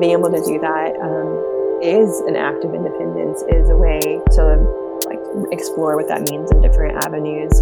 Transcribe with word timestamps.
being 0.00 0.12
able 0.12 0.30
to 0.30 0.40
do 0.40 0.58
that 0.58 0.96
um, 0.96 1.28
is 1.84 2.20
an 2.24 2.34
act 2.34 2.64
of 2.64 2.74
independence, 2.74 3.44
is 3.52 3.68
a 3.68 3.76
way 3.76 4.00
to 4.32 4.42
like 5.04 5.20
explore 5.52 5.96
what 5.96 6.08
that 6.08 6.28
means 6.30 6.50
in 6.50 6.60
different 6.60 7.04
avenues. 7.04 7.52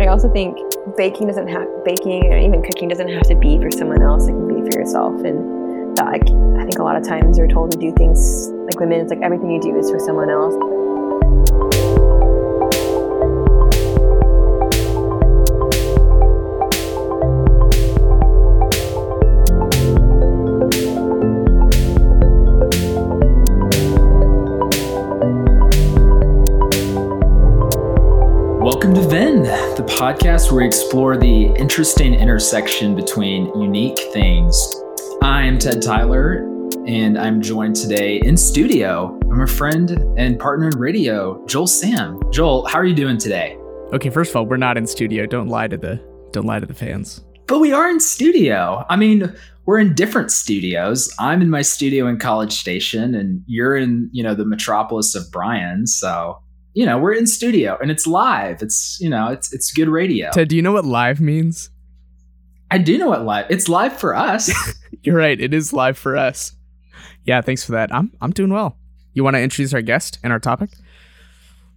I 0.00 0.06
also 0.06 0.32
think 0.32 0.58
baking 0.96 1.28
doesn't 1.28 1.48
have 1.48 1.68
baking 1.84 2.26
or 2.32 2.38
even 2.38 2.62
cooking 2.62 2.88
doesn't 2.88 3.08
have 3.08 3.22
to 3.28 3.34
be 3.36 3.58
for 3.58 3.70
someone 3.70 4.02
else. 4.02 4.26
It 4.26 4.32
can 4.32 4.48
be 4.48 4.68
for 4.70 4.80
yourself. 4.80 5.14
And 5.22 5.96
that, 5.96 6.06
like 6.06 6.22
I 6.58 6.64
think 6.64 6.78
a 6.78 6.82
lot 6.82 6.96
of 6.96 7.06
times 7.06 7.38
you're 7.38 7.48
told 7.48 7.70
to 7.72 7.78
do 7.78 7.92
things 7.94 8.48
like 8.66 8.78
women. 8.80 9.00
It's 9.00 9.10
like 9.10 9.22
everything 9.22 9.50
you 9.50 9.60
do 9.60 9.78
is 9.78 9.90
for 9.90 9.98
someone 9.98 10.30
else. 10.30 10.54
Podcast 30.00 30.50
where 30.50 30.62
we 30.62 30.66
explore 30.66 31.18
the 31.18 31.52
interesting 31.58 32.14
intersection 32.14 32.94
between 32.96 33.54
unique 33.60 33.98
things. 34.14 34.82
I'm 35.20 35.58
Ted 35.58 35.82
Tyler, 35.82 36.38
and 36.86 37.18
I'm 37.18 37.42
joined 37.42 37.76
today 37.76 38.16
in 38.24 38.34
studio. 38.38 39.20
I'm 39.30 39.42
a 39.42 39.46
friend 39.46 39.90
and 40.16 40.38
partner 40.38 40.68
in 40.68 40.78
radio, 40.78 41.44
Joel 41.44 41.66
Sam. 41.66 42.18
Joel, 42.32 42.66
how 42.66 42.78
are 42.78 42.86
you 42.86 42.94
doing 42.94 43.18
today? 43.18 43.58
Okay, 43.92 44.08
first 44.08 44.30
of 44.30 44.36
all, 44.36 44.46
we're 44.46 44.56
not 44.56 44.78
in 44.78 44.86
studio. 44.86 45.26
Don't 45.26 45.48
lie 45.48 45.68
to 45.68 45.76
the 45.76 46.02
don't 46.32 46.46
lie 46.46 46.60
to 46.60 46.66
the 46.66 46.72
fans. 46.72 47.22
But 47.46 47.58
we 47.58 47.74
are 47.74 47.86
in 47.90 48.00
studio. 48.00 48.86
I 48.88 48.96
mean, 48.96 49.30
we're 49.66 49.80
in 49.80 49.94
different 49.94 50.30
studios. 50.30 51.14
I'm 51.18 51.42
in 51.42 51.50
my 51.50 51.60
studio 51.60 52.06
in 52.06 52.18
College 52.18 52.54
Station, 52.54 53.14
and 53.14 53.42
you're 53.46 53.76
in, 53.76 54.08
you 54.12 54.22
know, 54.22 54.34
the 54.34 54.46
metropolis 54.46 55.14
of 55.14 55.30
Bryan. 55.30 55.86
So 55.86 56.40
you 56.74 56.86
know, 56.86 56.98
we're 56.98 57.12
in 57.12 57.26
studio 57.26 57.76
and 57.80 57.90
it's 57.90 58.06
live. 58.06 58.62
It's, 58.62 58.98
you 59.00 59.10
know, 59.10 59.28
it's 59.28 59.52
it's 59.52 59.72
good 59.72 59.88
radio. 59.88 60.30
Ted, 60.30 60.48
do 60.48 60.56
you 60.56 60.62
know 60.62 60.72
what 60.72 60.84
live 60.84 61.20
means? 61.20 61.70
I 62.70 62.78
do 62.78 62.96
know 62.98 63.08
what 63.08 63.24
live. 63.24 63.46
It's 63.50 63.68
live 63.68 63.96
for 63.96 64.14
us. 64.14 64.52
You're 65.02 65.16
right. 65.16 65.40
It 65.40 65.52
is 65.52 65.72
live 65.72 65.98
for 65.98 66.16
us. 66.16 66.52
Yeah, 67.24 67.40
thanks 67.40 67.64
for 67.64 67.72
that. 67.72 67.92
I'm 67.92 68.12
I'm 68.20 68.30
doing 68.30 68.52
well. 68.52 68.76
You 69.12 69.24
want 69.24 69.34
to 69.34 69.40
introduce 69.40 69.74
our 69.74 69.82
guest 69.82 70.18
and 70.22 70.32
our 70.32 70.38
topic? 70.38 70.70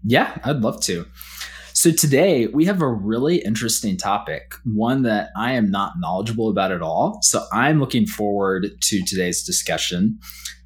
Yeah, 0.03 0.38
I'd 0.44 0.58
love 0.58 0.81
to. 0.81 1.05
So 1.73 1.91
today 1.91 2.47
we 2.47 2.66
have 2.66 2.81
a 2.81 2.88
really 2.88 3.38
interesting 3.38 3.97
topic, 3.97 4.53
one 4.64 5.02
that 5.03 5.31
I 5.36 5.53
am 5.53 5.71
not 5.71 5.94
knowledgeable 5.97 6.49
about 6.49 6.71
at 6.71 6.83
all. 6.83 7.17
So 7.23 7.44
I'm 7.52 7.80
looking 7.80 8.05
forward 8.05 8.67
to 8.80 9.03
today's 9.03 9.44
discussion. 9.44 10.19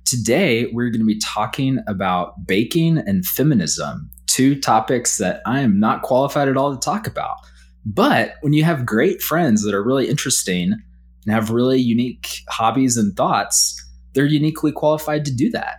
Today 0.06 0.70
we're 0.74 0.90
going 0.90 1.00
to 1.00 1.06
be 1.06 1.20
talking 1.20 1.80
about 1.88 2.46
baking 2.46 2.98
and 2.98 3.26
feminism 3.26 4.10
two 4.28 4.60
topics 4.60 5.18
that 5.18 5.42
I 5.46 5.62
am 5.62 5.80
not 5.80 6.02
qualified 6.02 6.48
at 6.48 6.58
all 6.58 6.74
to 6.74 6.80
talk 6.80 7.08
about. 7.08 7.38
But 7.86 8.36
when 8.42 8.54
you 8.54 8.64
have 8.64 8.86
great 8.86 9.22
friends 9.22 9.64
that 9.64 9.74
are 9.74 9.84
really 9.84 10.10
interesting 10.10 10.74
and 10.74 11.34
have 11.34 11.52
really 11.52 11.80
unique 11.80 12.42
hobbies 12.50 12.98
and 12.98 13.16
thoughts, 13.16 13.84
they're 14.14 14.26
uniquely 14.26 14.72
qualified 14.72 15.26
to 15.26 15.36
do 15.36 15.50
that. 15.52 15.78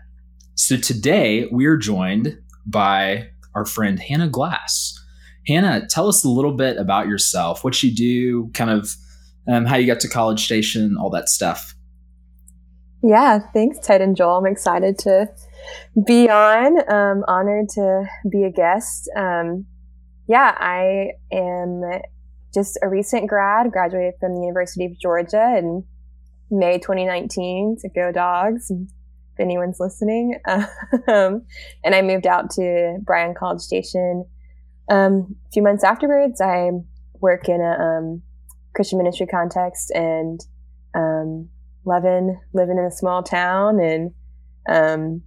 So 0.54 0.76
today 0.76 1.48
we 1.52 1.66
are 1.66 1.76
joined 1.76 2.38
by 2.66 3.28
our 3.54 3.64
friend 3.64 3.98
Hannah 3.98 4.28
Glass. 4.28 4.94
Hannah, 5.46 5.86
tell 5.86 6.08
us 6.08 6.24
a 6.24 6.28
little 6.28 6.52
bit 6.52 6.76
about 6.76 7.08
yourself, 7.08 7.64
what 7.64 7.82
you 7.82 7.94
do, 7.94 8.50
kind 8.52 8.70
of 8.70 8.94
um, 9.48 9.64
how 9.64 9.76
you 9.76 9.86
got 9.86 10.00
to 10.00 10.08
College 10.08 10.44
Station, 10.44 10.96
all 10.98 11.10
that 11.10 11.28
stuff. 11.28 11.74
Yeah, 13.02 13.38
thanks, 13.52 13.78
Ted 13.78 14.00
and 14.00 14.16
Joel. 14.16 14.38
I'm 14.38 14.46
excited 14.46 14.98
to 15.00 15.28
be 16.06 16.28
on. 16.28 16.78
Um, 16.90 17.24
honored 17.28 17.68
to 17.70 18.04
be 18.30 18.44
a 18.44 18.50
guest. 18.50 19.10
Um, 19.16 19.66
yeah, 20.28 20.54
I 20.58 21.12
am 21.32 21.82
just 22.54 22.78
a 22.82 22.88
recent 22.88 23.28
grad, 23.28 23.72
graduated 23.72 24.14
from 24.20 24.34
the 24.34 24.40
University 24.40 24.84
of 24.86 24.98
Georgia 24.98 25.56
in 25.58 25.84
May 26.50 26.78
2019 26.78 27.76
to 27.80 27.88
go 27.88 28.12
dogs. 28.12 28.70
If 28.70 29.40
anyone's 29.40 29.78
listening, 29.78 30.38
um, 30.48 31.42
and 31.84 31.94
I 31.94 32.02
moved 32.02 32.26
out 32.26 32.50
to 32.52 32.98
Bryan 33.04 33.34
College 33.38 33.60
Station. 33.60 34.24
Um, 34.90 35.36
a 35.46 35.52
few 35.52 35.62
months 35.62 35.84
afterwards, 35.84 36.40
I 36.40 36.70
work 37.20 37.48
in 37.48 37.60
a 37.60 37.98
um, 37.98 38.22
Christian 38.74 38.98
ministry 38.98 39.26
context 39.26 39.90
and 39.94 40.40
um, 40.94 41.48
loving 41.84 42.40
living 42.52 42.78
in 42.78 42.84
a 42.84 42.90
small 42.90 43.22
town 43.22 43.80
and 43.80 44.12
um, 44.68 45.22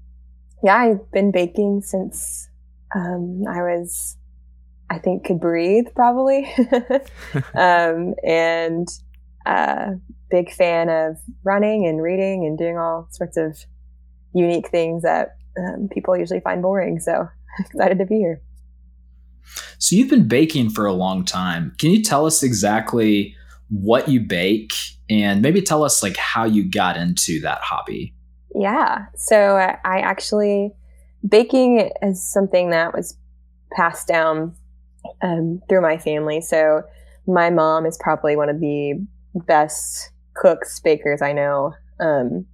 yeah, 0.64 0.76
I've 0.76 1.12
been 1.12 1.32
baking 1.32 1.82
since 1.82 2.50
um, 2.96 3.44
I 3.50 3.62
was, 3.62 4.18
I 4.90 5.00
think, 5.00 5.26
could 5.26 5.40
breathe 5.40 5.88
probably, 5.96 6.52
um, 7.56 8.14
and 8.24 8.88
uh, 9.46 9.92
big 10.30 10.52
fan 10.52 10.90
of 10.90 11.18
running 11.44 11.86
and 11.86 12.02
reading 12.02 12.46
and 12.46 12.58
doing 12.58 12.78
all 12.78 13.08
sorts 13.12 13.38
of 13.38 13.58
unique 14.34 14.70
things 14.70 15.04
that 15.04 15.36
um, 15.60 15.90
people 15.92 16.18
usually 16.18 16.40
find 16.40 16.62
boring. 16.62 17.00
So 17.00 17.28
excited 17.60 17.98
to 18.00 18.06
be 18.06 18.16
here. 18.16 18.42
So 19.80 19.96
you've 19.96 20.10
been 20.10 20.28
baking 20.28 20.70
for 20.70 20.86
a 20.86 20.94
long 20.94 21.26
time. 21.26 21.74
Can 21.80 21.90
you 21.90 22.04
tell 22.04 22.26
us 22.26 22.44
exactly 22.44 23.36
what 23.70 24.08
you 24.08 24.20
bake 24.20 24.74
and 25.10 25.42
maybe 25.42 25.62
tell 25.62 25.84
us 25.84 26.04
like 26.04 26.18
how 26.18 26.46
you 26.46 26.70
got 26.70 26.98
into 26.98 27.42
that 27.42 27.60
hobby? 27.62 28.14
Yeah. 28.56 29.06
So 29.16 29.58
uh, 29.58 29.78
I 29.86 30.00
actually, 30.00 30.72
baking 31.28 31.90
is 32.02 32.24
something 32.24 32.72
that 32.72 32.94
was 32.94 33.18
passed 33.72 34.08
down 34.08 34.56
um, 35.22 35.62
through 35.70 35.82
my 35.82 35.98
family. 35.98 36.42
So 36.42 36.84
my 37.28 37.50
mom 37.50 37.86
is 37.86 37.98
probably 38.02 38.36
one 38.36 38.50
of 38.50 38.60
the 38.60 39.06
best 39.34 40.12
cooks, 40.34 40.80
bakers 40.80 41.22
I 41.22 41.34
know. 41.34 41.74
Um, 42.00 42.46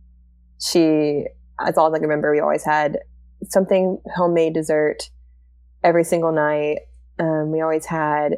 she, 0.59 1.25
as 1.59 1.78
all 1.78 1.94
I 1.94 1.97
can 1.97 2.08
remember, 2.08 2.31
we 2.31 2.40
always 2.40 2.64
had 2.64 3.00
something 3.50 4.00
homemade 4.16 4.53
dessert 4.53 5.09
every 5.84 6.03
single 6.03 6.31
night. 6.31 6.79
Um, 7.19 7.52
we 7.52 7.62
always 7.62 7.85
had 7.85 8.38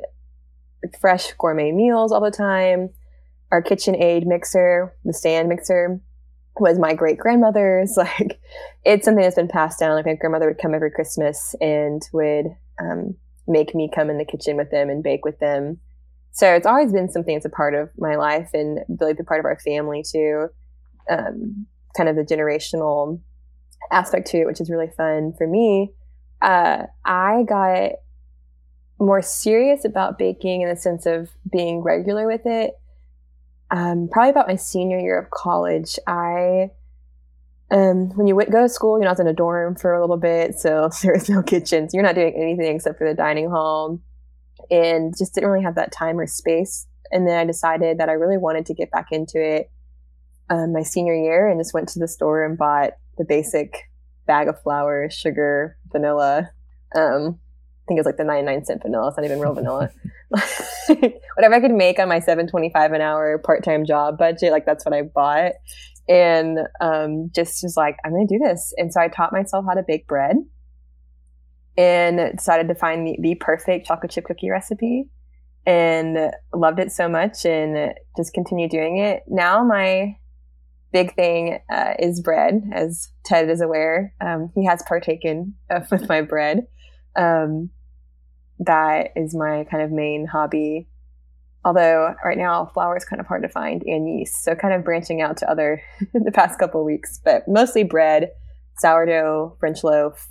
fresh 0.99 1.33
gourmet 1.33 1.71
meals 1.71 2.11
all 2.11 2.21
the 2.21 2.31
time. 2.31 2.89
Our 3.51 3.63
KitchenAid 3.63 4.25
mixer, 4.25 4.95
the 5.03 5.13
stand 5.13 5.49
mixer, 5.49 5.99
was 6.59 6.79
my 6.79 6.93
great 6.93 7.17
grandmother's. 7.17 7.97
Like, 8.19 8.39
it's 8.85 9.05
something 9.05 9.23
that's 9.23 9.35
been 9.35 9.47
passed 9.47 9.79
down. 9.79 9.95
Like, 9.95 10.05
my 10.05 10.15
grandmother 10.15 10.47
would 10.47 10.57
come 10.57 10.73
every 10.73 10.91
Christmas 10.91 11.55
and 11.61 12.01
would 12.13 12.45
um, 12.81 13.15
make 13.47 13.75
me 13.75 13.89
come 13.93 14.09
in 14.09 14.17
the 14.17 14.25
kitchen 14.25 14.55
with 14.55 14.71
them 14.71 14.89
and 14.89 15.03
bake 15.03 15.25
with 15.25 15.39
them. 15.39 15.79
So 16.31 16.53
it's 16.53 16.65
always 16.65 16.93
been 16.93 17.09
something 17.09 17.35
that's 17.35 17.45
a 17.45 17.49
part 17.49 17.73
of 17.73 17.89
my 17.97 18.15
life 18.15 18.51
and 18.53 18.79
really 18.99 19.13
the 19.13 19.23
part 19.23 19.39
of 19.39 19.45
our 19.45 19.59
family 19.59 20.03
too. 20.03 20.47
Um, 21.09 21.67
kind 21.97 22.07
of 22.07 22.15
the 22.15 22.23
generational 22.23 23.19
aspect 23.91 24.27
to 24.27 24.37
it, 24.37 24.45
which 24.45 24.61
is 24.61 24.69
really 24.69 24.89
fun 24.95 25.33
for 25.37 25.47
me. 25.47 25.91
Uh, 26.41 26.83
I 27.03 27.43
got 27.47 27.93
more 28.99 29.21
serious 29.21 29.85
about 29.85 30.17
baking 30.17 30.61
in 30.61 30.69
the 30.69 30.75
sense 30.75 31.05
of 31.05 31.29
being 31.51 31.81
regular 31.81 32.27
with 32.27 32.45
it 32.45 32.78
um, 33.71 34.09
probably 34.11 34.31
about 34.31 34.47
my 34.47 34.55
senior 34.55 34.99
year 34.99 35.19
of 35.19 35.29
college, 35.29 35.99
I, 36.07 36.71
um, 37.71 38.09
when 38.15 38.27
you 38.27 38.35
go 38.35 38.63
to 38.63 38.69
school, 38.69 38.97
you 38.97 39.03
know, 39.03 39.09
I 39.09 39.11
was 39.11 39.19
in 39.19 39.27
a 39.27 39.33
dorm 39.33 39.75
for 39.75 39.93
a 39.93 40.01
little 40.01 40.17
bit, 40.17 40.57
so 40.57 40.89
there 41.01 41.13
was 41.13 41.29
no 41.29 41.43
kitchen. 41.43 41.89
So 41.89 41.97
you're 41.97 42.05
not 42.05 42.15
doing 42.15 42.33
anything 42.35 42.75
except 42.75 42.97
for 42.97 43.07
the 43.07 43.15
dining 43.15 43.49
hall 43.49 43.99
and 44.71 45.15
just 45.17 45.33
didn't 45.35 45.49
really 45.49 45.63
have 45.63 45.75
that 45.75 45.91
time 45.91 46.19
or 46.19 46.27
space. 46.27 46.87
And 47.11 47.27
then 47.27 47.39
I 47.39 47.45
decided 47.45 47.97
that 47.97 48.09
I 48.09 48.13
really 48.13 48.37
wanted 48.37 48.65
to 48.67 48.73
get 48.73 48.91
back 48.91 49.07
into 49.11 49.41
it 49.41 49.71
um, 50.49 50.73
my 50.73 50.83
senior 50.83 51.15
year 51.15 51.47
and 51.47 51.59
just 51.59 51.73
went 51.73 51.89
to 51.89 51.99
the 51.99 52.07
store 52.07 52.43
and 52.43 52.57
bought 52.57 52.93
the 53.17 53.25
basic 53.25 53.89
bag 54.25 54.47
of 54.47 54.61
flour, 54.61 55.09
sugar, 55.09 55.77
vanilla, 55.91 56.51
um, 56.95 57.39
think 57.89 57.97
it 57.97 58.01
was 58.01 58.05
like 58.05 58.17
the 58.17 58.23
99 58.23 58.65
cent 58.65 58.81
vanilla. 58.81 59.09
It's 59.09 59.17
not 59.17 59.25
even 59.25 59.39
real 59.39 59.53
vanilla. 59.53 59.89
Whatever 60.87 61.55
I 61.55 61.59
could 61.59 61.71
make 61.71 61.99
on 61.99 62.07
my 62.07 62.19
725 62.19 62.93
an 62.93 63.01
hour 63.01 63.37
part-time 63.39 63.85
job 63.85 64.17
budget, 64.17 64.51
like 64.51 64.65
that's 64.65 64.85
what 64.85 64.93
I 64.93 65.01
bought. 65.01 65.53
And 66.07 66.59
um, 66.79 67.29
just 67.35 67.61
was 67.63 67.75
like, 67.75 67.97
I'm 68.05 68.11
going 68.11 68.27
to 68.27 68.37
do 68.37 68.43
this. 68.43 68.73
And 68.77 68.93
so 68.93 69.01
I 69.01 69.09
taught 69.09 69.33
myself 69.33 69.65
how 69.67 69.73
to 69.73 69.83
bake 69.85 70.07
bread 70.07 70.37
and 71.77 72.35
decided 72.37 72.67
to 72.67 72.75
find 72.75 73.05
the, 73.05 73.17
the 73.21 73.35
perfect 73.35 73.87
chocolate 73.87 74.11
chip 74.11 74.25
cookie 74.25 74.49
recipe 74.49 75.09
and 75.65 76.31
loved 76.53 76.79
it 76.79 76.91
so 76.91 77.09
much 77.09 77.45
and 77.45 77.93
just 78.17 78.33
continue 78.33 78.69
doing 78.69 78.97
it. 78.97 79.23
Now 79.27 79.63
my 79.63 80.15
big 80.91 81.15
thing 81.15 81.59
uh, 81.71 81.93
is 81.99 82.21
bread, 82.21 82.63
as 82.73 83.09
Ted 83.25 83.49
is 83.49 83.61
aware. 83.61 84.13
Um, 84.21 84.51
he 84.55 84.65
has 84.65 84.83
partaken 84.87 85.55
uh, 85.69 85.81
with 85.91 86.07
my 86.07 86.21
bread. 86.21 86.65
Um, 87.15 87.69
that 88.59 89.11
is 89.15 89.35
my 89.35 89.65
kind 89.69 89.83
of 89.83 89.91
main 89.91 90.25
hobby 90.25 90.87
although 91.65 92.15
right 92.23 92.37
now 92.37 92.65
flour 92.73 92.95
is 92.95 93.05
kind 93.05 93.19
of 93.19 93.27
hard 93.27 93.41
to 93.43 93.49
find 93.49 93.83
and 93.83 94.07
yeast. 94.07 94.43
So 94.43 94.55
kind 94.55 94.73
of 94.73 94.83
branching 94.83 95.21
out 95.21 95.37
to 95.37 95.49
other 95.49 95.81
the 96.13 96.31
past 96.31 96.59
couple 96.59 96.83
weeks, 96.83 97.19
but 97.23 97.47
mostly 97.47 97.83
bread, 97.83 98.31
sourdough, 98.77 99.57
French 99.59 99.83
loaf. 99.83 100.29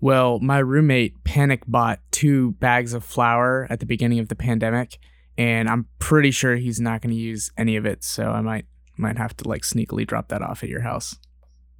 Well, 0.00 0.38
my 0.38 0.58
roommate 0.58 1.24
panic 1.24 1.62
bought 1.66 2.00
two 2.12 2.52
bags 2.52 2.94
of 2.94 3.04
flour 3.04 3.66
at 3.68 3.80
the 3.80 3.86
beginning 3.86 4.20
of 4.20 4.28
the 4.28 4.36
pandemic, 4.36 4.98
and 5.36 5.68
I'm 5.68 5.86
pretty 5.98 6.30
sure 6.30 6.54
he's 6.54 6.80
not 6.80 7.02
going 7.02 7.14
to 7.14 7.20
use 7.20 7.50
any 7.56 7.74
of 7.76 7.84
it. 7.84 8.04
So 8.04 8.30
I 8.30 8.40
might 8.40 8.66
might 8.96 9.18
have 9.18 9.36
to 9.38 9.48
like 9.48 9.62
sneakily 9.62 10.06
drop 10.06 10.28
that 10.28 10.42
off 10.42 10.62
at 10.62 10.68
your 10.68 10.82
house. 10.82 11.16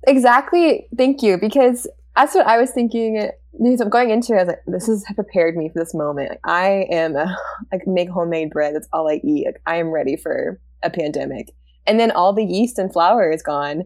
Exactly. 0.06 0.88
Thank 0.97 1.23
you. 1.23 1.38
Because 1.38 1.87
that's 2.17 2.35
what 2.35 2.47
I 2.47 2.59
was 2.59 2.71
thinking. 2.71 3.31
Because 3.53 3.81
I'm 3.81 3.89
going 3.89 4.11
into 4.11 4.35
it, 4.35 4.37
I 4.37 4.45
was 4.45 4.49
like, 4.49 4.62
this 4.67 4.87
has 4.87 5.05
prepared 5.15 5.56
me 5.56 5.69
for 5.69 5.79
this 5.79 5.95
moment. 5.95 6.31
Like, 6.31 6.41
I 6.45 6.87
am 6.91 7.17
a, 7.17 7.37
like 7.73 7.87
make 7.87 8.09
homemade 8.09 8.50
bread. 8.50 8.75
That's 8.75 8.89
all 8.93 9.09
I 9.09 9.21
eat. 9.25 9.47
Like, 9.47 9.62
I 9.67 9.77
am 9.77 9.89
ready 9.89 10.17
for 10.17 10.61
a 10.83 10.91
pandemic. 10.91 11.53
And 11.87 11.99
then 11.99 12.11
all 12.11 12.33
the 12.33 12.45
yeast 12.45 12.79
and 12.79 12.93
flour 12.93 13.31
is 13.31 13.43
gone. 13.43 13.85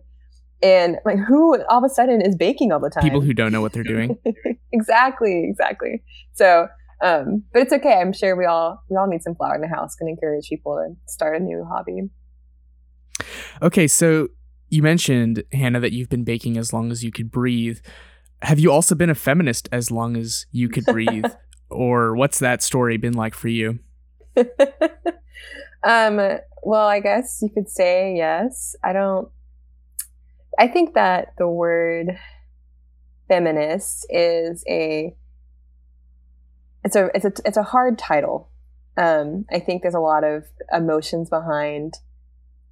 And 0.63 0.99
like, 1.05 1.19
who 1.19 1.61
all 1.65 1.79
of 1.79 1.85
a 1.85 1.89
sudden 1.89 2.21
is 2.21 2.37
baking 2.37 2.73
all 2.73 2.81
the 2.81 2.91
time? 2.91 3.03
People 3.03 3.21
who 3.21 3.35
don't 3.35 3.53
know 3.53 3.61
what 3.61 3.73
they're 3.73 3.83
doing. 3.83 4.19
exactly. 4.73 5.45
Exactly. 5.49 6.03
So, 6.35 6.69
um, 7.03 7.43
but 7.53 7.63
it's 7.63 7.73
okay. 7.73 7.95
I'm 8.01 8.13
sure 8.13 8.37
we 8.37 8.45
all 8.45 8.83
we 8.89 8.97
all 8.97 9.09
need 9.09 9.23
some 9.23 9.35
flour 9.35 9.57
in 9.57 9.61
the 9.61 9.69
house. 9.69 9.97
Can 9.97 10.09
encourage 10.09 10.49
people 10.49 10.75
to 10.75 11.13
start 11.13 11.37
a 11.37 11.41
new 11.41 11.65
hobby. 11.69 12.03
Okay, 13.61 13.89
so 13.89 14.29
you 14.69 14.83
mentioned 14.83 15.43
Hannah 15.53 15.81
that 15.81 15.93
you've 15.93 16.09
been 16.09 16.25
baking 16.25 16.57
as 16.57 16.73
long 16.73 16.91
as 16.91 17.03
you 17.05 17.11
could 17.11 17.31
breathe. 17.31 17.79
Have 18.43 18.59
you 18.59 18.73
also 18.73 18.95
been 18.95 19.11
a 19.11 19.15
feminist 19.15 19.69
as 19.73 19.91
long 19.91 20.17
as 20.17 20.47
you 20.51 20.69
could 20.69 20.85
breathe, 20.85 21.25
or 21.71 22.15
what's 22.17 22.39
that 22.41 22.63
story 22.63 22.97
been 22.97 23.15
like 23.15 23.35
for 23.35 23.49
you? 23.49 23.79
um, 25.85 26.21
well, 26.63 26.87
I 26.87 27.01
guess 27.01 27.41
you 27.41 27.49
could 27.49 27.69
say 27.69 28.17
yes. 28.17 28.77
I 28.83 28.93
don't. 28.93 29.29
I 30.59 30.69
think 30.69 30.95
that 30.95 31.35
the 31.39 31.49
word 31.49 32.19
feminist 33.29 34.07
is 34.11 34.65
a 34.69 35.17
it's 36.85 36.97
a 36.97 37.11
it's 37.15 37.25
a 37.25 37.33
it's 37.45 37.57
a 37.57 37.63
hard 37.63 37.99
title. 37.99 38.51
Um, 38.97 39.47
I 39.51 39.59
think 39.59 39.83
there's 39.83 39.95
a 39.95 40.01
lot 40.01 40.25
of 40.25 40.45
emotions 40.73 41.31
behind 41.31 41.95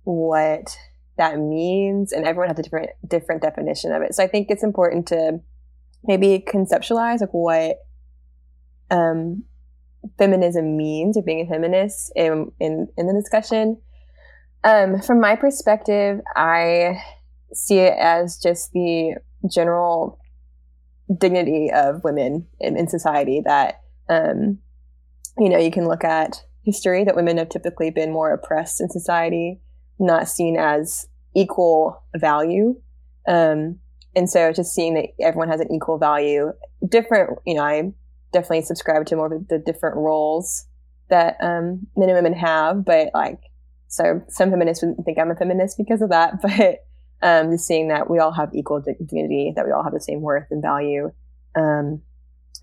what 0.03 0.77
that 1.17 1.39
means, 1.39 2.13
and 2.13 2.27
everyone 2.27 2.49
has 2.49 2.59
a 2.59 2.63
different 2.63 2.91
different 3.07 3.43
definition 3.43 3.93
of 3.93 4.03
it. 4.03 4.15
So 4.15 4.25
I 4.25 4.27
think 4.27 4.51
it's 4.51 4.65
important 4.65 5.07
to 5.09 5.41
maybe 6.05 6.45
conceptualize 6.47 7.21
like 7.21 7.33
what 7.33 7.77
um, 8.91 9.45
feminism 10.19 10.77
means 10.77 11.17
or 11.17 11.23
being 11.23 11.47
a 11.47 11.49
feminist 11.49 12.13
in 12.17 12.53
in, 12.61 12.89
in 12.97 13.07
the 13.07 13.15
discussion. 13.15 13.81
Um, 14.63 15.01
from 15.01 15.21
my 15.21 15.37
perspective, 15.37 16.21
I 16.37 17.03
see 17.53 17.79
it 17.79 17.97
as 17.99 18.39
just 18.39 18.73
the 18.73 19.17
general 19.51 20.19
dignity 21.19 21.71
of 21.75 22.05
women 22.05 22.47
in, 22.61 22.77
in 22.77 22.89
society 22.89 23.43
that 23.45 23.81
um, 24.09 24.59
you 25.39 25.49
know 25.49 25.59
you 25.59 25.71
can 25.71 25.89
look 25.89 26.05
at 26.05 26.43
history 26.63 27.05
that 27.05 27.17
women 27.17 27.39
have 27.39 27.49
typically 27.49 27.91
been 27.91 28.13
more 28.13 28.33
oppressed 28.33 28.81
in 28.81 28.91
society 28.91 29.61
not 30.01 30.29
seen 30.29 30.57
as 30.59 31.07
equal 31.37 32.03
value. 32.17 32.75
Um, 33.29 33.79
and 34.15 34.29
so 34.29 34.53
just 34.53 34.75
seeing 34.75 34.95
that 34.95 35.07
everyone 35.21 35.49
has 35.49 35.61
an 35.61 35.73
equal 35.73 35.99
value, 35.99 36.53
different, 36.89 37.39
you 37.47 37.55
know, 37.55 37.63
I 37.63 37.93
definitely 38.33 38.63
subscribe 38.63 39.07
to 39.07 39.17
more 39.17 39.33
of 39.33 39.49
the 39.49 39.59
different 39.59 39.97
roles 39.97 40.67
that 41.09 41.37
um, 41.41 41.87
men 41.97 42.09
and 42.09 42.17
women 42.17 42.33
have, 42.35 42.85
but 42.85 43.11
like, 43.15 43.41
so 43.89 44.23
some 44.29 44.51
feminists 44.51 44.83
wouldn't 44.83 45.05
think 45.05 45.19
I'm 45.19 45.31
a 45.31 45.37
feminist 45.37 45.77
because 45.77 46.03
of 46.03 46.11
that, 46.11 46.41
but 46.43 46.85
um, 47.23 47.51
just 47.51 47.67
seeing 47.67 47.89
that 47.89 48.09
we 48.11 48.19
all 48.19 48.33
have 48.33 48.55
equal 48.55 48.81
dignity, 48.81 49.53
that 49.57 49.67
we 49.67 49.73
all 49.73 49.85
have 49.85 49.93
the 49.93 50.01
same 50.01 50.21
worth 50.21 50.47
and 50.51 50.63
value. 50.63 51.13
Um, 51.57 52.03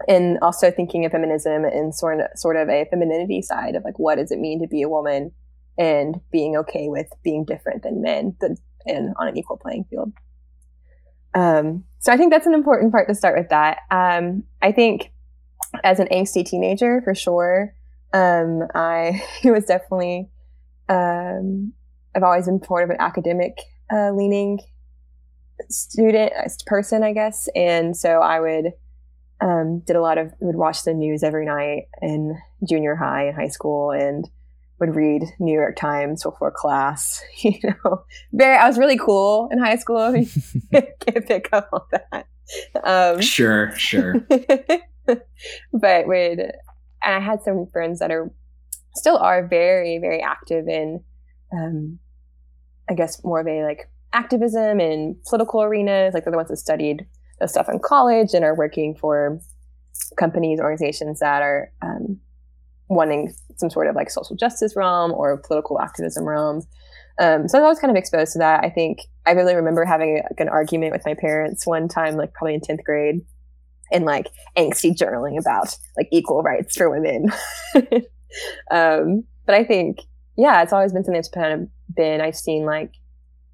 and 0.08 0.38
also 0.42 0.70
thinking 0.70 1.06
of 1.06 1.12
feminism 1.12 1.66
and 1.66 1.94
sort 1.94 2.20
of, 2.20 2.28
sort 2.36 2.56
of 2.56 2.70
a 2.70 2.86
femininity 2.86 3.42
side 3.42 3.76
of 3.76 3.84
like, 3.84 3.98
what 3.98 4.16
does 4.16 4.32
it 4.32 4.40
mean 4.40 4.62
to 4.62 4.68
be 4.68 4.84
a 4.84 4.90
woman? 4.90 5.32
and 5.78 6.20
being 6.32 6.58
okay 6.58 6.88
with 6.88 7.08
being 7.24 7.46
different 7.46 7.84
than 7.84 8.02
men 8.02 8.36
and 8.86 9.14
on 9.18 9.28
an 9.28 9.38
equal 9.38 9.58
playing 9.58 9.86
field. 9.90 10.12
Um, 11.34 11.84
so 12.00 12.12
I 12.12 12.18
think 12.18 12.32
that's 12.32 12.48
an 12.48 12.54
important 12.54 12.92
part 12.92 13.08
to 13.08 13.16
start 13.16 13.38
with 13.38 13.50
that. 13.50 13.80
Um, 13.92 14.44
I 14.62 14.72
think 14.72 15.12
as 15.84 16.00
an 16.00 16.08
angsty 16.12 16.46
teenager, 16.46 17.02
for 17.04 17.14
sure, 17.14 17.74
um, 18.14 18.64
I 18.74 19.24
was 19.44 19.66
definitely, 19.66 20.30
um, 20.90 21.74
I've 22.16 22.24
always 22.24 22.46
been 22.46 22.64
sort 22.64 22.84
of 22.84 22.90
an 22.90 22.98
academic 23.00 23.58
uh, 23.92 24.12
leaning 24.12 24.60
student, 25.70 26.34
uh, 26.38 26.50
person, 26.66 27.04
I 27.04 27.14
guess. 27.14 27.50
And 27.56 27.96
so 27.96 28.22
I 28.22 28.40
would, 28.40 28.74
um, 29.42 29.80
did 29.86 29.96
a 29.96 30.02
lot 30.02 30.18
of, 30.18 30.34
would 30.40 30.56
watch 30.56 30.84
the 30.84 30.94
news 30.94 31.24
every 31.24 31.46
night 31.46 31.84
in 32.02 32.38
junior 32.68 32.96
high 32.96 33.28
and 33.28 33.36
high 33.36 33.50
school 33.50 33.92
and 33.92 34.26
would 34.80 34.96
read 34.96 35.24
New 35.40 35.54
York 35.54 35.76
Times 35.76 36.24
before 36.24 36.52
class. 36.52 37.24
You 37.40 37.54
know, 37.64 38.04
very. 38.34 38.58
I 38.58 38.68
was 38.68 38.78
really 38.78 38.98
cool 38.98 39.48
in 39.52 39.60
high 39.60 39.76
school. 39.76 40.12
Can't 40.72 41.28
pick 41.28 41.50
up 41.54 41.70
on 41.72 41.82
that. 41.92 42.28
Um, 42.84 43.22
sure, 43.22 43.72
sure. 43.76 44.16
but 45.06 46.08
would, 46.08 46.40
and 46.40 46.52
I 47.04 47.20
had 47.20 47.44
some 47.44 47.68
friends 47.68 48.00
that 48.00 48.12
are 48.12 48.32
still 48.96 49.18
are 49.18 49.48
very, 49.48 50.00
very 50.00 50.22
active 50.22 50.68
in, 50.68 51.04
um, 51.54 52.00
I 52.90 52.96
guess 52.96 53.24
more 53.24 53.40
of 53.40 53.48
a 53.48 53.64
like 53.64 53.90
activism 54.14 54.80
and 54.80 55.22
political 55.24 55.62
arenas. 55.62 56.14
Like 56.14 56.24
they're 56.24 56.32
the 56.32 56.38
ones 56.38 56.50
that 56.50 56.58
studied 56.58 57.06
the 57.40 57.48
stuff 57.48 57.70
in 57.70 57.80
college 57.80 58.34
and 58.34 58.44
are 58.44 58.56
working 58.56 58.96
for 58.96 59.40
companies, 60.18 60.60
organizations 60.60 61.20
that 61.20 61.42
are 61.42 61.72
um, 61.82 62.20
wanting 62.89 63.34
some 63.57 63.69
sort 63.69 63.88
of 63.88 63.95
like 63.95 64.10
social 64.10 64.36
justice 64.36 64.75
realm 64.75 65.12
or 65.12 65.38
political 65.38 65.80
activism 65.80 66.24
realm. 66.24 66.62
Um, 67.19 67.48
so 67.48 67.63
I 67.63 67.68
was 67.68 67.80
kind 67.80 67.92
of 67.92 67.98
exposed 67.98 68.34
to 68.34 68.39
that. 68.39 68.63
I 68.63 68.69
think 68.69 69.00
I 69.25 69.31
really 69.31 69.56
remember 69.56 69.86
having 69.86 70.22
like, 70.30 70.39
an 70.39 70.50
argument 70.50 70.94
with 70.94 71.06
my 71.06 71.16
parents 71.16 71.66
one 71.66 71.88
time, 71.88 72.16
like 72.16 72.34
probably 72.34 72.54
in 72.54 72.62
10th 72.62 72.84
grade, 72.84 73.22
and 73.92 74.06
like 74.06 74.28
angsty 74.57 74.95
journaling 74.95 75.39
about 75.39 75.75
like 75.95 76.07
equal 76.12 76.44
rights 76.44 76.75
for 76.78 76.89
women. 76.89 77.31
um, 78.72 79.24
but 79.45 79.56
I 79.56 79.63
think, 79.63 80.00
yeah, 80.38 80.62
it's 80.62 80.74
always 80.74 80.94
been 80.94 81.04
something 81.04 81.19
that's 81.19 81.30
kind 81.30 81.54
of 81.54 81.95
been, 81.95 82.22
I've 82.22 82.36
seen 82.36 82.66
like 82.66 82.92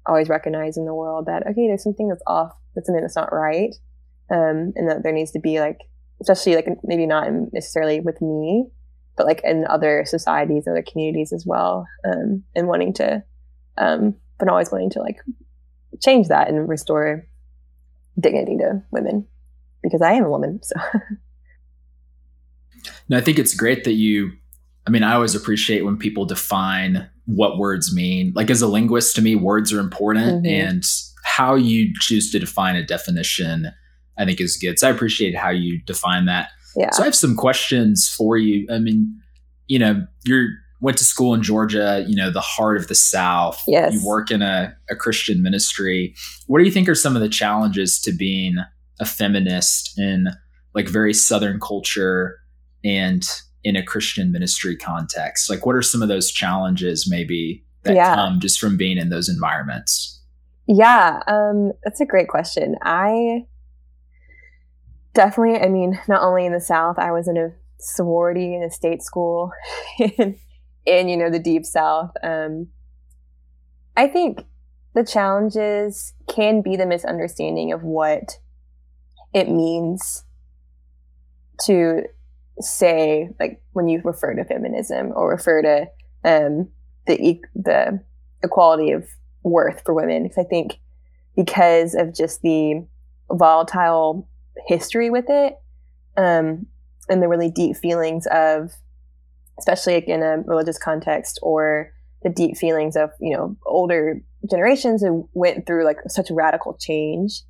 always 0.06 0.28
recognize 0.28 0.76
in 0.76 0.84
the 0.84 0.94
world 0.94 1.26
that, 1.26 1.46
okay, 1.46 1.66
there's 1.66 1.82
something 1.82 2.08
that's 2.08 2.22
off, 2.26 2.52
that's 2.74 2.86
something 2.86 3.02
that's 3.02 3.16
not 3.16 3.32
right. 3.32 3.74
Um, 4.30 4.72
and 4.76 4.88
that 4.88 5.02
there 5.02 5.12
needs 5.12 5.30
to 5.32 5.38
be 5.38 5.60
like, 5.60 5.78
especially 6.20 6.54
like 6.56 6.66
maybe 6.82 7.06
not 7.06 7.28
necessarily 7.52 8.00
with 8.00 8.20
me, 8.20 8.66
but 9.16 9.26
like 9.26 9.40
in 9.44 9.66
other 9.68 10.04
societies, 10.06 10.66
other 10.66 10.82
communities 10.82 11.32
as 11.32 11.44
well, 11.46 11.86
um, 12.04 12.42
and 12.54 12.68
wanting 12.68 12.92
to, 12.94 13.22
um, 13.78 14.14
but 14.38 14.48
always 14.48 14.70
wanting 14.70 14.90
to 14.90 15.00
like 15.00 15.18
change 16.02 16.28
that 16.28 16.48
and 16.48 16.68
restore 16.68 17.26
dignity 18.18 18.56
to 18.58 18.82
women 18.90 19.26
because 19.82 20.02
I 20.02 20.12
am 20.12 20.24
a 20.24 20.30
woman. 20.30 20.60
So, 20.62 20.74
no, 23.08 23.18
I 23.18 23.20
think 23.20 23.38
it's 23.38 23.54
great 23.54 23.84
that 23.84 23.92
you. 23.92 24.32
I 24.86 24.90
mean, 24.90 25.02
I 25.02 25.14
always 25.14 25.34
appreciate 25.34 25.82
when 25.82 25.96
people 25.96 26.26
define 26.26 27.08
what 27.24 27.56
words 27.56 27.94
mean. 27.94 28.34
Like 28.36 28.50
as 28.50 28.60
a 28.60 28.66
linguist, 28.66 29.16
to 29.16 29.22
me, 29.22 29.34
words 29.34 29.72
are 29.72 29.80
important, 29.80 30.44
mm-hmm. 30.44 30.46
and 30.46 30.84
how 31.24 31.54
you 31.54 31.92
choose 32.00 32.30
to 32.32 32.38
define 32.38 32.76
a 32.76 32.84
definition, 32.84 33.72
I 34.18 34.24
think, 34.24 34.40
is 34.40 34.56
good. 34.56 34.78
So 34.78 34.88
I 34.88 34.90
appreciate 34.90 35.34
how 35.34 35.50
you 35.50 35.80
define 35.84 36.26
that. 36.26 36.50
Yeah. 36.76 36.90
So 36.92 37.02
I 37.02 37.06
have 37.06 37.14
some 37.14 37.36
questions 37.36 38.08
for 38.08 38.36
you. 38.36 38.66
I 38.70 38.78
mean, 38.78 39.20
you 39.66 39.78
know, 39.78 40.06
you're 40.24 40.48
went 40.84 40.98
to 40.98 41.04
school 41.04 41.32
in 41.32 41.42
Georgia, 41.42 42.04
you 42.06 42.14
know, 42.14 42.30
the 42.30 42.42
heart 42.42 42.76
of 42.76 42.88
the 42.88 42.94
South. 42.94 43.62
Yes. 43.66 43.94
You 43.94 44.06
work 44.06 44.30
in 44.30 44.42
a, 44.42 44.76
a 44.90 44.94
Christian 44.94 45.42
ministry. 45.42 46.14
What 46.46 46.58
do 46.58 46.64
you 46.66 46.70
think 46.70 46.90
are 46.90 46.94
some 46.94 47.16
of 47.16 47.22
the 47.22 47.28
challenges 47.28 47.98
to 48.02 48.12
being 48.12 48.56
a 49.00 49.06
feminist 49.06 49.98
in 49.98 50.28
like 50.74 50.86
very 50.88 51.14
Southern 51.14 51.58
culture 51.58 52.38
and 52.84 53.26
in 53.62 53.76
a 53.76 53.82
Christian 53.82 54.30
ministry 54.30 54.76
context? 54.76 55.48
Like, 55.48 55.64
what 55.64 55.74
are 55.74 55.80
some 55.80 56.02
of 56.02 56.08
those 56.08 56.30
challenges 56.30 57.08
maybe 57.08 57.64
that 57.84 57.94
yeah. 57.94 58.14
come 58.14 58.38
just 58.38 58.60
from 58.60 58.76
being 58.76 58.98
in 58.98 59.08
those 59.08 59.30
environments? 59.30 60.20
Yeah, 60.68 61.20
um, 61.26 61.72
that's 61.82 62.00
a 62.00 62.06
great 62.06 62.28
question. 62.28 62.76
I 62.82 63.46
definitely, 65.14 65.60
I 65.60 65.68
mean, 65.68 65.98
not 66.08 66.22
only 66.22 66.44
in 66.44 66.52
the 66.52 66.60
South, 66.60 66.98
I 66.98 67.12
was 67.12 67.28
in 67.28 67.36
a 67.36 67.52
sorority 67.78 68.54
in 68.54 68.62
a 68.62 68.70
state 68.70 69.02
school 69.02 69.52
in, 69.98 70.38
in 70.84 71.08
you 71.08 71.16
know, 71.16 71.30
the 71.30 71.38
deep 71.38 71.64
South. 71.64 72.10
Um, 72.22 72.68
I 73.96 74.08
think 74.08 74.44
the 74.94 75.04
challenges 75.04 76.14
can 76.28 76.62
be 76.62 76.76
the 76.76 76.86
misunderstanding 76.86 77.72
of 77.72 77.82
what 77.82 78.38
it 79.32 79.48
means 79.48 80.24
to 81.62 82.02
say, 82.60 83.30
like, 83.40 83.62
when 83.72 83.88
you 83.88 84.00
refer 84.04 84.34
to 84.34 84.44
feminism 84.44 85.12
or 85.14 85.30
refer 85.30 85.62
to 85.62 85.86
um, 86.24 86.68
the 87.06 87.40
the 87.54 88.00
equality 88.42 88.92
of 88.92 89.06
worth 89.42 89.82
for 89.84 89.94
women. 89.94 90.22
Because 90.22 90.38
I 90.38 90.48
think 90.48 90.78
because 91.36 91.94
of 91.94 92.14
just 92.14 92.42
the 92.42 92.86
volatile 93.30 94.28
history 94.66 95.10
with 95.10 95.26
it, 95.28 95.54
um, 96.16 96.66
and 97.08 97.22
the 97.22 97.28
really 97.28 97.50
deep 97.50 97.76
feelings 97.76 98.26
of, 98.26 98.72
especially 99.58 99.94
like 99.94 100.08
in 100.08 100.22
a 100.22 100.38
religious 100.46 100.78
context, 100.78 101.38
or 101.42 101.92
the 102.22 102.30
deep 102.30 102.56
feelings 102.56 102.96
of 102.96 103.10
you 103.20 103.36
know 103.36 103.56
older 103.66 104.20
generations 104.50 105.02
who 105.02 105.28
went 105.34 105.66
through 105.66 105.84
like 105.84 105.98
such 106.08 106.30
radical 106.30 106.74
change. 106.74 107.42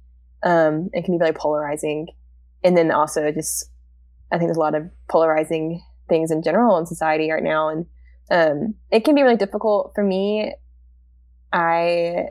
Um, 0.42 0.90
it 0.92 1.04
can 1.04 1.14
be 1.14 1.18
very 1.18 1.32
polarizing, 1.32 2.08
and 2.62 2.76
then 2.76 2.90
also 2.90 3.30
just 3.32 3.70
I 4.30 4.38
think 4.38 4.49
there's 4.49 4.56
a 4.56 4.61
lot 4.61 4.75
of 4.75 4.90
polarizing 5.08 5.82
things 6.08 6.30
in 6.30 6.42
general 6.42 6.78
in 6.78 6.87
society 6.87 7.30
right 7.30 7.42
now, 7.42 7.68
and 7.68 7.87
um, 8.30 8.75
it 8.90 9.04
can 9.04 9.14
be 9.14 9.23
really 9.23 9.37
difficult 9.37 9.92
for 9.94 10.02
me. 10.02 10.54
I 11.52 12.30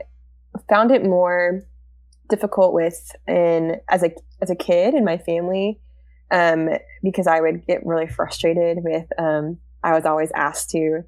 found 0.68 0.90
it 0.90 1.04
more 1.04 1.62
difficult 2.28 2.72
with 2.72 3.10
in 3.26 3.80
as 3.88 4.02
a 4.02 4.10
as 4.40 4.50
a 4.50 4.56
kid 4.56 4.94
in 4.94 5.04
my 5.04 5.18
family 5.18 5.80
um, 6.30 6.68
because 7.02 7.26
I 7.26 7.40
would 7.40 7.66
get 7.66 7.84
really 7.86 8.06
frustrated 8.06 8.78
with. 8.82 9.06
Um, 9.18 9.58
I 9.82 9.92
was 9.92 10.04
always 10.04 10.30
asked 10.34 10.70
to 10.70 11.02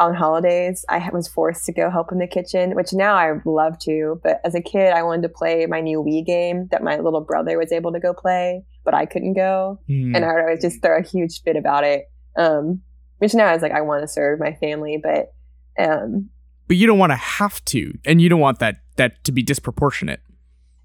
on 0.00 0.14
holidays. 0.14 0.84
I 0.88 1.08
was 1.12 1.28
forced 1.28 1.64
to 1.66 1.72
go 1.72 1.90
help 1.90 2.12
in 2.12 2.18
the 2.18 2.26
kitchen, 2.26 2.74
which 2.74 2.92
now 2.92 3.14
I 3.14 3.32
love 3.44 3.78
to. 3.80 4.20
But 4.22 4.40
as 4.44 4.54
a 4.54 4.60
kid, 4.60 4.92
I 4.92 5.02
wanted 5.02 5.22
to 5.22 5.28
play 5.28 5.66
my 5.66 5.80
new 5.80 6.02
Wii 6.02 6.26
game 6.26 6.68
that 6.70 6.82
my 6.82 6.98
little 6.98 7.20
brother 7.20 7.56
was 7.58 7.72
able 7.72 7.92
to 7.92 8.00
go 8.00 8.12
play, 8.12 8.64
but 8.84 8.94
I 8.94 9.06
couldn't 9.06 9.34
go, 9.34 9.80
mm. 9.88 10.14
and 10.14 10.24
I 10.24 10.32
would 10.32 10.40
always 10.40 10.62
just 10.62 10.82
throw 10.82 10.98
a 10.98 11.02
huge 11.02 11.42
fit 11.42 11.56
about 11.56 11.84
it. 11.84 12.10
Um, 12.36 12.82
which 13.18 13.34
now 13.34 13.54
is 13.54 13.62
like 13.62 13.72
I 13.72 13.82
want 13.82 14.02
to 14.02 14.08
serve 14.08 14.40
my 14.40 14.54
family, 14.54 15.00
but 15.00 15.32
um, 15.78 16.30
but 16.66 16.76
you 16.76 16.86
don't 16.86 16.98
want 16.98 17.12
to 17.12 17.16
have 17.16 17.64
to, 17.66 17.96
and 18.04 18.20
you 18.20 18.28
don't 18.28 18.40
want 18.40 18.58
that 18.58 18.78
that 18.96 19.22
to 19.24 19.32
be 19.32 19.42
disproportionate. 19.42 20.20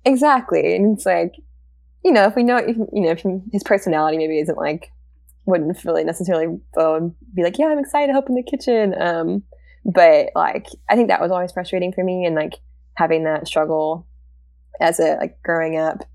Exactly, 0.08 0.74
and 0.74 0.96
it's 0.96 1.06
like 1.06 1.36
you 2.04 2.14
know 2.14 2.24
if 2.26 2.36
we 2.36 2.44
know 2.44 2.56
if, 2.58 2.78
you 2.78 3.02
know 3.02 3.12
if 3.12 3.24
his 3.52 3.64
personality 3.64 4.18
maybe 4.18 4.40
isn't 4.40 4.58
like 4.58 4.90
wouldn't 5.46 5.84
really 5.84 6.06
necessarily 6.06 6.48
be 7.34 7.44
like 7.44 7.58
yeah 7.58 7.68
I'm 7.68 7.80
excited 7.80 8.08
to 8.08 8.14
help 8.14 8.30
in 8.30 8.36
the 8.36 8.44
kitchen, 8.44 8.96
um, 9.02 9.44
but 9.84 10.30
like 10.34 10.68
I 10.90 10.96
think 10.96 11.10
that 11.10 11.20
was 11.20 11.32
always 11.32 11.52
frustrating 11.52 11.92
for 11.92 12.06
me, 12.06 12.26
and 12.26 12.36
like 12.36 12.54
having 12.94 13.26
that 13.26 13.48
struggle 13.48 14.08
as 14.80 15.00
a 15.02 15.18
like 15.18 15.42
growing 15.44 15.78
up 15.78 16.06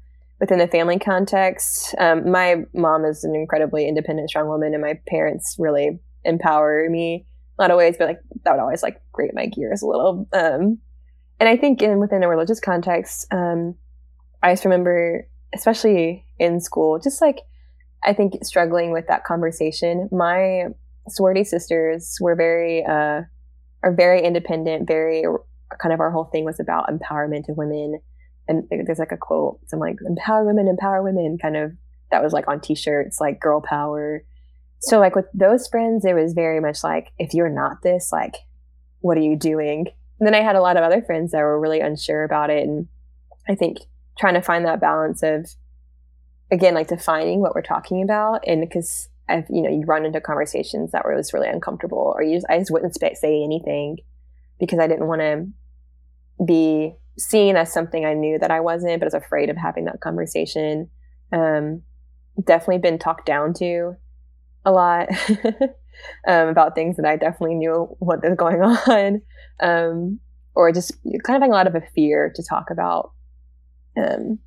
within 0.41 0.59
the 0.59 0.69
family 0.69 0.99
context. 0.99 1.95
Um, 1.99 2.31
my 2.31 2.65
mom 2.73 3.05
is 3.05 3.25
an 3.25 3.35
incredibly 3.35 3.87
independent, 3.87 4.31
strong 4.31 4.49
woman, 4.49 4.73
and 4.73 4.83
my 4.83 4.99
parents 5.07 5.57
really 5.59 6.01
empower 6.25 6.89
me. 6.89 7.27
a 7.59 7.63
lot 7.63 7.71
of 7.71 7.77
ways, 7.77 7.97
but 7.99 8.09
like 8.09 8.21
that 8.45 8.53
would 8.53 8.63
always 8.63 8.83
like 8.83 9.03
grate 9.13 9.35
my 9.35 9.45
gears 9.47 9.83
a 9.83 9.87
little. 9.87 10.27
Um, 10.33 10.79
and 11.43 11.49
I 11.49 11.57
think 11.57 11.83
in 11.83 11.99
within 11.99 12.23
a 12.23 12.29
religious 12.29 12.61
context, 12.61 13.27
um, 13.33 13.75
I 14.45 14.53
just 14.53 14.65
remember, 14.65 15.27
especially 15.53 16.25
in 16.39 16.61
school, 16.61 17.01
just 17.01 17.21
like 17.21 17.41
I 18.05 18.13
think 18.13 18.45
struggling 18.45 18.93
with 18.93 19.09
that 19.09 19.25
conversation. 19.25 20.09
My 20.13 20.67
sorority 21.09 21.43
sisters 21.43 22.17
were 22.21 22.37
very 22.37 22.85
uh, 22.85 23.23
are 23.83 23.93
very 23.93 24.23
independent, 24.23 24.87
very 24.87 25.25
kind 25.81 25.93
of 25.93 25.99
our 25.99 26.13
whole 26.13 26.27
thing 26.27 26.45
was 26.45 26.61
about 26.61 26.89
empowerment 26.89 27.49
of 27.49 27.57
women. 27.57 27.99
And 28.47 28.63
there's 28.71 29.01
like 29.01 29.11
a 29.11 29.17
quote, 29.17 29.59
some 29.67 29.81
like 29.81 29.97
empower 30.07 30.45
women, 30.45 30.69
empower 30.69 31.03
women, 31.03 31.39
kind 31.43 31.57
of 31.57 31.73
that 32.13 32.23
was 32.23 32.33
like 32.33 32.47
on 32.47 32.61
t-shirts, 32.61 33.21
like 33.21 33.41
girl 33.41 33.61
power. 33.61 34.23
So 34.79 35.01
like 35.01 35.17
with 35.17 35.27
those 35.35 35.67
friends, 35.67 36.05
it 36.05 36.15
was 36.15 36.35
very 36.35 36.61
much 36.61 36.85
like, 36.85 37.11
if 37.19 37.35
you're 37.35 37.49
not 37.49 37.83
this, 37.83 38.13
like, 38.13 38.37
what 39.01 39.19
are 39.19 39.23
you 39.23 39.35
doing? 39.35 39.89
And 40.23 40.27
then 40.29 40.41
I 40.41 40.45
had 40.45 40.55
a 40.55 40.61
lot 40.61 40.77
of 40.77 40.85
other 40.85 41.03
friends 41.03 41.33
that 41.33 41.41
were 41.41 41.59
really 41.59 41.81
unsure 41.81 42.23
about 42.23 42.49
it. 42.49 42.63
And 42.63 42.87
I 43.49 43.57
think 43.57 43.79
trying 44.21 44.35
to 44.35 44.41
find 44.41 44.65
that 44.65 44.81
balance 44.81 45.21
of, 45.25 45.51
again, 46.49 46.75
like 46.75 46.87
defining 46.87 47.41
what 47.41 47.57
we're 47.57 47.63
talking 47.63 48.05
about. 48.05 48.45
And 48.47 48.61
because 48.61 49.09
I've, 49.29 49.47
you 49.51 49.63
know, 49.63 49.69
you 49.69 49.83
run 49.85 50.07
into 50.07 50.21
conversations 50.21 50.93
that 50.93 51.05
were 51.05 51.17
just 51.17 51.33
really 51.33 51.49
uncomfortable 51.49 52.13
or 52.15 52.23
you 52.23 52.37
just, 52.37 52.47
I 52.49 52.61
just 52.61 52.71
wouldn't 52.71 52.95
say 52.95 53.43
anything 53.43 53.99
because 54.61 54.79
I 54.79 54.87
didn't 54.87 55.09
want 55.09 55.23
to 55.23 55.49
be 56.47 56.95
seen 57.19 57.57
as 57.57 57.73
something 57.73 58.05
I 58.05 58.15
knew 58.15 58.39
that 58.39 58.53
I 58.53 58.61
wasn't, 58.61 59.01
but 59.01 59.07
I 59.07 59.17
was 59.17 59.25
afraid 59.25 59.51
of 59.51 59.57
having 59.57 59.87
that 59.87 59.99
conversation. 59.99 60.89
Um, 61.33 61.83
definitely 62.45 62.79
been 62.79 63.01
talked 63.01 63.27
down 63.27 63.55
to 63.55 63.97
a 64.65 64.73
lot 64.73 65.09
um, 66.27 66.49
about 66.49 66.75
things 66.75 66.97
that 66.97 67.07
I 67.07 67.17
definitely 67.17 67.57
knew 67.57 67.97
what 67.99 68.23
was 68.23 68.37
going 68.37 68.63
on, 68.63 69.23
um, 69.61 70.21
or 70.55 70.73
just 70.73 70.93
kind 71.03 71.37
of 71.37 71.43
having 71.43 71.51
a 71.51 71.55
lot 71.55 71.67
of 71.67 71.75
a 71.75 71.83
fear 71.95 72.33
to 72.35 72.43
talk 72.43 72.71
about 72.71 73.13
um, 73.97 74.39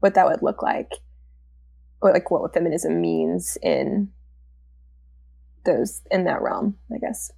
what 0.00 0.14
that 0.14 0.26
would 0.26 0.42
look 0.42 0.62
like, 0.62 0.92
or 2.00 2.12
like 2.12 2.30
what 2.30 2.52
feminism 2.52 3.00
means 3.00 3.56
in 3.62 4.10
those 5.64 6.02
in 6.10 6.24
that 6.24 6.42
realm, 6.42 6.76
I 6.92 6.98
guess. 6.98 7.30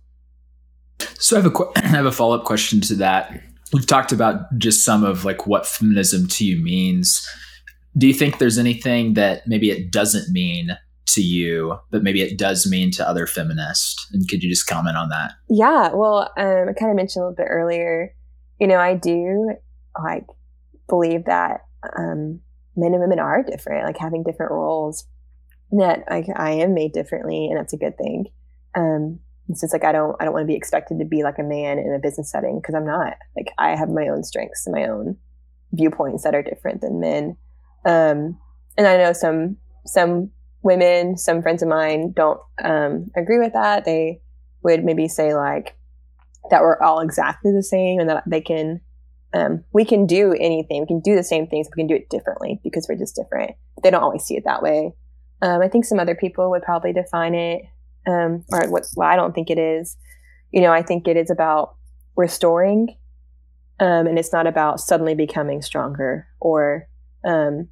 So 1.18 1.36
I 1.36 1.42
have 1.42 1.46
a 1.46 1.54
qu- 1.54 1.72
I 1.76 1.86
have 1.88 2.06
a 2.06 2.12
follow 2.12 2.36
up 2.36 2.44
question 2.44 2.80
to 2.82 2.94
that. 2.96 3.40
We've 3.72 3.86
talked 3.86 4.12
about 4.12 4.56
just 4.58 4.84
some 4.84 5.04
of 5.04 5.24
like 5.24 5.46
what 5.46 5.66
feminism 5.66 6.28
to 6.28 6.44
you 6.44 6.62
means. 6.62 7.26
Do 7.96 8.06
you 8.06 8.14
think 8.14 8.38
there's 8.38 8.58
anything 8.58 9.14
that 9.14 9.46
maybe 9.46 9.70
it 9.70 9.90
doesn't 9.90 10.30
mean 10.30 10.76
to 11.06 11.22
you, 11.22 11.78
but 11.90 12.02
maybe 12.02 12.20
it 12.20 12.38
does 12.38 12.66
mean 12.66 12.90
to 12.92 13.08
other 13.08 13.26
feminists. 13.26 14.06
And 14.12 14.28
could 14.28 14.42
you 14.42 14.50
just 14.50 14.66
comment 14.66 14.96
on 14.96 15.08
that? 15.10 15.32
Yeah, 15.48 15.90
well, 15.94 16.30
um, 16.36 16.68
I 16.68 16.72
kind 16.78 16.90
of 16.90 16.96
mentioned 16.96 17.22
a 17.22 17.28
little 17.28 17.36
bit 17.36 17.48
earlier. 17.48 18.14
You 18.60 18.66
know, 18.66 18.78
I 18.78 18.94
do 18.94 19.54
like 20.02 20.26
believe 20.88 21.24
that 21.26 21.62
um, 21.96 22.40
men 22.76 22.92
and 22.92 23.00
women 23.00 23.18
are 23.18 23.42
different, 23.42 23.86
like 23.86 23.98
having 23.98 24.24
different 24.24 24.52
roles. 24.52 25.04
That 25.72 26.04
I, 26.08 26.24
I 26.36 26.50
am 26.52 26.74
made 26.74 26.92
differently, 26.92 27.48
and 27.48 27.58
that's 27.58 27.72
a 27.72 27.78
good 27.78 27.98
thing. 27.98 28.26
Um, 28.76 29.18
it's 29.48 29.60
just 29.60 29.72
like 29.72 29.84
I 29.84 29.92
don't 29.92 30.16
I 30.20 30.24
don't 30.24 30.32
want 30.32 30.44
to 30.44 30.52
be 30.52 30.56
expected 30.56 30.98
to 30.98 31.04
be 31.04 31.22
like 31.22 31.38
a 31.38 31.42
man 31.42 31.78
in 31.78 31.94
a 31.94 31.98
business 31.98 32.30
setting 32.30 32.60
because 32.60 32.74
I'm 32.74 32.86
not. 32.86 33.14
Like 33.36 33.52
I 33.58 33.74
have 33.76 33.88
my 33.88 34.08
own 34.08 34.22
strengths 34.22 34.66
and 34.66 34.74
my 34.74 34.88
own 34.88 35.16
viewpoints 35.72 36.24
that 36.24 36.34
are 36.34 36.42
different 36.42 36.80
than 36.80 37.00
men. 37.00 37.36
Um, 37.84 38.38
and 38.76 38.86
I 38.86 38.96
know 38.96 39.12
some 39.12 39.56
some 39.86 40.30
women, 40.66 41.16
some 41.16 41.40
friends 41.40 41.62
of 41.62 41.68
mine 41.68 42.12
don't 42.12 42.40
um, 42.62 43.10
agree 43.16 43.38
with 43.38 43.54
that. 43.54 43.84
They 43.84 44.20
would 44.62 44.84
maybe 44.84 45.08
say 45.08 45.32
like 45.34 45.76
that 46.50 46.60
we're 46.60 46.80
all 46.82 47.00
exactly 47.00 47.52
the 47.52 47.62
same 47.62 48.00
and 48.00 48.10
that 48.10 48.24
they 48.26 48.40
can 48.40 48.80
um, 49.34 49.64
we 49.72 49.84
can 49.84 50.06
do 50.06 50.32
anything. 50.32 50.80
We 50.80 50.86
can 50.86 51.00
do 51.00 51.14
the 51.14 51.22
same 51.22 51.46
things. 51.46 51.68
We 51.68 51.80
can 51.80 51.86
do 51.86 51.94
it 51.94 52.08
differently 52.08 52.60
because 52.62 52.86
we're 52.88 52.96
just 52.96 53.16
different. 53.16 53.52
They 53.82 53.90
don't 53.90 54.02
always 54.02 54.22
see 54.22 54.36
it 54.36 54.44
that 54.44 54.62
way. 54.62 54.94
Um, 55.42 55.60
I 55.60 55.68
think 55.68 55.84
some 55.84 55.98
other 55.98 56.14
people 56.14 56.50
would 56.50 56.62
probably 56.62 56.92
define 56.92 57.34
it, 57.34 57.62
um, 58.06 58.44
or 58.50 58.68
what 58.70 58.86
well, 58.96 59.08
I 59.08 59.16
don't 59.16 59.34
think 59.34 59.50
it 59.50 59.58
is. 59.58 59.96
You 60.52 60.62
know, 60.62 60.72
I 60.72 60.82
think 60.82 61.06
it 61.06 61.16
is 61.16 61.30
about 61.30 61.76
restoring, 62.16 62.96
um, 63.78 64.06
and 64.06 64.18
it's 64.18 64.32
not 64.32 64.46
about 64.46 64.80
suddenly 64.80 65.14
becoming 65.14 65.60
stronger 65.60 66.26
or 66.40 66.88
um, 67.24 67.68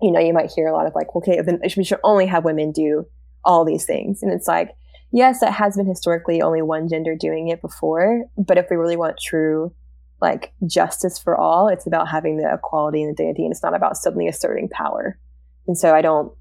you 0.00 0.10
know, 0.10 0.20
you 0.20 0.32
might 0.32 0.50
hear 0.50 0.66
a 0.66 0.72
lot 0.72 0.86
of 0.86 0.94
like, 0.94 1.08
okay, 1.14 1.40
we 1.76 1.84
should 1.84 2.00
only 2.04 2.26
have 2.26 2.44
women 2.44 2.72
do 2.72 3.06
all 3.44 3.64
these 3.64 3.84
things. 3.84 4.22
And 4.22 4.32
it's 4.32 4.48
like, 4.48 4.76
yes, 5.12 5.40
that 5.40 5.52
has 5.52 5.76
been 5.76 5.86
historically 5.86 6.42
only 6.42 6.62
one 6.62 6.88
gender 6.88 7.14
doing 7.14 7.48
it 7.48 7.62
before. 7.62 8.24
But 8.36 8.58
if 8.58 8.66
we 8.70 8.76
really 8.76 8.96
want 8.96 9.18
true 9.18 9.72
like 10.20 10.52
justice 10.66 11.18
for 11.18 11.36
all, 11.36 11.68
it's 11.68 11.86
about 11.86 12.08
having 12.08 12.36
the 12.36 12.52
equality 12.52 13.02
and 13.02 13.12
the 13.12 13.16
dignity. 13.16 13.44
And 13.44 13.52
it's 13.52 13.62
not 13.62 13.74
about 13.74 13.96
suddenly 13.96 14.28
asserting 14.28 14.68
power. 14.68 15.18
And 15.66 15.78
so 15.78 15.94
I 15.94 16.02
don't, 16.02 16.32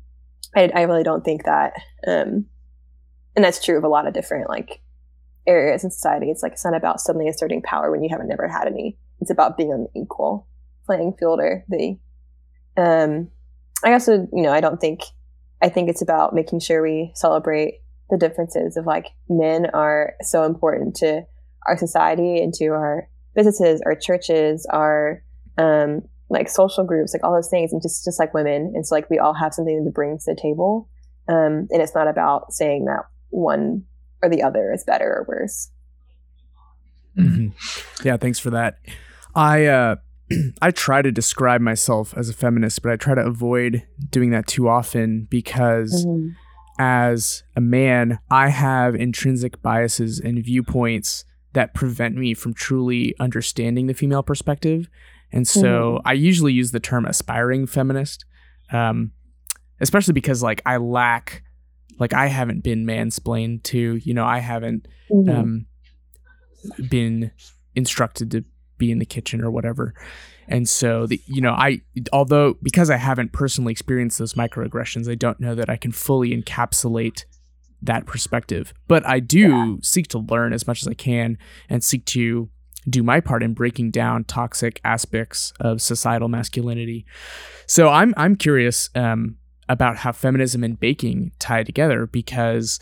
I, 0.56 0.72
I 0.74 0.82
really 0.82 1.04
don't 1.04 1.24
think 1.24 1.46
that, 1.46 1.74
um, 2.08 2.46
and 3.36 3.44
that's 3.44 3.64
true 3.64 3.78
of 3.78 3.84
a 3.84 3.90
lot 3.90 4.08
of 4.08 4.14
different 4.14 4.50
like 4.50 4.82
areas 5.46 5.84
in 5.84 5.92
society. 5.92 6.30
It's 6.30 6.42
like, 6.42 6.54
it's 6.54 6.66
not 6.66 6.76
about 6.76 7.02
suddenly 7.02 7.28
asserting 7.28 7.62
power 7.62 7.92
when 7.92 8.04
you 8.04 8.10
haven't 8.10 8.28
never 8.28 8.48
had 8.48 8.68
any. 8.68 8.98
It's 9.22 9.32
about 9.32 9.58
being 9.58 9.72
on 9.72 9.84
the 9.84 10.02
equal 10.02 10.48
playing 10.86 11.14
field 11.20 11.40
or 11.40 11.64
the, 11.68 11.98
um, 12.78 13.30
I 13.84 13.94
also, 13.94 14.28
you 14.34 14.42
know, 14.42 14.52
I 14.52 14.62
don't 14.62 14.80
think, 14.80 15.02
I 15.62 15.70
think 15.70 15.90
it's 15.90 16.02
about 16.02 16.34
making 16.34 16.60
sure 16.60 16.82
we 16.82 17.12
celebrate 17.16 17.82
the 18.10 18.18
differences 18.18 18.78
of 18.78 18.86
like 18.86 19.08
men 19.30 19.68
are 19.74 20.14
so 20.22 20.44
important 20.44 20.96
to 20.98 21.26
our 21.68 21.78
society 21.78 22.42
and 22.42 22.54
to 22.56 22.68
our 22.68 23.10
businesses, 23.36 23.82
our 23.86 23.96
churches, 23.96 24.68
our, 24.72 25.24
um, 25.58 26.02
like 26.30 26.50
social 26.50 26.84
groups, 26.84 27.14
like 27.14 27.24
all 27.24 27.34
those 27.34 27.50
things, 27.50 27.72
and 27.72 27.82
just 27.82 28.04
just 28.04 28.20
like 28.20 28.34
women, 28.34 28.74
it's 28.76 28.92
like 28.92 29.10
we 29.10 29.20
all 29.20 29.34
have 29.34 29.54
something 29.54 29.86
to 29.86 29.92
bring 29.92 30.18
to 30.18 30.24
the 30.26 30.36
table, 30.36 30.90
um, 31.28 31.68
and 31.70 31.82
it's 31.82 31.94
not 31.94 32.08
about 32.08 32.52
saying 32.52 32.86
that 32.86 33.02
one 33.30 33.84
or 34.24 34.30
the 34.30 34.42
other 34.42 34.74
is 34.74 34.84
better 34.84 35.06
or 35.06 35.26
worse. 35.28 35.70
Mm-hmm. 37.18 38.08
Yeah, 38.08 38.18
thanks 38.18 38.40
for 38.40 38.50
that. 38.50 38.80
I 39.36 39.66
uh, 39.66 39.96
I 40.62 40.72
try 40.72 41.02
to 41.02 41.12
describe 41.12 41.62
myself 41.62 42.14
as 42.18 42.30
a 42.30 42.34
feminist, 42.34 42.82
but 42.82 42.92
I 42.92 42.96
try 42.96 43.16
to 43.16 43.22
avoid 43.22 43.86
doing 44.10 44.32
that 44.32 44.48
too 44.48 44.68
often 44.68 45.28
because 45.30 46.06
mm-hmm. 46.06 46.30
as 46.80 47.44
a 47.56 47.62
man, 47.62 48.20
I 48.32 48.50
have 48.50 48.96
intrinsic 48.96 49.62
biases 49.62 50.20
and 50.20 50.44
viewpoints 50.44 51.26
that 51.54 51.74
prevent 51.74 52.16
me 52.16 52.34
from 52.34 52.54
truly 52.54 53.16
understanding 53.20 53.88
the 53.88 53.94
female 53.94 54.24
perspective. 54.24 54.90
And 55.32 55.48
so 55.48 55.64
mm-hmm. 55.96 56.08
I 56.08 56.14
usually 56.14 56.54
use 56.54 56.72
the 56.72 56.80
term 56.80 57.06
aspiring 57.06 57.66
feminist, 57.66 58.26
um, 58.72 59.12
especially 59.80 60.14
because 60.14 60.44
like 60.44 60.62
I 60.66 60.78
lack, 60.78 61.44
like 62.00 62.14
I 62.14 62.28
haven't 62.28 62.64
been 62.64 62.86
mansplained 62.86 63.64
to, 63.64 63.96
you 63.96 64.14
know, 64.14 64.26
I 64.26 64.40
haven't 64.40 64.88
mm-hmm. 65.10 65.30
um, 65.30 65.66
been 66.90 67.32
instructed 67.76 68.32
to 68.32 68.46
be 68.78 68.92
in 68.92 69.00
the 69.00 69.06
kitchen 69.06 69.42
or 69.42 69.52
whatever. 69.52 69.94
And 70.48 70.70
so 70.70 71.08
the 71.08 71.22
you 71.26 71.42
know, 71.42 71.54
I 71.54 71.82
although 72.14 72.58
because 72.62 72.90
I 72.90 72.98
haven't 72.98 73.32
personally 73.32 73.72
experienced 73.72 74.20
those 74.20 74.36
microaggressions, 74.36 75.10
I 75.10 75.16
don't 75.16 75.40
know 75.40 75.56
that 75.56 75.70
I 75.70 75.78
can 75.78 75.92
fully 75.92 76.36
encapsulate 76.40 77.26
that 77.82 78.06
perspective. 78.06 78.74
But 78.88 79.06
I 79.06 79.20
do 79.20 79.40
yeah. 79.40 79.76
seek 79.82 80.08
to 80.10 80.20
learn 80.20 80.54
as 80.54 80.68
much 80.68 80.82
as 80.82 80.88
I 80.88 80.94
can 80.94 81.38
and 81.70 81.84
seek 81.84 82.06
to 82.08 82.50
do 82.88 83.02
my 83.02 83.20
part 83.20 83.42
in 83.42 83.54
breaking 83.54 83.92
down 83.92 84.24
toxic 84.24 84.80
aspects 84.84 85.54
of 85.60 85.82
societal 85.82 86.28
masculinity. 86.28 87.06
So 87.68 87.90
I'm 87.90 88.14
I'm 88.18 88.36
curious 88.36 88.90
um, 88.96 89.38
about 89.68 89.98
how 89.98 90.12
feminism 90.12 90.64
and 90.64 90.80
baking 90.80 91.32
tie 91.40 91.64
together 91.64 92.06
because 92.06 92.80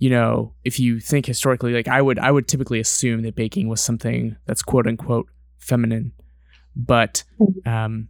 you 0.00 0.10
know 0.10 0.52
if 0.64 0.80
you 0.80 0.98
think 0.98 1.26
historically 1.26 1.72
like 1.72 1.86
I 1.86 2.02
would 2.02 2.18
I 2.18 2.32
would 2.32 2.48
typically 2.48 2.80
assume 2.80 3.22
that 3.22 3.36
baking 3.36 3.68
was 3.68 3.80
something 3.80 4.36
that's 4.46 4.62
quote 4.62 4.88
unquote 4.88 5.28
feminine 5.58 6.12
but 6.74 7.22
mm-hmm. 7.38 7.68
um, 7.68 8.08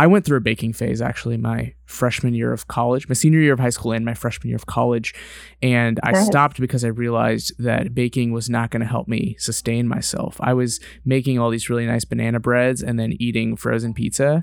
I 0.00 0.06
went 0.06 0.24
through 0.24 0.38
a 0.38 0.40
baking 0.40 0.72
phase 0.72 1.02
actually 1.02 1.36
my 1.36 1.74
freshman 1.84 2.32
year 2.32 2.54
of 2.54 2.68
college, 2.68 3.06
my 3.06 3.14
senior 3.14 3.40
year 3.40 3.52
of 3.52 3.60
high 3.60 3.68
school, 3.68 3.92
and 3.92 4.02
my 4.02 4.14
freshman 4.14 4.48
year 4.48 4.56
of 4.56 4.64
college. 4.64 5.14
And 5.60 6.00
I 6.02 6.22
stopped 6.22 6.58
because 6.58 6.86
I 6.86 6.88
realized 6.88 7.52
that 7.58 7.94
baking 7.94 8.32
was 8.32 8.48
not 8.48 8.70
going 8.70 8.80
to 8.80 8.86
help 8.86 9.08
me 9.08 9.36
sustain 9.38 9.86
myself. 9.86 10.38
I 10.40 10.54
was 10.54 10.80
making 11.04 11.38
all 11.38 11.50
these 11.50 11.68
really 11.68 11.84
nice 11.84 12.06
banana 12.06 12.40
breads 12.40 12.82
and 12.82 12.98
then 12.98 13.12
eating 13.20 13.56
frozen 13.56 13.92
pizza. 13.92 14.42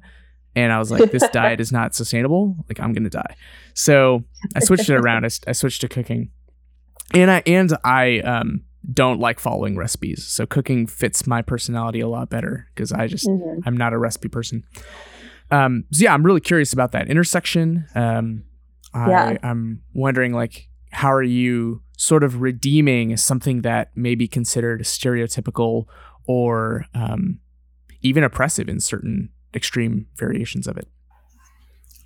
And 0.55 0.71
I 0.71 0.77
was 0.77 0.91
like, 0.91 1.09
this 1.09 1.27
diet 1.33 1.59
is 1.59 1.71
not 1.71 1.95
sustainable. 1.95 2.55
Like, 2.69 2.79
I'm 2.79 2.93
going 2.93 3.05
to 3.05 3.09
die. 3.09 3.35
So 3.73 4.23
I 4.55 4.59
switched 4.59 4.89
it 4.89 4.95
around. 4.95 5.25
I, 5.25 5.29
I 5.47 5.53
switched 5.53 5.81
to 5.81 5.87
cooking. 5.87 6.29
And 7.13 7.31
I, 7.31 7.43
and 7.45 7.73
I, 7.83 8.19
um, 8.19 8.63
don't 8.91 9.19
like 9.19 9.39
following 9.39 9.75
recipes. 9.75 10.25
So 10.25 10.45
cooking 10.45 10.87
fits 10.87 11.27
my 11.27 11.41
personality 11.41 11.99
a 11.99 12.07
lot 12.07 12.29
better 12.29 12.67
because 12.73 12.91
I 12.91 13.07
just 13.07 13.27
mm-hmm. 13.27 13.59
I'm 13.65 13.75
not 13.75 13.93
a 13.93 13.97
recipe 13.97 14.29
person. 14.29 14.63
Um, 15.51 15.85
so 15.91 16.03
yeah, 16.03 16.13
I'm 16.13 16.23
really 16.23 16.39
curious 16.39 16.73
about 16.73 16.91
that 16.93 17.09
intersection. 17.09 17.85
Um, 17.95 18.43
I, 18.93 19.09
yeah. 19.09 19.37
I'm 19.43 19.81
wondering 19.93 20.33
like 20.33 20.69
how 20.91 21.11
are 21.11 21.23
you 21.23 21.81
sort 21.97 22.23
of 22.23 22.41
redeeming 22.41 23.17
something 23.17 23.61
that 23.61 23.95
may 23.95 24.15
be 24.15 24.27
considered 24.27 24.81
stereotypical 24.81 25.85
or 26.25 26.85
um, 26.93 27.39
even 28.01 28.23
oppressive 28.23 28.69
in 28.69 28.79
certain 28.79 29.29
extreme 29.53 30.07
variations 30.15 30.67
of 30.67 30.77
it. 30.77 30.87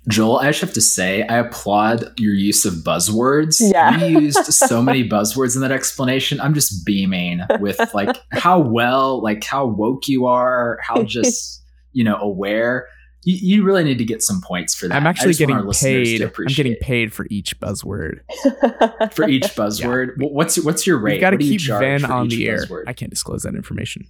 Joel, 0.08 0.38
I 0.38 0.48
just 0.48 0.60
have 0.60 0.72
to 0.72 0.80
say, 0.80 1.22
I 1.22 1.38
applaud 1.38 2.18
your 2.18 2.34
use 2.34 2.64
of 2.64 2.74
buzzwords. 2.74 3.60
Yeah. 3.60 4.04
You 4.04 4.20
used 4.20 4.44
so 4.52 4.82
many 4.82 5.08
buzzwords 5.08 5.54
in 5.54 5.62
that 5.62 5.70
explanation. 5.70 6.40
I'm 6.40 6.54
just 6.54 6.84
beaming 6.84 7.40
with 7.60 7.78
like 7.94 8.16
how 8.32 8.58
well, 8.58 9.22
like 9.22 9.44
how 9.44 9.66
woke 9.66 10.08
you 10.08 10.26
are, 10.26 10.78
how 10.82 11.02
just, 11.04 11.62
you 11.92 12.02
know, 12.02 12.16
aware. 12.16 12.88
You, 13.24 13.36
you 13.40 13.64
really 13.64 13.84
need 13.84 13.98
to 13.98 14.04
get 14.04 14.20
some 14.20 14.40
points 14.40 14.74
for 14.74 14.88
that. 14.88 14.96
I'm 14.96 15.06
actually 15.06 15.34
getting 15.34 15.70
paid. 15.70 16.22
I'm 16.22 16.46
getting 16.46 16.74
paid 16.80 17.12
for 17.12 17.24
each 17.30 17.58
buzzword. 17.60 18.20
for 19.12 19.28
each 19.28 19.44
buzzword. 19.44 20.14
Yeah. 20.18 20.26
What's 20.26 20.58
what's 20.64 20.84
your 20.88 20.98
rate? 20.98 21.14
You 21.14 21.20
got 21.20 21.30
to 21.30 21.38
keep 21.38 21.60
Venn 21.60 22.04
on 22.04 22.26
the 22.26 22.48
air. 22.48 22.66
Buzzword? 22.66 22.84
I 22.88 22.92
can't 22.92 23.10
disclose 23.10 23.44
that 23.44 23.54
information. 23.54 24.08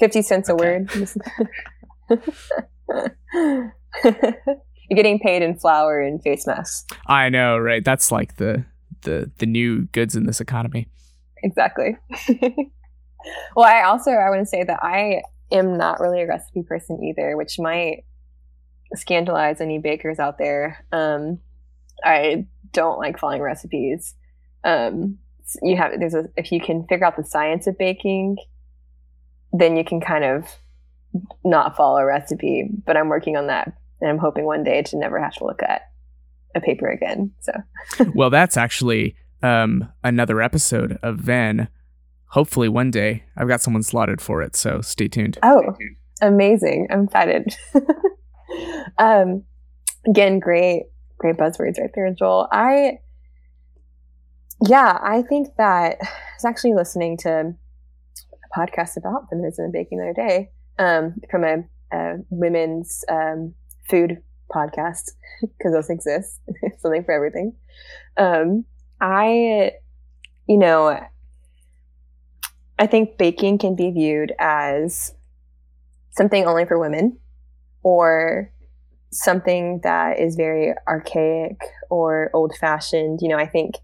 50 0.00 0.20
cents 0.20 0.50
a 0.50 0.52
okay. 0.52 0.84
word. 2.10 2.20
You're 4.92 4.96
getting 4.96 5.20
paid 5.20 5.40
in 5.40 5.54
flour 5.54 6.02
and 6.02 6.22
face 6.22 6.46
masks. 6.46 6.84
I 7.06 7.30
know, 7.30 7.56
right? 7.56 7.82
That's 7.82 8.12
like 8.12 8.36
the 8.36 8.66
the 9.04 9.30
the 9.38 9.46
new 9.46 9.86
goods 9.86 10.14
in 10.14 10.26
this 10.26 10.38
economy. 10.38 10.86
Exactly. 11.42 11.96
well, 13.56 13.64
I 13.64 13.84
also 13.84 14.10
I 14.10 14.28
want 14.28 14.42
to 14.42 14.46
say 14.46 14.64
that 14.64 14.80
I 14.82 15.22
am 15.50 15.78
not 15.78 15.98
really 15.98 16.20
a 16.20 16.26
recipe 16.26 16.62
person 16.62 17.02
either, 17.02 17.38
which 17.38 17.58
might 17.58 18.04
scandalize 18.94 19.62
any 19.62 19.78
bakers 19.78 20.18
out 20.18 20.36
there. 20.36 20.84
Um, 20.92 21.38
I 22.04 22.44
don't 22.72 22.98
like 22.98 23.18
following 23.18 23.40
recipes. 23.40 24.14
Um, 24.62 25.16
you 25.62 25.78
have 25.78 25.98
there's 25.98 26.12
a 26.12 26.28
if 26.36 26.52
you 26.52 26.60
can 26.60 26.86
figure 26.86 27.06
out 27.06 27.16
the 27.16 27.24
science 27.24 27.66
of 27.66 27.78
baking, 27.78 28.36
then 29.54 29.74
you 29.74 29.84
can 29.84 30.02
kind 30.02 30.24
of 30.24 30.44
not 31.46 31.78
follow 31.78 32.00
a 32.00 32.04
recipe. 32.04 32.68
But 32.84 32.98
I'm 32.98 33.08
working 33.08 33.38
on 33.38 33.46
that 33.46 33.72
and 34.02 34.10
I'm 34.10 34.18
hoping 34.18 34.44
one 34.44 34.64
day 34.64 34.82
to 34.82 34.98
never 34.98 35.18
have 35.18 35.34
to 35.36 35.44
look 35.44 35.62
at 35.62 35.82
a 36.54 36.60
paper 36.60 36.88
again. 36.88 37.32
So, 37.40 37.52
well, 38.14 38.30
that's 38.30 38.56
actually 38.56 39.16
um, 39.42 39.90
another 40.04 40.42
episode 40.42 40.98
of 41.02 41.18
Venn. 41.18 41.68
Hopefully, 42.30 42.68
one 42.68 42.90
day 42.90 43.24
I've 43.36 43.48
got 43.48 43.60
someone 43.60 43.82
slotted 43.82 44.20
for 44.20 44.42
it. 44.42 44.56
So, 44.56 44.80
stay 44.80 45.08
tuned. 45.08 45.38
Oh, 45.42 45.60
stay 45.60 45.84
tuned. 45.84 45.96
amazing! 46.20 46.88
I'm 46.90 47.04
excited. 47.04 47.56
um, 48.98 49.44
again, 50.06 50.40
great, 50.40 50.84
great 51.18 51.36
buzzwords 51.36 51.78
right 51.78 51.90
there, 51.94 52.12
Joel. 52.12 52.48
I, 52.50 52.98
yeah, 54.66 54.98
I 55.00 55.22
think 55.22 55.48
that 55.58 55.96
I 56.02 56.08
was 56.36 56.44
actually 56.44 56.74
listening 56.74 57.16
to 57.18 57.54
a 58.32 58.58
podcast 58.58 58.96
about 58.96 59.28
feminism 59.30 59.66
and 59.66 59.72
baking 59.72 59.98
the 59.98 60.04
other 60.04 60.14
day 60.14 60.50
um, 60.78 61.14
from 61.30 61.44
a, 61.44 61.64
a 61.92 62.16
women's 62.30 63.04
um, 63.08 63.54
food 63.88 64.22
podcast 64.50 65.12
because 65.40 65.72
those 65.72 65.90
exist. 65.90 66.40
Something 66.78 67.04
for 67.04 67.12
everything. 67.12 67.54
Um, 68.16 68.64
I, 69.00 69.72
you 70.46 70.58
know, 70.58 70.98
I 72.78 72.86
think 72.86 73.18
baking 73.18 73.58
can 73.58 73.74
be 73.74 73.90
viewed 73.90 74.32
as 74.38 75.14
something 76.10 76.44
only 76.46 76.64
for 76.66 76.78
women 76.78 77.18
or 77.82 78.50
something 79.10 79.80
that 79.82 80.18
is 80.18 80.36
very 80.36 80.74
archaic 80.88 81.60
or 81.90 82.30
old 82.32 82.54
fashioned. 82.56 83.20
You 83.22 83.28
know, 83.28 83.38
I 83.38 83.46
think 83.46 83.76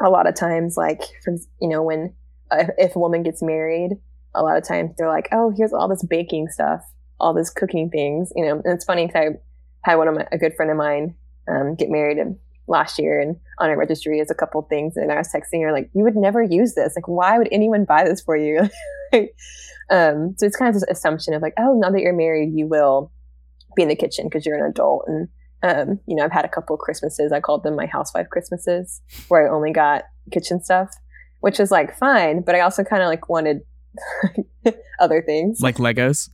a 0.00 0.10
lot 0.10 0.26
of 0.26 0.34
times, 0.34 0.76
like, 0.76 1.02
for, 1.24 1.36
you 1.60 1.68
know, 1.68 1.82
when 1.82 2.14
if 2.50 2.96
a 2.96 2.98
woman 2.98 3.22
gets 3.22 3.42
married, 3.42 3.92
a 4.34 4.42
lot 4.42 4.56
of 4.56 4.66
times 4.66 4.92
they're 4.96 5.08
like, 5.08 5.28
oh, 5.32 5.52
here's 5.56 5.72
all 5.72 5.88
this 5.88 6.04
baking 6.04 6.48
stuff 6.48 6.82
all 7.22 7.32
these 7.32 7.50
cooking 7.50 7.88
things, 7.88 8.32
you 8.36 8.44
know. 8.44 8.60
And 8.64 8.74
it's 8.74 8.84
funny 8.84 9.06
because 9.06 9.36
I 9.84 9.90
had 9.90 9.96
one 9.96 10.08
of 10.08 10.14
my, 10.14 10.26
a 10.30 10.36
good 10.36 10.54
friend 10.54 10.70
of 10.70 10.76
mine 10.76 11.14
um, 11.48 11.74
get 11.76 11.88
married 11.88 12.18
last 12.66 12.98
year, 12.98 13.20
and 13.20 13.36
on 13.58 13.70
our 13.70 13.76
registry 13.76 14.18
is 14.18 14.30
a 14.30 14.34
couple 14.34 14.60
things, 14.62 14.96
and 14.96 15.10
I 15.10 15.16
was 15.16 15.32
texting 15.32 15.62
her 15.62 15.72
like, 15.72 15.88
"You 15.94 16.04
would 16.04 16.16
never 16.16 16.42
use 16.42 16.74
this. 16.74 16.94
Like, 16.96 17.08
why 17.08 17.38
would 17.38 17.48
anyone 17.50 17.84
buy 17.84 18.04
this 18.04 18.20
for 18.20 18.36
you?" 18.36 18.68
um, 19.90 20.34
so 20.36 20.46
it's 20.46 20.56
kind 20.56 20.68
of 20.68 20.74
this 20.74 20.84
assumption 20.90 21.32
of 21.32 21.40
like, 21.40 21.54
"Oh, 21.58 21.78
now 21.78 21.90
that 21.90 22.00
you're 22.00 22.12
married, 22.12 22.52
you 22.52 22.66
will 22.66 23.10
be 23.76 23.82
in 23.82 23.88
the 23.88 23.96
kitchen 23.96 24.26
because 24.26 24.44
you're 24.44 24.62
an 24.62 24.70
adult." 24.70 25.04
And 25.06 25.28
um, 25.62 26.00
you 26.06 26.16
know, 26.16 26.24
I've 26.24 26.32
had 26.32 26.44
a 26.44 26.48
couple 26.48 26.74
of 26.74 26.80
Christmases. 26.80 27.32
I 27.32 27.40
called 27.40 27.62
them 27.62 27.76
my 27.76 27.86
housewife 27.86 28.28
Christmases, 28.30 29.00
where 29.28 29.46
I 29.46 29.54
only 29.54 29.72
got 29.72 30.04
kitchen 30.32 30.62
stuff, 30.62 30.90
which 31.40 31.60
is 31.60 31.70
like 31.70 31.96
fine, 31.96 32.42
but 32.42 32.54
I 32.54 32.60
also 32.60 32.82
kind 32.82 33.02
of 33.02 33.08
like 33.08 33.28
wanted 33.28 33.60
other 35.00 35.22
things, 35.22 35.60
like 35.60 35.76
Legos. 35.76 36.30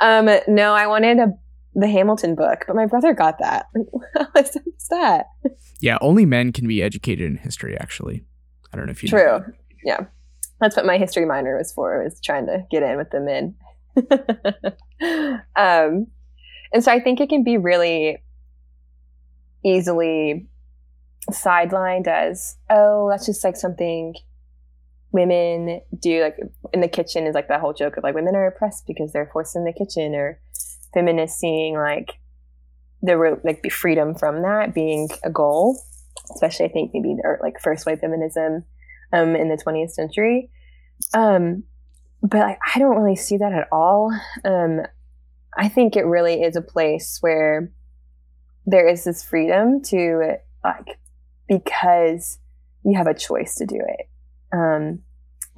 Um, 0.00 0.28
no, 0.48 0.74
I 0.74 0.86
wanted 0.86 1.18
a, 1.18 1.32
the 1.74 1.88
Hamilton 1.88 2.34
book, 2.34 2.64
but 2.66 2.76
my 2.76 2.86
brother 2.86 3.12
got 3.12 3.38
that. 3.38 3.66
What's 4.32 4.56
that? 4.90 5.26
Yeah, 5.80 5.98
only 6.00 6.24
men 6.26 6.52
can 6.52 6.66
be 6.68 6.82
educated 6.82 7.26
in 7.26 7.36
history. 7.36 7.76
Actually, 7.78 8.24
I 8.72 8.76
don't 8.76 8.86
know 8.86 8.92
if 8.92 9.02
you 9.02 9.08
true. 9.08 9.40
Yeah, 9.84 10.06
that's 10.60 10.76
what 10.76 10.86
my 10.86 10.98
history 10.98 11.26
minor 11.26 11.56
was 11.58 11.72
for. 11.72 12.02
Was 12.02 12.20
trying 12.20 12.46
to 12.46 12.64
get 12.70 12.82
in 12.82 12.96
with 12.96 13.10
the 13.10 13.20
men. 13.20 13.54
um, 15.56 16.06
and 16.72 16.82
so 16.82 16.90
I 16.90 17.00
think 17.00 17.20
it 17.20 17.28
can 17.28 17.44
be 17.44 17.56
really 17.56 18.18
easily 19.64 20.46
sidelined 21.30 22.06
as, 22.06 22.56
oh, 22.70 23.08
that's 23.10 23.26
just 23.26 23.44
like 23.44 23.56
something 23.56 24.14
women 25.14 25.80
do 25.98 26.22
like 26.22 26.36
in 26.72 26.80
the 26.80 26.88
kitchen 26.88 27.26
is 27.26 27.34
like 27.34 27.48
that 27.48 27.60
whole 27.60 27.72
joke 27.72 27.96
of 27.96 28.02
like 28.02 28.14
women 28.14 28.34
are 28.34 28.48
oppressed 28.48 28.84
because 28.86 29.12
they're 29.12 29.30
forced 29.32 29.54
in 29.54 29.64
the 29.64 29.72
kitchen 29.72 30.14
or 30.14 30.40
feminists 30.92 31.38
seeing 31.38 31.74
like 31.74 32.14
the 33.00 33.38
like 33.44 33.70
freedom 33.70 34.14
from 34.14 34.42
that 34.42 34.74
being 34.74 35.08
a 35.22 35.30
goal 35.30 35.80
especially 36.34 36.66
i 36.66 36.68
think 36.68 36.90
maybe 36.92 37.14
or 37.22 37.38
like 37.42 37.60
first 37.60 37.86
wave 37.86 38.00
feminism 38.00 38.64
um 39.12 39.36
in 39.36 39.48
the 39.48 39.56
20th 39.56 39.90
century 39.90 40.50
um 41.14 41.62
but 42.20 42.40
like, 42.40 42.58
i 42.74 42.78
don't 42.80 42.96
really 42.96 43.16
see 43.16 43.36
that 43.36 43.52
at 43.52 43.68
all 43.70 44.12
um 44.44 44.80
i 45.56 45.68
think 45.68 45.94
it 45.94 46.04
really 46.04 46.42
is 46.42 46.56
a 46.56 46.62
place 46.62 47.18
where 47.20 47.70
there 48.66 48.88
is 48.88 49.04
this 49.04 49.22
freedom 49.22 49.80
to 49.80 50.36
like 50.64 50.98
because 51.46 52.38
you 52.84 52.96
have 52.96 53.06
a 53.06 53.14
choice 53.14 53.54
to 53.56 53.66
do 53.66 53.76
it. 53.76 54.08
Um, 54.54 55.00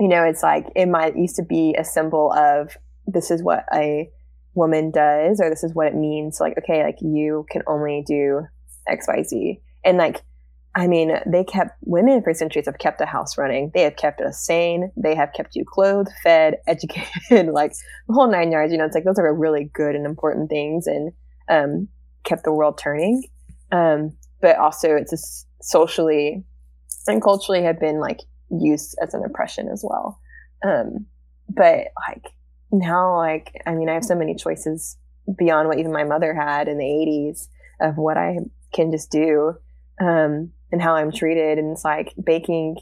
you 0.00 0.08
know, 0.08 0.24
it's 0.24 0.42
like 0.42 0.66
it 0.74 0.86
might 0.86 1.16
used 1.16 1.36
to 1.36 1.42
be 1.42 1.74
a 1.78 1.84
symbol 1.84 2.32
of 2.32 2.76
this 3.06 3.30
is 3.30 3.42
what 3.42 3.64
a 3.72 4.10
woman 4.54 4.90
does, 4.90 5.40
or 5.40 5.50
this 5.50 5.62
is 5.62 5.74
what 5.74 5.88
it 5.88 5.94
means. 5.94 6.40
Like, 6.40 6.58
okay, 6.58 6.82
like 6.82 6.98
you 7.00 7.46
can 7.50 7.62
only 7.66 8.04
do 8.06 8.42
X, 8.88 9.06
Y, 9.08 9.22
Z, 9.22 9.60
and 9.84 9.98
like, 9.98 10.22
I 10.74 10.86
mean, 10.86 11.18
they 11.26 11.44
kept 11.44 11.78
women 11.82 12.22
for 12.22 12.34
centuries 12.34 12.66
have 12.66 12.78
kept 12.78 12.98
the 12.98 13.06
house 13.06 13.38
running. 13.38 13.70
They 13.72 13.82
have 13.82 13.96
kept 13.96 14.20
us 14.20 14.44
sane. 14.44 14.92
They 14.96 15.14
have 15.14 15.32
kept 15.34 15.54
you 15.54 15.64
clothed, 15.66 16.10
fed, 16.22 16.56
educated, 16.66 17.48
like 17.48 17.72
the 18.06 18.14
whole 18.14 18.30
nine 18.30 18.52
yards. 18.52 18.72
You 18.72 18.78
know, 18.78 18.84
it's 18.84 18.94
like 18.94 19.04
those 19.04 19.18
are 19.18 19.34
really 19.34 19.70
good 19.72 19.94
and 19.94 20.04
important 20.04 20.50
things, 20.50 20.86
and 20.86 21.12
um, 21.48 21.88
kept 22.24 22.44
the 22.44 22.52
world 22.52 22.78
turning. 22.78 23.22
Um, 23.72 24.16
but 24.40 24.56
also, 24.58 24.94
it's 24.94 25.12
a 25.12 25.18
socially 25.62 26.44
and 27.08 27.22
culturally 27.22 27.62
have 27.62 27.80
been 27.80 28.00
like 28.00 28.20
used 28.50 28.96
as 29.02 29.14
an 29.14 29.24
oppression 29.24 29.68
as 29.68 29.84
well. 29.86 30.20
Um, 30.64 31.06
but 31.48 31.88
like 32.08 32.24
now, 32.72 33.16
like, 33.16 33.52
I 33.66 33.74
mean, 33.74 33.88
I 33.88 33.94
have 33.94 34.04
so 34.04 34.14
many 34.14 34.34
choices 34.34 34.96
beyond 35.38 35.68
what 35.68 35.78
even 35.78 35.92
my 35.92 36.04
mother 36.04 36.34
had 36.34 36.68
in 36.68 36.78
the 36.78 36.84
80s 36.84 37.48
of 37.80 37.96
what 37.96 38.16
I 38.16 38.38
can 38.74 38.90
just 38.90 39.10
do 39.10 39.54
um, 40.00 40.52
and 40.72 40.82
how 40.82 40.94
I'm 40.94 41.12
treated. 41.12 41.58
And 41.58 41.72
it's 41.72 41.84
like 41.84 42.14
baking 42.22 42.76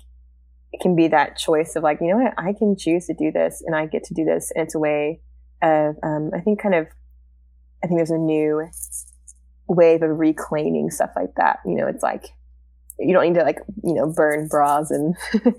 can 0.80 0.96
be 0.96 1.08
that 1.08 1.36
choice 1.36 1.76
of 1.76 1.82
like, 1.82 1.98
you 2.00 2.08
know 2.08 2.18
what, 2.18 2.34
I 2.36 2.52
can 2.52 2.76
choose 2.76 3.06
to 3.06 3.14
do 3.14 3.30
this 3.30 3.62
and 3.64 3.76
I 3.76 3.86
get 3.86 4.04
to 4.04 4.14
do 4.14 4.24
this. 4.24 4.50
And 4.54 4.64
it's 4.64 4.74
a 4.74 4.78
way 4.78 5.20
of, 5.62 5.96
um, 6.02 6.30
I 6.34 6.40
think, 6.40 6.60
kind 6.60 6.74
of, 6.74 6.88
I 7.82 7.86
think 7.86 7.98
there's 7.98 8.10
a 8.10 8.18
new 8.18 8.68
wave 9.68 10.02
of 10.02 10.18
reclaiming 10.18 10.90
stuff 10.90 11.10
like 11.14 11.34
that. 11.36 11.60
You 11.64 11.76
know, 11.76 11.86
it's 11.86 12.02
like, 12.02 12.24
you 12.98 13.12
don't 13.12 13.24
need 13.24 13.38
to 13.38 13.44
like 13.44 13.58
you 13.82 13.94
know 13.94 14.12
burn 14.12 14.48
bras 14.48 14.90
and 14.90 15.16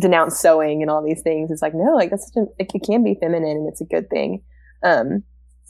denounce 0.00 0.38
sewing 0.38 0.82
and 0.82 0.90
all 0.90 1.04
these 1.04 1.22
things. 1.22 1.50
It's 1.50 1.62
like 1.62 1.74
no 1.74 1.94
like 1.94 2.10
that's 2.10 2.30
such 2.32 2.42
a 2.42 2.62
it, 2.62 2.82
can 2.84 3.02
be 3.02 3.18
feminine 3.20 3.56
and 3.56 3.68
it's 3.68 3.80
a 3.80 3.84
good 3.84 4.08
thing. 4.10 4.42
Um 4.82 5.24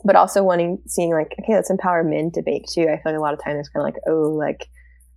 but 0.04 0.16
also 0.16 0.44
wanting 0.44 0.80
seeing 0.86 1.12
like 1.12 1.34
okay 1.40 1.54
let's 1.54 1.70
empower 1.70 2.04
men 2.04 2.30
to 2.32 2.42
bake 2.42 2.66
too. 2.66 2.82
I 2.82 3.00
feel 3.02 3.12
like 3.12 3.16
a 3.16 3.22
lot 3.22 3.34
of 3.34 3.42
times 3.42 3.60
it's 3.60 3.68
kind 3.70 3.86
of 3.86 3.94
like 3.94 4.02
oh 4.06 4.30
like 4.30 4.68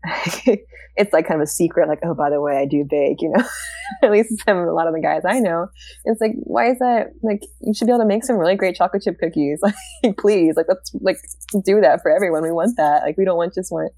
it's 0.95 1.13
like 1.13 1.27
kind 1.27 1.39
of 1.39 1.45
a 1.45 1.47
secret 1.47 1.88
like 1.88 1.99
oh 2.04 2.15
by 2.15 2.27
the 2.32 2.41
way 2.41 2.58
i 2.58 2.65
do 2.65 2.84
bake 2.89 3.21
you 3.21 3.30
know? 3.30 3.43
At 4.01 4.12
least 4.12 4.43
some 4.43 4.58
a 4.58 4.73
lot 4.73 4.88
of 4.88 4.93
the 4.93 5.01
guys 5.01 5.23
i 5.27 5.39
know. 5.39 5.67
It's 6.06 6.21
like 6.21 6.32
why 6.38 6.71
is 6.71 6.80
that 6.80 7.12
like 7.21 7.43
you 7.60 7.73
should 7.73 7.86
be 7.86 7.91
able 7.91 7.99
to 7.99 8.08
make 8.08 8.23
some 8.23 8.38
really 8.38 8.56
great 8.56 8.75
chocolate 8.75 9.04
chip 9.04 9.19
cookies. 9.19 9.60
Like 9.62 10.17
please 10.17 10.56
like 10.56 10.67
let's 10.69 10.91
like 11.01 11.17
do 11.65 11.82
that 11.82 12.01
for 12.01 12.10
everyone. 12.10 12.41
We 12.43 12.51
want 12.51 12.77
that. 12.77 13.04
Like 13.04 13.17
we 13.17 13.25
don't 13.25 13.38
want 13.38 13.54
just 13.54 13.71
want 13.71 13.91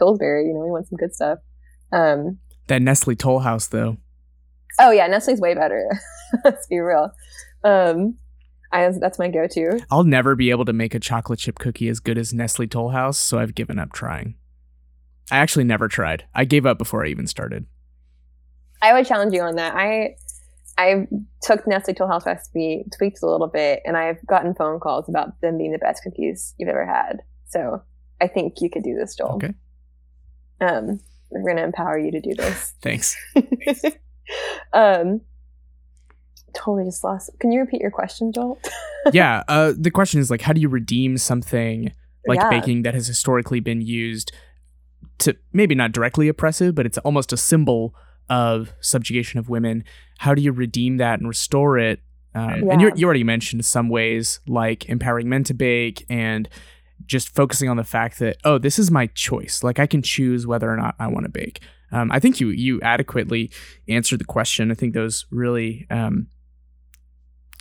Pillsbury. 0.00 0.46
You 0.46 0.54
know, 0.54 0.60
we 0.60 0.70
want 0.70 0.88
some 0.88 0.96
good 0.96 1.14
stuff. 1.14 1.38
Um, 1.92 2.38
that 2.66 2.82
Nestle 2.82 3.16
Toll 3.16 3.40
House, 3.40 3.68
though. 3.68 3.96
Oh 4.78 4.90
yeah, 4.90 5.06
Nestle's 5.06 5.40
way 5.40 5.54
better. 5.54 5.90
Let's 6.44 6.66
be 6.66 6.78
real. 6.78 7.10
Um, 7.64 8.16
I 8.72 8.88
that's 9.00 9.18
my 9.18 9.28
go-to. 9.28 9.80
I'll 9.90 10.04
never 10.04 10.36
be 10.36 10.50
able 10.50 10.64
to 10.64 10.72
make 10.72 10.94
a 10.94 11.00
chocolate 11.00 11.40
chip 11.40 11.58
cookie 11.58 11.88
as 11.88 12.00
good 12.00 12.18
as 12.18 12.32
Nestle 12.32 12.66
Toll 12.66 12.90
House, 12.90 13.18
so 13.18 13.38
I've 13.38 13.54
given 13.54 13.78
up 13.78 13.92
trying. 13.92 14.36
I 15.30 15.38
actually 15.38 15.64
never 15.64 15.88
tried. 15.88 16.24
I 16.34 16.44
gave 16.44 16.66
up 16.66 16.78
before 16.78 17.04
I 17.04 17.08
even 17.08 17.26
started. 17.26 17.66
I 18.82 18.92
would 18.92 19.06
challenge 19.06 19.34
you 19.34 19.42
on 19.42 19.56
that. 19.56 19.74
I 19.74 20.16
I 20.78 21.08
took 21.42 21.66
Nestle 21.66 21.94
Toll 21.94 22.08
House 22.08 22.24
recipe, 22.24 22.84
tweaked 22.96 23.22
a 23.22 23.26
little 23.26 23.48
bit, 23.48 23.82
and 23.84 23.96
I've 23.96 24.24
gotten 24.26 24.54
phone 24.54 24.80
calls 24.80 25.08
about 25.08 25.40
them 25.40 25.58
being 25.58 25.72
the 25.72 25.78
best 25.78 26.02
cookies 26.02 26.54
you've 26.58 26.68
ever 26.68 26.86
had. 26.86 27.18
So 27.48 27.82
I 28.20 28.28
think 28.28 28.60
you 28.60 28.70
could 28.70 28.82
do 28.82 28.94
this, 28.94 29.16
Joel. 29.16 29.34
Okay. 29.34 29.52
Um, 30.60 31.00
we're 31.30 31.42
going 31.42 31.56
to 31.56 31.64
empower 31.64 31.98
you 31.98 32.10
to 32.10 32.20
do 32.20 32.34
this. 32.34 32.74
Thanks. 32.82 33.16
um, 34.72 35.20
totally 36.54 36.84
just 36.84 37.04
lost. 37.04 37.30
Can 37.38 37.52
you 37.52 37.60
repeat 37.60 37.80
your 37.80 37.90
question, 37.90 38.32
Joel? 38.32 38.58
yeah. 39.12 39.42
Uh, 39.48 39.72
the 39.76 39.90
question 39.90 40.20
is 40.20 40.30
like, 40.30 40.42
how 40.42 40.52
do 40.52 40.60
you 40.60 40.68
redeem 40.68 41.16
something 41.16 41.92
like 42.26 42.40
yeah. 42.40 42.50
baking 42.50 42.82
that 42.82 42.94
has 42.94 43.06
historically 43.06 43.60
been 43.60 43.80
used 43.80 44.32
to 45.18 45.36
maybe 45.52 45.74
not 45.74 45.92
directly 45.92 46.28
oppressive, 46.28 46.74
but 46.74 46.86
it's 46.86 46.98
almost 46.98 47.32
a 47.32 47.36
symbol 47.36 47.94
of 48.28 48.72
subjugation 48.80 49.38
of 49.38 49.48
women. 49.48 49.84
How 50.18 50.34
do 50.34 50.42
you 50.42 50.52
redeem 50.52 50.98
that 50.98 51.18
and 51.18 51.28
restore 51.28 51.78
it? 51.78 52.00
Um, 52.34 52.64
yeah. 52.64 52.72
And 52.72 52.98
you 52.98 53.04
already 53.04 53.24
mentioned 53.24 53.64
some 53.64 53.88
ways 53.88 54.40
like 54.46 54.88
empowering 54.88 55.28
men 55.28 55.44
to 55.44 55.54
bake 55.54 56.06
and 56.08 56.48
just 57.06 57.34
focusing 57.34 57.68
on 57.68 57.76
the 57.76 57.84
fact 57.84 58.18
that 58.18 58.36
oh 58.44 58.58
this 58.58 58.78
is 58.78 58.90
my 58.90 59.06
choice. 59.08 59.62
Like 59.62 59.78
i 59.78 59.86
can 59.86 60.02
choose 60.02 60.46
whether 60.46 60.70
or 60.70 60.76
not 60.76 60.94
i 60.98 61.06
want 61.06 61.24
to 61.24 61.30
bake. 61.30 61.60
Um, 61.92 62.10
i 62.12 62.18
think 62.18 62.40
you 62.40 62.48
you 62.48 62.80
adequately 62.82 63.50
answered 63.88 64.20
the 64.20 64.24
question. 64.24 64.70
I 64.70 64.74
think 64.74 64.94
those 64.94 65.26
really 65.30 65.86
um, 65.90 66.28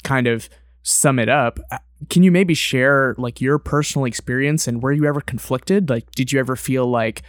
kind 0.03 0.27
of 0.27 0.49
sum 0.83 1.19
it 1.19 1.29
up. 1.29 1.59
Uh, 1.71 1.77
can 2.09 2.23
you 2.23 2.31
maybe 2.31 2.53
share 2.53 3.15
like 3.17 3.41
your 3.41 3.59
personal 3.59 4.05
experience 4.05 4.67
and 4.67 4.81
were 4.81 4.91
you 4.91 5.05
ever 5.05 5.21
conflicted? 5.21 5.89
Like 5.89 6.11
did 6.11 6.31
you 6.31 6.39
ever 6.39 6.55
feel 6.55 6.85
like 6.85 7.23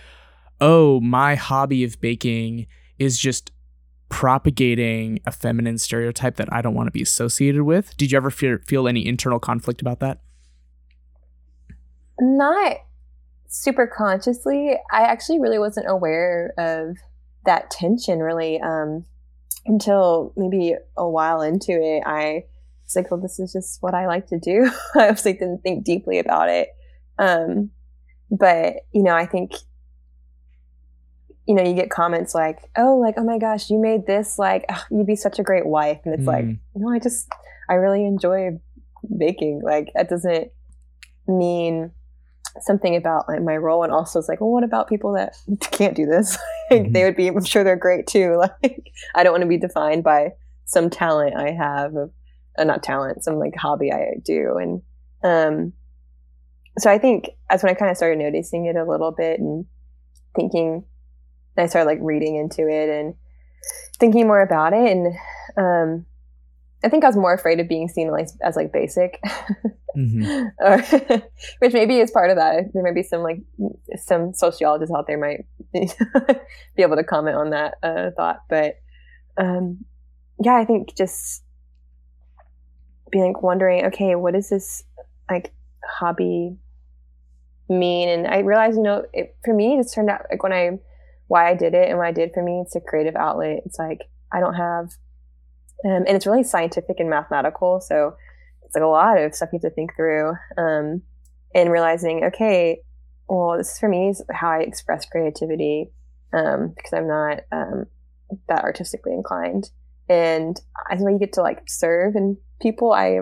oh 0.61 1.01
my 1.01 1.35
hobby 1.35 1.85
of 1.85 2.01
baking 2.01 2.67
is 2.99 3.19
just 3.19 3.51
propagating 4.11 5.21
a 5.25 5.31
feminine 5.31 5.79
stereotype 5.79 6.35
that 6.35 6.53
i 6.53 6.61
don't 6.61 6.75
want 6.75 6.87
to 6.87 6.93
be 6.93 7.03
associated 7.03 7.63
with? 7.63 7.97
Did 7.97 8.13
you 8.13 8.17
ever 8.17 8.31
feel, 8.31 8.59
feel 8.67 8.89
any 8.89 9.07
internal 9.07 9.39
conflict 9.39 9.81
about 9.81 10.01
that 10.01 10.21
not 12.21 12.77
super 13.49 13.87
consciously. 13.87 14.77
I 14.93 15.03
actually 15.03 15.41
really 15.41 15.59
wasn't 15.59 15.89
aware 15.89 16.55
of 16.57 16.97
that 17.47 17.71
tension 17.71 18.21
really 18.21 18.61
um, 18.61 19.05
until 19.67 20.33
maybe 20.37 20.75
a 20.97 21.09
while 21.09 21.43
into 21.43 21.73
it. 21.73 22.03
I 22.07 22.45
was 22.85 22.97
like, 22.97 23.11
well, 23.11 23.21
this 23.21 23.39
is 23.39 23.53
just 23.53 23.83
what 23.83 23.95
I 23.95 24.07
like 24.07 24.29
to 24.29 24.39
do. 24.39 24.71
I 24.95 25.09
obviously 25.09 25.35
didn't 25.35 25.63
think 25.63 25.85
deeply 25.85 26.19
about 26.19 26.49
it. 26.49 26.69
Um, 27.19 27.71
but, 28.31 28.87
you 28.93 29.03
know, 29.03 29.15
I 29.15 29.27
think, 29.27 29.53
you 31.47 31.55
know, 31.55 31.65
you 31.65 31.75
get 31.75 31.91
comments 31.91 32.35
like, 32.35 32.59
oh, 32.77 32.97
like, 32.99 33.17
oh 33.19 33.25
my 33.25 33.39
gosh, 33.39 33.71
you 33.71 33.79
made 33.79 34.07
this, 34.07 34.39
like, 34.39 34.65
oh, 34.71 34.85
you'd 34.91 35.07
be 35.07 35.17
such 35.17 35.39
a 35.39 35.43
great 35.43 35.67
wife. 35.67 36.01
And 36.05 36.15
it's 36.15 36.23
mm. 36.23 36.27
like, 36.27 36.45
no, 36.77 36.91
I 36.91 36.99
just, 37.01 37.29
I 37.69 37.75
really 37.75 38.07
enjoy 38.07 38.61
baking. 39.19 39.63
Like, 39.65 39.91
that 39.95 40.09
doesn't 40.09 40.53
mean 41.27 41.91
something 42.61 42.97
about 42.97 43.27
my 43.43 43.57
role 43.57 43.85
and 43.85 43.93
also 43.93 44.19
it's 44.19 44.29
like 44.29 44.41
well 44.41 44.51
what 44.51 44.65
about 44.65 44.89
people 44.89 45.13
that 45.13 45.37
can't 45.71 45.97
do 45.97 46.07
this 46.07 46.37
like, 46.71 46.83
mm-hmm. 46.83 46.93
they 46.93 47.05
would 47.05 47.17
be 47.17 47.29
i'm 47.29 47.45
sure 47.45 47.63
they're 47.63 47.77
great 47.77 48.07
too 48.07 48.37
like 48.63 48.93
i 49.15 49.23
don't 49.23 49.33
want 49.33 49.43
to 49.43 49.49
be 49.49 49.59
defined 49.59 50.03
by 50.03 50.31
some 50.65 50.91
talent 50.91 51.37
i 51.37 51.51
have 51.51 51.95
of 51.95 52.11
uh, 52.59 52.65
not 52.65 52.83
talent 52.83 53.23
some 53.23 53.39
like 53.39 53.55
hobby 53.57 53.93
i 53.93 54.15
do 54.25 54.57
and 54.57 54.83
um 55.23 55.73
so 56.79 56.91
i 56.91 56.99
think 56.99 57.31
that's 57.49 57.63
when 57.63 57.71
i 57.71 57.75
kind 57.75 57.91
of 57.91 57.97
started 57.97 58.19
noticing 58.19 58.67
it 58.67 58.77
a 58.77 58.85
little 58.85 59.13
bit 59.13 59.39
and 59.39 59.65
thinking 60.35 60.85
and 61.57 61.65
i 61.65 61.67
started 61.67 61.87
like 61.87 61.99
reading 62.01 62.37
into 62.37 62.69
it 62.69 62.89
and 62.89 63.15
thinking 63.99 64.27
more 64.27 64.41
about 64.41 64.73
it 64.73 64.91
and 64.91 65.15
um 65.57 66.07
I 66.83 66.89
think 66.89 67.05
I 67.05 67.09
was 67.09 67.17
more 67.17 67.35
afraid 67.35 67.61
of 67.61 67.69
being 67.69 67.89
seen 67.89 68.11
like 68.11 68.29
as 68.43 68.57
like 68.57 68.73
basic, 68.73 69.21
mm-hmm. 69.97 70.47
which 71.59 71.73
maybe 71.73 71.99
is 71.99 72.11
part 72.11 72.31
of 72.31 72.37
that. 72.37 72.73
There 72.73 72.83
may 72.83 72.93
be 72.93 73.03
some 73.03 73.23
like 73.23 73.41
some 73.97 74.33
sociologists 74.33 74.95
out 74.95 75.07
there 75.07 75.19
might 75.19 75.47
be 76.77 76.83
able 76.83 76.97
to 76.97 77.05
comment 77.05 77.37
on 77.37 77.51
that 77.51 77.75
uh, 77.83 78.11
thought, 78.17 78.43
but 78.49 78.81
um, 79.37 79.85
yeah, 80.43 80.57
I 80.57 80.65
think 80.65 80.97
just 80.97 81.43
being 83.11 83.27
like 83.27 83.43
wondering, 83.43 83.87
okay, 83.87 84.15
what 84.15 84.35
does 84.35 84.49
this 84.49 84.85
like 85.31 85.53
hobby 85.85 86.57
mean? 87.69 88.09
And 88.09 88.27
I 88.27 88.39
realized, 88.39 88.77
you 88.77 88.83
know, 88.83 89.05
it, 89.13 89.37
for 89.45 89.53
me, 89.53 89.75
it 89.75 89.83
just 89.83 89.95
turned 89.95 90.09
out 90.09 90.23
like 90.31 90.43
when 90.43 90.53
I 90.53 90.79
why 91.29 91.51
I 91.51 91.55
did 91.55 91.75
it 91.75 91.89
and 91.89 91.99
what 91.99 92.07
I 92.07 92.13
did 92.13 92.33
for 92.33 92.43
me, 92.43 92.61
it's 92.61 92.75
a 92.75 92.81
creative 92.81 93.17
outlet. 93.17 93.63
It's 93.67 93.79
like 93.79 94.09
I 94.33 94.41
don't 94.41 94.55
have 94.55 94.93
um, 95.85 96.05
and 96.07 96.11
it's 96.11 96.27
really 96.27 96.45
scientific 96.45 97.01
and 97.01 97.11
mathematical. 97.11 97.81
So 97.81 98.15
it's 98.65 98.75
like 98.75 98.85
a 98.85 98.89
lot 98.89 99.19
of 99.19 99.35
stuff 99.35 99.51
you 99.53 99.59
have 99.63 99.71
to 99.71 99.75
think 99.75 99.97
through. 99.97 100.35
Um, 100.57 101.03
and 101.55 101.71
realizing, 101.71 102.25
okay, 102.25 102.81
well, 103.29 103.57
this 103.57 103.73
is 103.73 103.79
for 103.79 103.89
me 103.89 104.09
is 104.09 104.23
how 104.31 104.51
I 104.51 104.61
express 104.61 105.07
creativity 105.07 105.91
um, 106.33 106.73
because 106.77 106.93
I'm 106.93 107.09
not 107.09 107.41
um, 107.53 107.87
that 108.49 108.63
artistically 108.63 109.13
inclined. 109.13 109.71
And 110.09 110.61
as 110.91 111.01
well, 111.01 111.13
you 111.13 111.19
get 111.19 111.33
to 111.35 111.43
like 111.43 111.63
serve 111.69 112.17
and 112.17 112.37
people. 112.61 112.93
I 112.93 113.21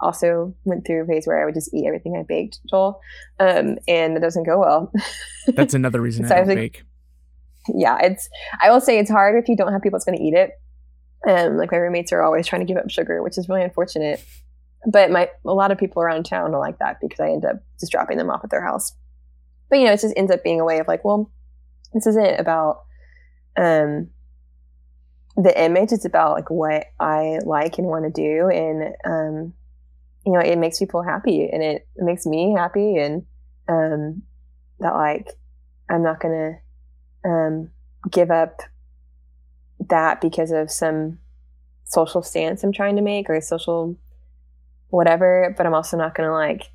also 0.00 0.54
went 0.64 0.86
through 0.86 1.04
a 1.04 1.06
phase 1.06 1.26
where 1.26 1.40
I 1.40 1.44
would 1.44 1.54
just 1.54 1.72
eat 1.72 1.86
everything 1.86 2.16
I 2.18 2.24
baked, 2.26 2.60
Joel, 2.68 3.00
um, 3.38 3.78
and 3.86 4.16
it 4.16 4.20
doesn't 4.20 4.44
go 4.44 4.58
well. 4.58 4.92
That's 5.46 5.74
another 5.74 6.00
reason 6.00 6.26
so 6.28 6.34
I 6.34 6.38
don't 6.38 6.48
like, 6.48 6.56
bake. 6.56 6.82
Yeah, 7.74 7.98
it's. 8.02 8.28
I 8.60 8.70
will 8.70 8.80
say 8.80 8.98
it's 8.98 9.10
hard 9.10 9.40
if 9.40 9.48
you 9.48 9.56
don't 9.56 9.72
have 9.72 9.82
people 9.82 9.98
that's 9.98 10.04
going 10.04 10.18
to 10.18 10.24
eat 10.24 10.34
it 10.34 10.50
and 11.26 11.58
like 11.58 11.72
my 11.72 11.78
roommates 11.78 12.12
are 12.12 12.22
always 12.22 12.46
trying 12.46 12.60
to 12.60 12.66
give 12.66 12.76
up 12.76 12.90
sugar, 12.90 13.22
which 13.22 13.38
is 13.38 13.48
really 13.48 13.62
unfortunate. 13.62 14.24
But 14.86 15.10
my 15.10 15.30
a 15.44 15.52
lot 15.52 15.70
of 15.70 15.78
people 15.78 16.02
around 16.02 16.24
town 16.24 16.54
are 16.54 16.60
like 16.60 16.78
that 16.78 16.98
because 17.00 17.20
I 17.20 17.28
end 17.28 17.44
up 17.44 17.62
just 17.78 17.92
dropping 17.92 18.18
them 18.18 18.30
off 18.30 18.42
at 18.44 18.50
their 18.50 18.64
house. 18.64 18.92
But 19.70 19.78
you 19.78 19.86
know, 19.86 19.92
it 19.92 20.00
just 20.00 20.16
ends 20.16 20.32
up 20.32 20.42
being 20.42 20.60
a 20.60 20.64
way 20.64 20.80
of 20.80 20.88
like, 20.88 21.04
well, 21.04 21.30
this 21.94 22.06
isn't 22.06 22.40
about 22.40 22.82
um 23.56 24.08
the 25.36 25.62
image 25.62 25.92
it's 25.92 26.04
about 26.04 26.32
like 26.32 26.50
what 26.50 26.86
i 27.00 27.38
like 27.44 27.78
and 27.78 27.86
want 27.86 28.04
to 28.04 28.10
do 28.10 28.48
and 28.48 28.94
um 29.04 29.52
you 30.26 30.32
know 30.32 30.40
it 30.40 30.58
makes 30.58 30.78
people 30.78 31.02
happy 31.02 31.48
and 31.50 31.62
it, 31.62 31.86
it 31.96 32.04
makes 32.04 32.26
me 32.26 32.54
happy 32.56 32.96
and 32.96 33.24
um 33.68 34.22
that 34.78 34.94
like 34.94 35.28
i'm 35.90 36.02
not 36.02 36.20
gonna 36.20 36.58
um 37.24 37.70
give 38.10 38.30
up 38.30 38.60
that 39.88 40.20
because 40.20 40.50
of 40.50 40.70
some 40.70 41.18
social 41.84 42.22
stance 42.22 42.62
i'm 42.62 42.72
trying 42.72 42.96
to 42.96 43.02
make 43.02 43.28
or 43.28 43.40
social 43.40 43.96
whatever 44.88 45.54
but 45.56 45.66
i'm 45.66 45.74
also 45.74 45.96
not 45.96 46.14
gonna 46.14 46.32
like 46.32 46.70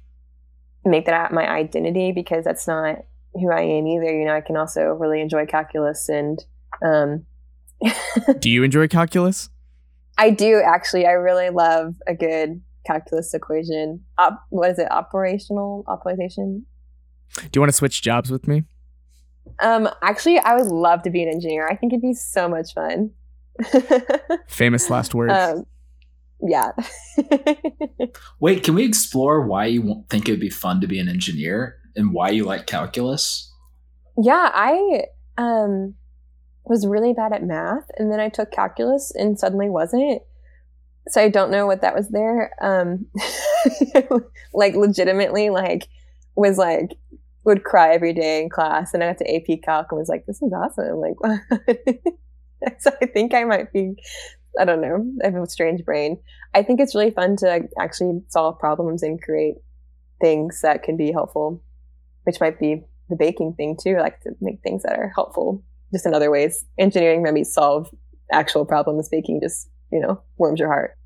make 0.85 1.05
that 1.05 1.31
my 1.31 1.47
identity 1.47 2.11
because 2.11 2.43
that's 2.45 2.67
not 2.67 3.03
who 3.33 3.51
I 3.51 3.61
am 3.61 3.87
either. 3.87 4.17
You 4.17 4.25
know, 4.25 4.35
I 4.35 4.41
can 4.41 4.57
also 4.57 4.81
really 4.81 5.21
enjoy 5.21 5.45
calculus 5.45 6.09
and 6.09 6.43
um 6.83 7.25
Do 8.39 8.49
you 8.49 8.63
enjoy 8.63 8.87
calculus? 8.87 9.49
I 10.17 10.31
do 10.31 10.61
actually. 10.65 11.05
I 11.05 11.11
really 11.11 11.49
love 11.51 11.95
a 12.07 12.15
good 12.15 12.61
calculus 12.87 13.33
equation. 13.33 14.03
Op, 14.17 14.41
what 14.49 14.71
is 14.71 14.79
it? 14.79 14.91
Operational 14.91 15.83
optimization. 15.87 16.63
Do 17.35 17.49
you 17.53 17.61
want 17.61 17.69
to 17.69 17.77
switch 17.77 18.01
jobs 18.01 18.31
with 18.31 18.47
me? 18.47 18.63
Um, 19.62 19.89
actually, 20.01 20.39
I 20.39 20.55
would 20.55 20.67
love 20.67 21.03
to 21.03 21.10
be 21.10 21.23
an 21.23 21.29
engineer. 21.29 21.67
I 21.67 21.75
think 21.75 21.93
it'd 21.93 22.01
be 22.01 22.13
so 22.13 22.47
much 22.47 22.73
fun. 22.73 23.12
Famous 24.47 24.89
last 24.89 25.15
words. 25.15 25.33
Um, 25.33 25.65
yeah. 26.41 26.71
Wait, 28.39 28.63
can 28.63 28.75
we 28.75 28.86
explore 28.86 29.45
why 29.45 29.65
you 29.65 30.05
think 30.10 30.27
it 30.27 30.31
would 30.31 30.39
be 30.39 30.49
fun 30.49 30.81
to 30.81 30.88
be 30.88 30.99
an 30.99 31.10
engineer 31.10 31.77
and 31.95 32.13
why 32.13 32.29
you 32.29 32.45
like 32.45 32.67
calculus? 32.67 33.51
Yeah, 34.17 34.51
I 34.53 35.05
um, 35.38 35.95
was 36.65 36.86
really 36.86 37.13
bad 37.13 37.33
at 37.33 37.43
math, 37.43 37.89
and 37.97 38.12
then 38.12 38.19
I 38.19 38.29
took 38.29 38.51
calculus 38.51 39.12
and 39.15 39.39
suddenly 39.39 39.69
wasn't. 39.69 40.21
So 41.10 41.21
I 41.21 41.29
don't 41.29 41.51
know 41.51 41.65
what 41.65 41.81
that 41.81 41.95
was 41.95 42.10
there. 42.10 42.51
Um, 42.62 43.07
like 44.53 44.75
legitimately, 44.75 45.49
like 45.49 45.88
was 46.36 46.57
like 46.57 46.97
would 47.47 47.63
cry 47.63 47.93
every 47.93 48.13
day 48.13 48.41
in 48.41 48.49
class, 48.49 48.93
and 48.93 49.01
I 49.01 49.07
got 49.07 49.17
to 49.19 49.36
AP 49.36 49.62
Calc 49.63 49.88
and 49.89 49.97
was 49.97 50.10
like, 50.10 50.25
"This 50.25 50.41
is 50.41 50.53
awesome!" 50.53 50.99
Like, 50.99 51.15
so 52.79 52.91
I 53.01 53.05
think 53.07 53.33
I 53.33 53.45
might 53.45 53.71
be 53.71 53.95
I 54.60 54.65
don't 54.65 54.81
know. 54.81 55.05
I 55.23 55.29
have 55.29 55.41
a 55.41 55.47
strange 55.47 55.83
brain. 55.86 56.19
I 56.53 56.63
think 56.63 56.79
it's 56.79 56.93
really 56.93 57.12
fun 57.12 57.36
to 57.38 57.67
actually 57.79 58.21
solve 58.27 58.60
problems 58.60 59.03
and 59.03 59.21
create 59.21 59.55
things 60.19 60.62
that 60.62 60.83
can 60.83 60.97
be 60.97 61.12
helpful, 61.12 61.63
which 62.23 62.39
might 62.39 62.60
be 62.60 62.83
the 63.10 63.15
baking 63.15 63.53
thing 63.53 63.77
too. 63.81 63.97
Like 63.97 64.19
to 64.21 64.31
make 64.41 64.62
things 64.62 64.83
that 64.83 64.97
are 64.97 65.12
helpful 65.15 65.63
just 65.93 66.05
in 66.05 66.13
other 66.13 66.31
ways. 66.31 66.65
Engineering 66.77 67.23
maybe 67.23 67.43
solve 67.43 67.89
actual 68.31 68.65
problems. 68.65 69.10
Baking 69.10 69.39
just, 69.41 69.69
you 69.91 69.99
know, 69.99 70.21
warms 70.38 70.60
your 70.60 70.69
heart. 70.69 70.97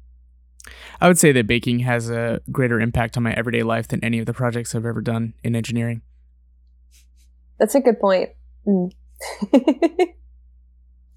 I 0.99 1.08
would 1.08 1.19
say 1.19 1.32
that 1.32 1.47
baking 1.47 1.80
has 1.80 2.10
a 2.10 2.41
greater 2.51 2.80
impact 2.80 3.17
on 3.17 3.23
my 3.23 3.34
everyday 3.34 3.63
life 3.63 3.88
than 3.88 4.04
any 4.04 4.19
of 4.19 4.27
the 4.27 4.34
projects 4.34 4.73
I've 4.75 4.86
ever 4.86 5.01
done 5.01 5.34
in 5.43 5.56
engineering. 5.56 6.01
That's 7.62 7.76
a 7.76 7.80
good 7.80 8.00
point. 8.00 8.32
Mm. 8.67 8.91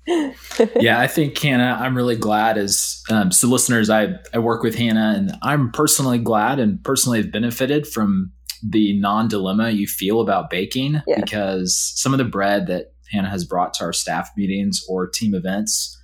yeah, 0.79 1.01
I 1.01 1.07
think 1.07 1.39
Hannah, 1.39 1.79
I'm 1.81 1.97
really 1.97 2.17
glad 2.17 2.59
as 2.59 3.03
um, 3.11 3.33
so 3.33 3.49
listeners, 3.49 3.89
I, 3.89 4.17
I 4.35 4.41
work 4.41 4.63
with 4.63 4.75
Hannah 4.75 5.15
and 5.17 5.33
I'm 5.43 5.73
personally 5.73 6.19
glad 6.19 6.59
and 6.59 6.85
personally 6.85 7.23
have 7.23 7.33
benefited 7.33 7.87
from 7.87 8.31
the 8.63 8.93
non-dilemma 9.01 9.71
you 9.71 9.87
feel 9.87 10.21
about 10.21 10.51
baking 10.51 11.01
yeah. 11.07 11.19
because 11.19 11.93
some 11.97 12.13
of 12.13 12.19
the 12.19 12.25
bread 12.25 12.67
that 12.67 12.93
Hannah 13.11 13.31
has 13.31 13.47
brought 13.47 13.73
to 13.75 13.85
our 13.85 13.95
staff 13.95 14.29
meetings 14.37 14.85
or 14.87 15.09
team 15.09 15.35
events 15.35 15.99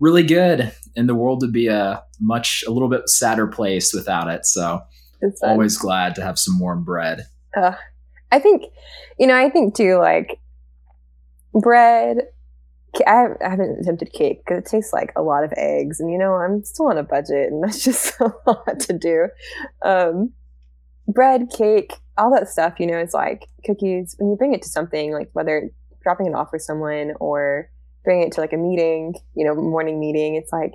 really 0.00 0.24
good 0.24 0.72
and 0.96 1.08
the 1.08 1.14
world 1.14 1.40
would 1.42 1.52
be 1.52 1.68
a 1.68 2.02
much 2.20 2.64
a 2.66 2.72
little 2.72 2.88
bit 2.88 3.08
sadder 3.08 3.46
place 3.46 3.94
without 3.94 4.28
it. 4.28 4.44
So 4.44 4.82
always 5.40 5.78
glad 5.78 6.16
to 6.16 6.22
have 6.22 6.36
some 6.36 6.58
warm 6.58 6.82
bread. 6.82 7.26
Uh, 7.56 7.74
I 8.30 8.38
think, 8.38 8.64
you 9.18 9.26
know, 9.26 9.36
I 9.36 9.48
think 9.50 9.74
too, 9.74 9.98
like 9.98 10.40
bread 11.54 12.18
I 13.06 13.28
haven't 13.40 13.80
attempted 13.80 14.12
cake 14.12 14.44
because 14.44 14.58
it 14.58 14.66
tastes 14.66 14.92
like 14.92 15.12
a 15.14 15.22
lot 15.22 15.44
of 15.44 15.52
eggs, 15.56 16.00
and 16.00 16.10
you 16.10 16.18
know 16.18 16.34
I'm 16.34 16.64
still 16.64 16.86
on 16.86 16.98
a 16.98 17.02
budget, 17.02 17.52
and 17.52 17.62
that's 17.64 17.84
just 17.84 18.18
a 18.20 18.32
lot 18.46 18.80
to 18.80 18.92
do. 18.92 19.28
Um, 19.82 20.32
bread, 21.06 21.50
cake, 21.50 21.94
all 22.16 22.32
that 22.34 22.48
stuff, 22.48 22.74
you 22.78 22.86
know, 22.86 22.98
it's 22.98 23.14
like 23.14 23.46
cookies. 23.64 24.14
When 24.18 24.30
you 24.30 24.36
bring 24.36 24.54
it 24.54 24.62
to 24.62 24.68
something, 24.68 25.12
like 25.12 25.30
whether 25.32 25.70
dropping 26.02 26.26
it 26.26 26.34
off 26.34 26.50
for 26.50 26.58
someone 26.58 27.12
or 27.20 27.70
bringing 28.04 28.26
it 28.26 28.32
to 28.32 28.40
like 28.40 28.52
a 28.52 28.56
meeting, 28.56 29.14
you 29.34 29.44
know, 29.44 29.54
morning 29.54 30.00
meeting, 30.00 30.34
it's 30.34 30.52
like 30.52 30.72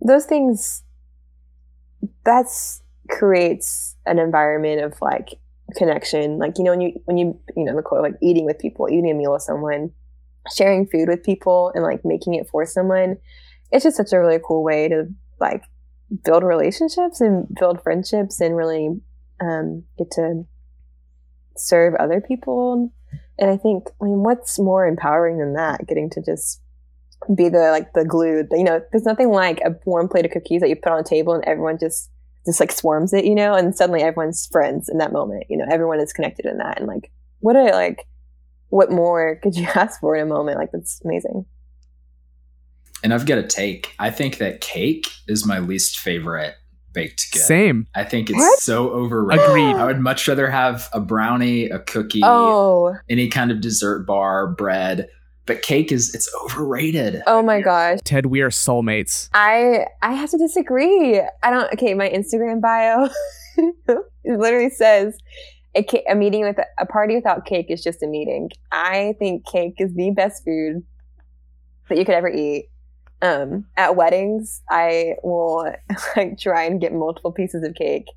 those 0.00 0.26
things. 0.26 0.82
That's 2.24 2.82
creates 3.08 3.96
an 4.06 4.18
environment 4.18 4.80
of 4.82 5.00
like 5.00 5.38
connection, 5.74 6.38
like 6.38 6.58
you 6.58 6.64
know 6.64 6.70
when 6.70 6.80
you 6.80 7.00
when 7.04 7.18
you 7.18 7.38
you 7.56 7.64
know 7.64 7.74
the 7.74 7.82
quote 7.82 8.02
like 8.02 8.16
eating 8.22 8.44
with 8.44 8.58
people, 8.58 8.88
eating 8.88 9.10
a 9.10 9.14
meal 9.14 9.32
with 9.32 9.42
someone 9.42 9.92
sharing 10.56 10.86
food 10.86 11.08
with 11.08 11.22
people 11.22 11.70
and 11.74 11.84
like 11.84 12.04
making 12.04 12.34
it 12.34 12.48
for 12.48 12.66
someone 12.66 13.16
it's 13.72 13.84
just 13.84 13.96
such 13.96 14.12
a 14.12 14.20
really 14.20 14.38
cool 14.46 14.62
way 14.62 14.88
to 14.88 15.06
like 15.40 15.64
build 16.24 16.44
relationships 16.44 17.20
and 17.20 17.48
build 17.58 17.82
friendships 17.82 18.40
and 18.40 18.56
really 18.56 19.00
um, 19.40 19.82
get 19.98 20.10
to 20.12 20.44
serve 21.56 21.94
other 21.94 22.20
people. 22.20 22.92
And 23.38 23.50
i 23.50 23.56
think 23.56 23.88
i 24.00 24.04
mean 24.04 24.22
what's 24.22 24.58
more 24.58 24.86
empowering 24.86 25.38
than 25.38 25.54
that 25.54 25.86
getting 25.86 26.10
to 26.10 26.22
just 26.22 26.60
be 27.34 27.48
the 27.48 27.70
like 27.70 27.92
the 27.94 28.04
glue 28.04 28.46
you 28.52 28.62
know 28.62 28.80
there's 28.92 29.04
nothing 29.04 29.30
like 29.30 29.60
a 29.64 29.74
warm 29.84 30.08
plate 30.08 30.26
of 30.26 30.30
cookies 30.30 30.60
that 30.60 30.68
you 30.68 30.76
put 30.76 30.92
on 30.92 31.00
a 31.00 31.04
table 31.04 31.32
and 31.32 31.44
everyone 31.44 31.78
just 31.78 32.10
just 32.44 32.60
like 32.60 32.72
swarms 32.72 33.12
it 33.12 33.24
you 33.24 33.34
know 33.34 33.54
and 33.54 33.74
suddenly 33.74 34.02
everyone's 34.02 34.46
friends 34.46 34.88
in 34.88 34.98
that 34.98 35.12
moment 35.12 35.44
you 35.48 35.56
know 35.56 35.66
everyone 35.70 36.00
is 36.00 36.12
connected 36.12 36.46
in 36.46 36.58
that 36.58 36.78
and 36.78 36.86
like 36.86 37.10
what 37.40 37.56
a 37.56 37.64
like 37.72 38.06
what 38.72 38.90
more 38.90 39.38
could 39.42 39.54
you 39.54 39.68
ask 39.74 40.00
for 40.00 40.16
in 40.16 40.22
a 40.22 40.26
moment? 40.26 40.58
Like 40.58 40.72
that's 40.72 41.00
amazing. 41.04 41.44
And 43.04 43.12
I've 43.12 43.26
got 43.26 43.38
a 43.38 43.42
take. 43.42 43.94
I 43.98 44.10
think 44.10 44.38
that 44.38 44.60
cake 44.60 45.08
is 45.28 45.44
my 45.44 45.58
least 45.58 45.98
favorite 45.98 46.54
baked 46.92 47.32
good. 47.32 47.40
Same. 47.40 47.86
I 47.94 48.04
think 48.04 48.30
it's 48.30 48.38
what? 48.38 48.60
so 48.60 48.90
overrated. 48.90 49.44
Agreed. 49.44 49.74
I 49.74 49.84
would 49.84 50.00
much 50.00 50.26
rather 50.28 50.48
have 50.48 50.88
a 50.92 51.00
brownie, 51.00 51.66
a 51.66 51.80
cookie, 51.80 52.20
oh. 52.22 52.96
any 53.08 53.28
kind 53.28 53.50
of 53.50 53.60
dessert 53.60 54.06
bar, 54.06 54.46
bread. 54.46 55.08
But 55.44 55.62
cake 55.62 55.90
is 55.90 56.14
it's 56.14 56.32
overrated. 56.44 57.22
Oh 57.26 57.42
my 57.42 57.60
gosh. 57.60 57.98
Ted, 58.04 58.26
we 58.26 58.40
are 58.42 58.50
soulmates. 58.50 59.28
I 59.34 59.86
I 60.00 60.12
have 60.12 60.30
to 60.30 60.38
disagree. 60.38 61.20
I 61.42 61.50
don't 61.50 61.72
okay, 61.72 61.94
my 61.94 62.08
Instagram 62.08 62.60
bio 62.60 63.08
literally 64.24 64.70
says 64.70 65.18
a, 65.74 65.84
a 66.08 66.14
meeting 66.14 66.42
with 66.42 66.58
a, 66.58 66.66
a 66.78 66.86
party 66.86 67.14
without 67.14 67.44
cake 67.44 67.66
is 67.70 67.82
just 67.82 68.02
a 68.02 68.06
meeting. 68.06 68.50
I 68.70 69.14
think 69.18 69.46
cake 69.46 69.74
is 69.78 69.94
the 69.94 70.10
best 70.10 70.44
food 70.44 70.84
that 71.88 71.98
you 71.98 72.04
could 72.04 72.14
ever 72.14 72.30
eat. 72.30 72.68
Um, 73.20 73.66
at 73.76 73.94
weddings, 73.94 74.62
I 74.68 75.14
will 75.22 75.72
like 76.16 76.38
try 76.38 76.64
and 76.64 76.80
get 76.80 76.92
multiple 76.92 77.32
pieces 77.32 77.62
of 77.62 77.74
cake. 77.74 78.08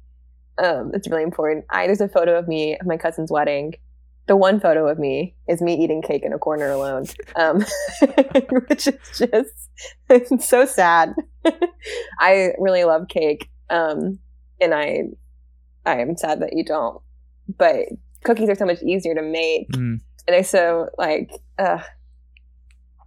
Um, 0.58 0.92
it's 0.94 1.08
really 1.10 1.24
important. 1.24 1.66
I 1.70 1.86
there's 1.86 2.02
a 2.02 2.08
photo 2.08 2.38
of 2.38 2.48
me 2.48 2.74
at 2.74 2.86
my 2.86 2.98
cousin's 2.98 3.32
wedding. 3.32 3.76
The 4.28 4.36
one 4.36 4.60
photo 4.60 4.88
of 4.88 4.98
me 4.98 5.36
is 5.48 5.62
me 5.62 5.76
eating 5.76 6.02
cake 6.02 6.24
in 6.24 6.34
a 6.34 6.40
corner 6.40 6.72
alone, 6.72 7.06
um, 7.36 7.64
which 8.68 8.88
is 8.88 8.96
just 9.14 10.44
so 10.44 10.66
sad. 10.66 11.14
I 12.20 12.54
really 12.58 12.84
love 12.86 13.08
cake, 13.08 13.50
um, 13.70 14.18
and 14.60 14.74
I 14.74 15.04
I 15.86 16.00
am 16.00 16.18
sad 16.18 16.42
that 16.42 16.54
you 16.54 16.66
don't 16.66 17.02
but 17.58 17.86
cookies 18.24 18.50
are 18.50 18.56
so 18.56 18.66
much 18.66 18.82
easier 18.82 19.14
to 19.16 19.22
make, 19.22 19.70
mm. 19.72 19.78
and 19.78 20.02
they're 20.28 20.44
so 20.44 20.90
like, 20.98 21.32
uh, 21.60 21.80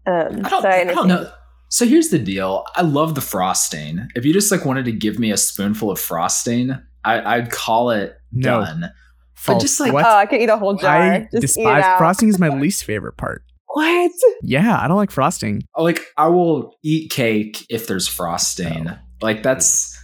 um, 0.07 0.45
I 0.45 0.49
don't, 0.49 0.63
so 0.63 0.69
I, 0.69 0.81
I 0.81 0.85
don't 0.85 1.09
know. 1.09 1.31
So 1.71 1.87
here's 1.87 2.09
the 2.09 2.19
deal. 2.19 2.65
I 2.77 2.83
love 2.83 3.15
the 3.15 3.21
frosting. 3.21 4.09
If 4.15 4.25
you 4.25 4.33
just 4.33 4.51
like 4.51 4.65
wanted 4.65 4.87
to 4.87 4.93
give 4.93 5.19
me 5.19 5.31
a 5.31 5.37
spoonful 5.37 5.91
of 5.91 6.01
frosting, 6.01 6.73
I, 7.05 7.39
would 7.39 7.51
call 7.51 7.91
it 7.91 8.19
no. 8.33 8.61
done. 8.61 8.91
False. 9.39 9.47
But 9.47 9.57
oh, 9.57 9.61
just 9.61 9.81
like, 9.81 9.93
what? 9.93 10.05
oh, 10.05 10.17
I 10.17 10.27
could 10.27 10.41
eat 10.41 10.49
a 10.49 10.57
whole 10.57 10.75
jar. 10.75 10.97
I 10.97 11.21
just 11.31 11.55
despise 11.55 11.85
frosting 11.97 12.29
is 12.29 12.41
my 12.41 12.49
least 12.61 12.85
favorite 12.85 13.17
part. 13.17 13.45
What? 13.69 14.11
Yeah, 14.43 14.81
I 14.81 14.89
don't 14.89 14.97
like 14.97 15.13
frosting. 15.13 15.63
Oh, 15.77 15.85
like 15.85 16.01
I 16.17 16.27
will 16.27 16.77
eat 16.83 17.13
cake 17.13 17.65
if 17.71 17.87
there's 17.87 18.09
frosting. 18.09 18.89
Oh. 18.89 18.99
Like 19.21 19.45
that's 19.45 19.97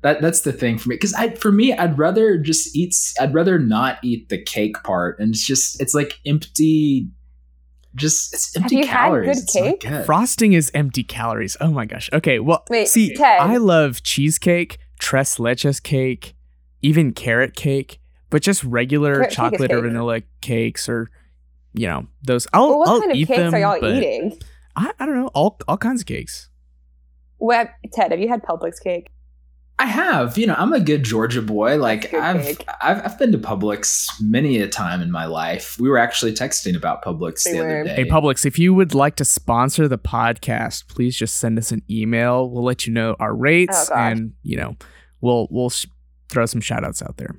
that 0.00 0.22
that's 0.22 0.40
the 0.40 0.52
thing 0.52 0.78
for 0.78 0.88
me 0.88 0.94
because 0.94 1.12
I 1.12 1.34
for 1.34 1.52
me 1.52 1.74
I'd 1.74 1.98
rather 1.98 2.38
just 2.38 2.74
eat 2.74 2.94
I'd 3.20 3.34
rather 3.34 3.58
not 3.58 3.98
eat 4.02 4.30
the 4.30 4.40
cake 4.42 4.82
part 4.84 5.18
and 5.18 5.34
it's 5.34 5.44
just 5.44 5.80
it's 5.82 5.92
like 5.92 6.18
empty 6.24 7.08
just 7.94 8.32
it's 8.32 8.56
empty 8.56 8.76
Have 8.76 8.84
you 8.84 8.90
calories. 8.90 9.54
Had 9.54 9.80
good 9.80 9.80
cake? 9.80 10.04
Frosting 10.06 10.54
is 10.54 10.70
empty 10.72 11.04
calories. 11.04 11.58
Oh 11.60 11.70
my 11.70 11.84
gosh. 11.84 12.08
Okay, 12.14 12.38
well 12.38 12.64
Wait, 12.70 12.88
see 12.88 13.14
Ted. 13.14 13.40
I 13.40 13.58
love 13.58 14.02
cheesecake, 14.02 14.78
tres 14.98 15.36
leches 15.36 15.82
cake, 15.82 16.34
even 16.80 17.12
carrot 17.12 17.54
cake, 17.54 17.97
but 18.30 18.42
just 18.42 18.64
regular 18.64 19.14
carrot 19.14 19.30
chocolate 19.30 19.72
or 19.72 19.80
vanilla 19.82 20.22
cakes 20.40 20.88
or 20.88 21.10
you 21.74 21.86
know 21.86 22.06
those. 22.22 22.46
I'll, 22.52 22.68
well, 22.70 22.78
what 22.80 22.88
I'll 22.88 23.00
kind 23.00 23.12
of 23.12 23.16
eat 23.16 23.28
cakes 23.28 23.38
them, 23.38 23.54
are 23.54 23.58
y'all 23.58 23.84
eating? 23.96 24.38
I, 24.76 24.92
I 24.98 25.06
don't 25.06 25.16
know 25.16 25.28
all 25.34 25.58
all 25.68 25.76
kinds 25.78 26.02
of 26.02 26.06
cakes. 26.06 26.48
What, 27.38 27.70
Ted? 27.92 28.10
Have 28.10 28.20
you 28.20 28.28
had 28.28 28.42
Publix 28.42 28.82
cake? 28.82 29.10
I 29.80 29.86
have, 29.86 30.36
you 30.36 30.44
know, 30.48 30.56
I'm 30.58 30.72
a 30.72 30.80
good 30.80 31.04
Georgia 31.04 31.40
boy. 31.40 31.76
Like 31.78 32.12
I've. 32.12 32.58
I've 32.82 33.04
I've 33.04 33.18
been 33.18 33.30
to 33.30 33.38
Publix 33.38 34.08
many 34.20 34.58
a 34.58 34.66
time 34.66 35.00
in 35.00 35.12
my 35.12 35.26
life. 35.26 35.78
We 35.78 35.88
were 35.88 35.98
actually 35.98 36.32
texting 36.32 36.76
about 36.76 37.04
Publix 37.04 37.46
We 37.46 37.52
the 37.52 37.58
were. 37.60 37.64
other 37.82 37.84
day. 37.84 37.94
Hey 37.94 38.04
Publix, 38.04 38.44
if 38.44 38.58
you 38.58 38.74
would 38.74 38.92
like 38.92 39.14
to 39.16 39.24
sponsor 39.24 39.86
the 39.86 39.98
podcast, 39.98 40.88
please 40.88 41.16
just 41.16 41.36
send 41.36 41.58
us 41.58 41.70
an 41.70 41.82
email. 41.88 42.50
We'll 42.50 42.64
let 42.64 42.88
you 42.88 42.92
know 42.92 43.14
our 43.20 43.32
rates, 43.32 43.88
Oh, 43.88 43.94
and 43.94 44.32
you 44.42 44.56
know 44.56 44.74
we'll 45.20 45.46
we'll 45.48 45.70
sh- 45.70 45.86
throw 46.28 46.44
some 46.46 46.60
shout 46.60 46.82
outs 46.84 47.00
out 47.00 47.16
there. 47.18 47.36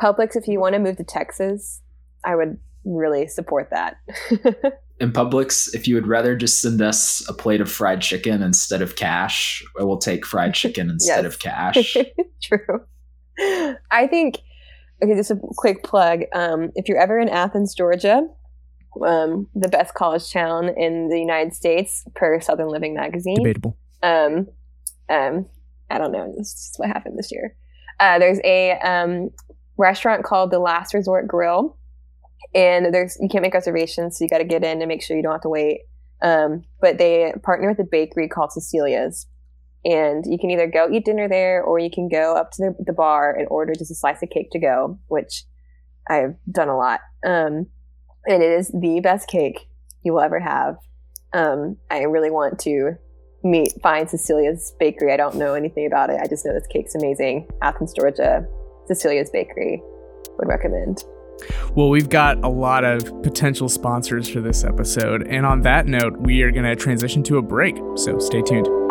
Publix, 0.00 0.36
if 0.36 0.46
you 0.48 0.60
want 0.60 0.74
to 0.74 0.78
move 0.78 0.96
to 0.98 1.04
Texas, 1.04 1.80
I 2.24 2.34
would 2.36 2.58
really 2.84 3.26
support 3.26 3.70
that. 3.70 3.96
in 5.00 5.12
Publix, 5.12 5.74
if 5.74 5.86
you 5.88 5.94
would 5.94 6.06
rather 6.06 6.36
just 6.36 6.60
send 6.60 6.80
us 6.82 7.26
a 7.28 7.32
plate 7.32 7.60
of 7.60 7.70
fried 7.70 8.00
chicken 8.02 8.42
instead 8.42 8.82
of 8.82 8.96
cash, 8.96 9.64
I 9.78 9.84
will 9.84 9.98
take 9.98 10.24
fried 10.26 10.54
chicken 10.54 10.90
instead 10.90 11.24
Yes. 11.24 11.34
of 11.34 11.38
cash. 11.40 11.96
True. 12.42 12.80
I 13.90 14.06
think. 14.06 14.38
Okay, 15.02 15.14
just 15.14 15.30
a 15.30 15.38
quick 15.58 15.82
plug. 15.82 16.20
Um, 16.34 16.70
if 16.74 16.88
you're 16.88 16.98
ever 17.00 17.18
in 17.18 17.28
Athens, 17.28 17.74
Georgia, 17.74 18.26
um, 19.06 19.46
the 19.54 19.68
best 19.68 19.92
college 19.92 20.32
town 20.32 20.70
in 20.76 21.08
the 21.10 21.18
United 21.20 21.52
States 21.54 22.02
per 22.14 22.40
Southern 22.40 22.68
Living 22.68 22.94
magazine. 22.94 23.36
Debatable. 23.36 23.76
um, 24.02 24.46
um, 25.10 25.46
I 25.90 25.98
don't 25.98 26.12
know. 26.12 26.34
This 26.38 26.48
is 26.48 26.72
what 26.78 26.88
happened 26.88 27.18
this 27.18 27.30
year. 27.30 27.54
Uh, 28.00 28.18
there's 28.18 28.40
a 28.42 28.72
um, 28.80 29.28
restaurant 29.76 30.24
called 30.24 30.50
the 30.50 30.58
Last 30.58 30.94
Resort 30.94 31.26
Grill, 31.26 31.76
and 32.54 32.92
there's 32.94 33.16
you 33.20 33.28
can't 33.28 33.42
make 33.42 33.54
reservations, 33.54 34.18
so 34.18 34.24
you 34.24 34.28
got 34.28 34.38
to 34.38 34.44
get 34.44 34.64
in 34.64 34.80
and 34.80 34.88
make 34.88 35.02
sure 35.02 35.16
you 35.16 35.22
don't 35.22 35.32
have 35.32 35.42
to 35.42 35.48
wait. 35.48 35.80
Um, 36.22 36.64
but 36.80 36.98
they 36.98 37.34
partner 37.42 37.68
with 37.68 37.78
a 37.78 37.88
bakery 37.90 38.28
called 38.28 38.52
Cecilia's, 38.52 39.26
and 39.84 40.24
you 40.26 40.38
can 40.38 40.50
either 40.50 40.66
go 40.66 40.88
eat 40.90 41.04
dinner 41.04 41.28
there, 41.28 41.62
or 41.62 41.78
you 41.78 41.90
can 41.90 42.08
go 42.08 42.34
up 42.34 42.52
to 42.52 42.62
the, 42.62 42.84
the 42.84 42.92
bar 42.92 43.34
and 43.36 43.46
order 43.50 43.74
just 43.74 43.90
a 43.90 43.94
slice 43.94 44.22
of 44.22 44.30
cake 44.30 44.50
to 44.52 44.58
go, 44.58 44.98
which 45.08 45.44
I've 46.08 46.36
done 46.50 46.68
a 46.68 46.76
lot. 46.76 47.00
Um, 47.24 47.66
and 48.26 48.42
it 48.42 48.50
is 48.50 48.68
the 48.68 49.00
best 49.02 49.28
cake 49.28 49.68
you 50.02 50.12
will 50.12 50.20
ever 50.20 50.40
have. 50.40 50.76
Um, 51.32 51.76
I 51.90 52.02
really 52.02 52.30
want 52.30 52.58
to 52.60 52.92
meet 53.44 53.72
find 53.82 54.08
Cecilia's 54.08 54.74
Bakery. 54.78 55.12
I 55.12 55.16
don't 55.16 55.36
know 55.36 55.54
anything 55.54 55.86
about 55.86 56.10
it. 56.10 56.18
I 56.20 56.26
just 56.26 56.44
know 56.44 56.52
this 56.52 56.66
cake's 56.68 56.94
amazing. 56.94 57.48
Athens, 57.62 57.92
Georgia, 57.92 58.46
Cecilia's 58.86 59.30
Bakery 59.30 59.82
would 60.38 60.48
recommend. 60.48 61.04
Well, 61.74 61.90
we've 61.90 62.08
got 62.08 62.42
a 62.42 62.48
lot 62.48 62.84
of 62.84 63.22
potential 63.22 63.68
sponsors 63.68 64.28
for 64.28 64.40
this 64.40 64.64
episode, 64.64 65.26
and 65.28 65.44
on 65.44 65.62
that 65.62 65.86
note, 65.86 66.16
we 66.18 66.42
are 66.42 66.50
going 66.50 66.64
to 66.64 66.74
transition 66.76 67.22
to 67.24 67.38
a 67.38 67.42
break. 67.42 67.76
So 67.96 68.18
stay 68.18 68.42
tuned. 68.42 68.85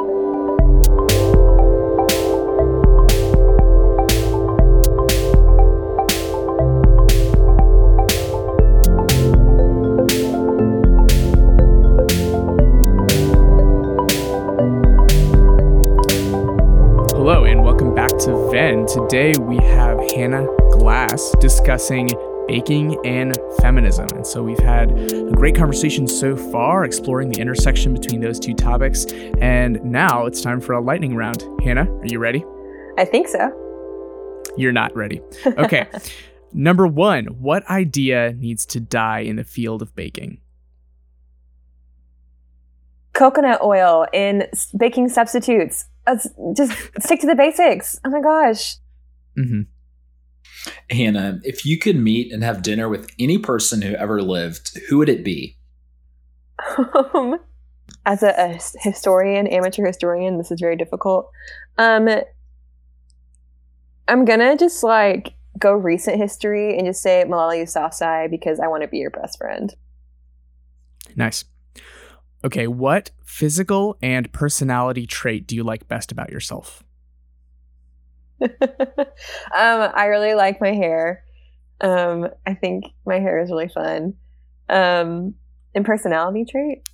Today 19.08 19.34
we 19.39 19.58
have 19.58 20.00
Hannah 20.13 20.48
Glass 20.72 21.32
discussing 21.39 22.10
baking 22.48 22.98
and 23.06 23.38
feminism. 23.62 24.08
And 24.15 24.26
so 24.26 24.41
we've 24.41 24.58
had 24.58 24.89
a 25.12 25.32
great 25.32 25.56
conversation 25.56 26.08
so 26.08 26.36
far, 26.36 26.84
exploring 26.84 27.30
the 27.30 27.39
intersection 27.39 27.94
between 27.94 28.22
those 28.22 28.39
two 28.39 28.56
topics. 28.56 29.06
And 29.39 29.80
now 29.84 30.26
it's 30.26 30.41
time 30.41 30.60
for 30.60 30.74
a 30.74 30.82
lightning 30.82 31.15
round. 31.15 31.48
Hannah, 31.63 31.88
are 31.88 32.06
you 32.08 32.18
ready? 32.18 32.44
I 32.98 33.06
think 33.06 33.28
so. 33.28 33.52
You're 34.58 34.72
not 34.72 34.96
ready. 34.96 35.22
Okay. 35.46 35.88
Number 36.52 36.88
one, 36.88 37.26
what 37.26 37.63
idea 37.70 38.34
needs 38.34 38.65
to 38.68 38.80
die 38.80 39.20
in 39.20 39.36
the 39.36 39.44
field 39.44 39.84
of 39.84 39.96
baking? 39.96 40.41
Coconut 43.13 43.62
oil 43.62 44.08
in 44.12 44.48
baking 44.76 45.10
substitutes. 45.10 45.86
Let's 46.08 46.28
just 46.58 46.74
stick 47.02 47.22
to 47.22 47.28
the 47.28 47.36
basics. 47.36 48.00
Oh 48.04 48.10
my 48.10 48.22
gosh. 48.22 48.78
Hmm 49.36 49.62
Hannah, 50.89 51.39
if 51.43 51.65
you 51.65 51.78
could 51.78 51.95
meet 51.95 52.32
and 52.32 52.43
have 52.43 52.62
dinner 52.62 52.89
with 52.89 53.10
any 53.19 53.38
person 53.38 53.82
who 53.82 53.93
ever 53.95 54.21
lived, 54.21 54.78
who 54.89 54.98
would 54.98 55.10
it 55.10 55.24
be? 55.24 55.58
Um, 57.13 57.38
as 58.06 58.24
a, 58.24 58.30
a 58.30 58.60
historian, 58.82 59.48
amateur 59.48 59.86
historian, 59.86 60.38
this 60.38 60.52
is 60.52 60.60
very 60.60 60.76
difficult. 60.76 61.30
Um, 61.78 62.10
I'm 64.08 64.26
gonna 64.26 64.58
just 64.58 64.84
like 64.84 65.34
go 65.58 65.74
recent 65.74 66.17
history 66.17 66.78
and 66.78 66.86
just 66.86 67.02
say 67.02 67.24
Malala 67.28 67.62
Yousafzai 67.62 68.30
because 68.30 68.60
I 68.60 68.67
want 68.67 68.84
to 68.84 68.88
be 68.88 68.98
your 68.98 69.10
best 69.10 69.38
friend. 69.38 69.74
Nice. 71.15 71.45
Okay, 72.43 72.67
what 72.67 73.12
physical 73.24 73.98
and 74.02 74.32
personality 74.32 75.08
trait 75.08 75.48
do 75.48 75.56
you 75.56 75.63
like 75.63 75.88
best 75.88 76.12
about 76.12 76.30
yourself? 76.30 76.85
um, 78.41 78.50
I 79.54 80.06
really 80.06 80.36
like 80.36 80.62
my 80.62 80.74
hair. 80.74 81.24
Um, 81.82 82.30
I 82.45 82.54
think 82.54 82.86
my 83.06 83.19
hair 83.19 83.41
is 83.41 83.50
really 83.50 83.69
fun. 83.69 84.13
Um, 84.69 85.36
and 85.74 85.86
personality 85.86 86.45
trait. 86.45 86.88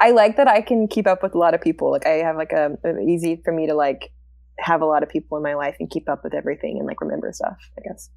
I 0.00 0.10
like 0.10 0.36
that 0.36 0.48
I 0.48 0.62
can 0.62 0.88
keep 0.88 1.06
up 1.06 1.22
with 1.22 1.34
a 1.34 1.38
lot 1.38 1.54
of 1.54 1.60
people. 1.60 1.90
Like 1.90 2.06
I 2.06 2.14
have 2.24 2.36
like 2.36 2.52
a, 2.52 2.76
a 2.84 2.98
easy 3.00 3.40
for 3.44 3.52
me 3.52 3.68
to 3.68 3.74
like 3.74 4.12
have 4.58 4.80
a 4.80 4.86
lot 4.86 5.02
of 5.02 5.08
people 5.08 5.36
in 5.36 5.42
my 5.42 5.54
life 5.54 5.76
and 5.78 5.88
keep 5.88 6.08
up 6.08 6.24
with 6.24 6.34
everything 6.34 6.78
and 6.78 6.86
like 6.86 7.00
remember 7.00 7.32
stuff. 7.32 7.58
I 7.78 7.82
guess 7.82 8.10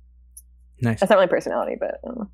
Nice. 0.81 0.99
that's 0.99 1.09
not 1.09 1.19
my 1.19 1.27
personality, 1.27 1.75
but 1.79 1.99
I. 2.05 2.27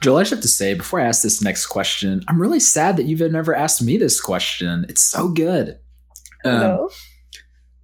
Joel, 0.00 0.18
I 0.18 0.22
just 0.22 0.30
have 0.30 0.40
to 0.40 0.48
say, 0.48 0.74
before 0.74 1.00
I 1.00 1.04
ask 1.04 1.22
this 1.22 1.42
next 1.42 1.66
question, 1.66 2.22
I'm 2.28 2.40
really 2.40 2.60
sad 2.60 2.96
that 2.96 3.04
you've 3.04 3.20
never 3.30 3.54
asked 3.54 3.82
me 3.82 3.96
this 3.96 4.20
question. 4.20 4.86
It's 4.88 5.02
so 5.02 5.28
good. 5.28 5.78
Um, 6.44 6.60
No? 6.60 6.90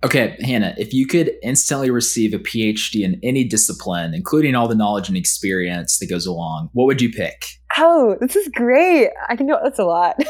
Okay, 0.04 0.36
Hannah, 0.40 0.74
if 0.78 0.92
you 0.92 1.06
could 1.06 1.30
instantly 1.44 1.88
receive 1.88 2.34
a 2.34 2.38
PhD 2.38 3.04
in 3.04 3.20
any 3.22 3.44
discipline, 3.44 4.14
including 4.14 4.56
all 4.56 4.66
the 4.66 4.74
knowledge 4.74 5.08
and 5.08 5.16
experience 5.16 5.98
that 5.98 6.08
goes 6.08 6.26
along, 6.26 6.70
what 6.72 6.86
would 6.86 7.00
you 7.00 7.08
pick? 7.10 7.44
Oh, 7.76 8.16
this 8.20 8.34
is 8.34 8.48
great. 8.48 9.10
I 9.28 9.36
can 9.36 9.46
do 9.46 9.56
that's 9.62 9.78
a 9.78 9.84
lot. 9.84 10.20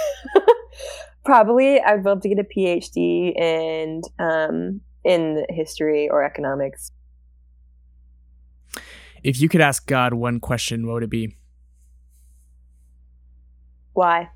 Probably 1.24 1.80
I'd 1.80 2.04
love 2.04 2.20
to 2.20 2.28
get 2.28 2.38
a 2.38 2.44
PhD 2.44 3.34
in 3.34 4.02
um, 4.18 4.80
in 5.04 5.46
history 5.48 6.08
or 6.10 6.22
economics. 6.22 6.92
If 9.22 9.40
you 9.40 9.48
could 9.48 9.60
ask 9.62 9.86
God 9.86 10.12
one 10.12 10.38
question, 10.38 10.86
what 10.86 10.94
would 10.94 11.04
it 11.04 11.10
be? 11.10 11.36
Why? 13.94 14.30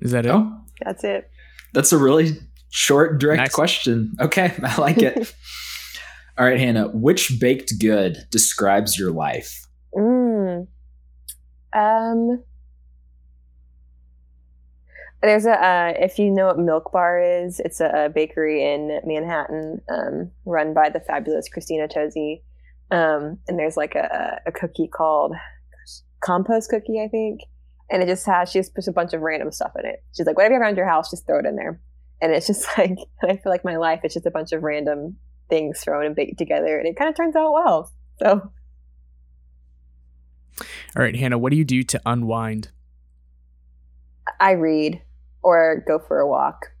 Is 0.00 0.10
that 0.10 0.26
it? 0.26 0.30
Oh, 0.30 0.60
That's 0.84 1.04
it. 1.04 1.30
That's 1.72 1.92
a 1.92 1.98
really 1.98 2.38
short, 2.70 3.18
direct 3.20 3.38
Nice. 3.38 3.54
question. 3.54 4.14
Okay, 4.20 4.52
I 4.62 4.80
like 4.80 4.98
it. 4.98 5.16
all 6.38 6.46
right, 6.46 6.58
Hannah, 6.58 6.88
which 6.88 7.38
baked 7.40 7.78
good 7.78 8.18
describes 8.30 8.98
your 8.98 9.10
life? 9.12 9.66
Mm. 9.94 10.66
Um. 11.74 12.42
There's 15.22 15.46
a 15.46 15.52
uh, 15.52 15.92
if 16.00 16.18
you 16.18 16.32
know 16.32 16.46
what 16.46 16.58
Milk 16.58 16.90
Bar 16.92 17.20
is, 17.20 17.60
it's 17.60 17.80
a, 17.80 18.06
a 18.06 18.08
bakery 18.08 18.64
in 18.64 19.00
Manhattan, 19.04 19.80
um, 19.88 20.32
run 20.44 20.74
by 20.74 20.90
the 20.90 20.98
fabulous 20.98 21.48
Christina 21.48 21.86
Tosi. 21.86 22.42
Um, 22.90 23.38
and 23.46 23.58
there's 23.58 23.76
like 23.76 23.94
a, 23.94 24.40
a 24.46 24.52
cookie 24.52 24.88
called 24.88 25.34
compost 26.22 26.70
cookie, 26.70 27.00
I 27.00 27.08
think, 27.08 27.40
and 27.92 28.02
it 28.02 28.06
just 28.06 28.24
has 28.26 28.50
she 28.50 28.58
just 28.58 28.74
puts 28.74 28.88
a 28.88 28.92
bunch 28.92 29.12
of 29.12 29.20
random 29.20 29.52
stuff 29.52 29.72
in 29.78 29.84
it. 29.84 30.02
She's 30.16 30.26
like, 30.26 30.36
whatever 30.36 30.54
you 30.54 30.60
have 30.60 30.62
around 30.62 30.76
your 30.78 30.88
house, 30.88 31.10
just 31.10 31.26
throw 31.26 31.38
it 31.38 31.46
in 31.46 31.56
there. 31.56 31.78
And 32.22 32.32
it's 32.32 32.46
just 32.46 32.66
like, 32.78 32.96
I 33.22 33.36
feel 33.36 33.52
like 33.52 33.64
my 33.64 33.76
life 33.76 34.00
is 34.02 34.14
just 34.14 34.26
a 34.26 34.30
bunch 34.30 34.50
of 34.52 34.62
random 34.62 35.16
things 35.50 35.80
thrown 35.80 36.06
and 36.06 36.16
baked 36.16 36.38
together, 36.38 36.78
and 36.78 36.88
it 36.88 36.96
kind 36.96 37.10
of 37.10 37.16
turns 37.16 37.36
out 37.36 37.52
well. 37.52 37.92
So 38.18 38.50
All 40.96 41.02
right, 41.02 41.14
Hannah, 41.14 41.38
what 41.38 41.50
do 41.50 41.56
you 41.56 41.64
do 41.64 41.82
to 41.82 42.00
unwind? 42.06 42.70
I 44.40 44.52
read 44.52 45.02
or 45.42 45.84
go 45.86 45.98
for 45.98 46.18
a 46.18 46.26
walk. 46.26 46.72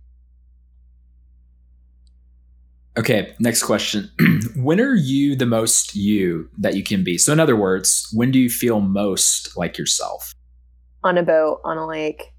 Okay, 2.96 3.34
next 3.38 3.62
question. 3.64 4.10
when 4.56 4.80
are 4.80 4.94
you 4.94 5.36
the 5.36 5.46
most 5.46 5.94
you 5.94 6.48
that 6.58 6.74
you 6.74 6.82
can 6.82 7.04
be? 7.04 7.18
So, 7.18 7.32
in 7.32 7.40
other 7.40 7.56
words, 7.56 8.08
when 8.12 8.30
do 8.30 8.38
you 8.38 8.50
feel 8.50 8.80
most 8.80 9.56
like 9.56 9.78
yourself? 9.78 10.34
On 11.04 11.18
a 11.18 11.22
boat 11.22 11.60
on 11.64 11.78
a 11.78 11.86
lake 11.86 12.32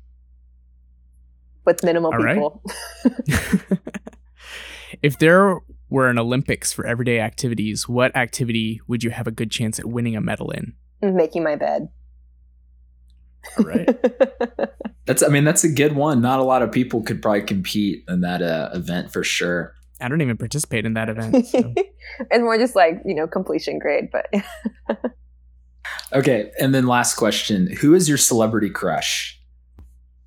with 1.66 1.84
minimal 1.84 2.12
All 2.14 2.20
right. 2.20 2.36
people. 2.36 2.62
if 5.02 5.18
there 5.20 5.60
were 5.90 6.10
an 6.10 6.18
Olympics 6.18 6.74
for 6.74 6.86
everyday 6.86 7.20
activities, 7.20 7.88
what 7.88 8.16
activity 8.16 8.82
would 8.88 9.04
you 9.04 9.12
have 9.12 9.28
a 9.28 9.32
good 9.32 9.52
chance 9.52 9.80
at 9.80 9.86
winning 9.86 10.16
a 10.16 10.22
medal 10.22 10.52
in? 10.52 10.74
Making 11.02 11.44
my 11.44 11.56
bed. 11.56 11.90
All 13.58 13.66
right. 13.66 13.88
That's, 15.06 15.22
I 15.22 15.28
mean, 15.28 15.44
that's 15.44 15.66
a 15.66 15.70
good 15.70 15.98
one. 15.98 16.22
Not 16.22 16.40
a 16.40 16.44
lot 16.44 16.62
of 16.62 16.72
people 16.72 17.04
could 17.04 17.22
probably 17.22 17.42
compete 17.42 18.06
in 18.08 18.22
that 18.22 18.42
uh, 18.42 18.70
event 18.74 19.12
for 19.12 19.22
sure. 19.22 19.76
I 20.00 20.08
don't 20.08 20.22
even 20.22 20.38
participate 20.38 20.86
in 20.86 20.94
that 20.94 21.10
event. 21.10 21.46
So. 21.48 21.74
it's 21.76 22.40
more 22.40 22.58
just 22.58 22.74
like, 22.74 23.02
you 23.04 23.14
know, 23.14 23.28
completion 23.28 23.80
grade, 23.80 24.10
but. 24.14 24.28
Okay. 26.14 26.52
And 26.60 26.74
then 26.74 26.88
last 26.88 27.16
question 27.16 27.68
Who 27.68 27.94
is 27.94 28.08
your 28.08 28.18
celebrity 28.18 28.70
crush? 28.70 29.40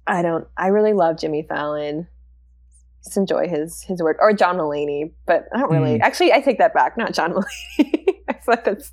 I 0.07 0.23
don't, 0.23 0.47
I 0.57 0.69
really 0.69 0.93
love 0.93 1.19
Jimmy 1.19 1.45
Fallon. 1.49 2.07
Just 3.05 3.17
enjoy 3.17 3.49
his 3.49 3.83
his 3.83 4.03
work. 4.03 4.17
Or 4.21 4.33
John 4.33 4.57
Mulaney, 4.57 5.13
but 5.27 5.47
I 5.55 5.61
don't 5.61 5.71
really. 5.71 5.99
Mm. 5.99 6.03
Actually, 6.03 6.33
I 6.33 6.41
take 6.41 6.59
that 6.59 6.75
back. 6.75 6.97
Not 6.97 7.15
John 7.15 7.33
Mulaney. 7.79 8.07
I 8.29 8.33
feel 8.33 8.41
like 8.49 8.65
that's 8.65 8.93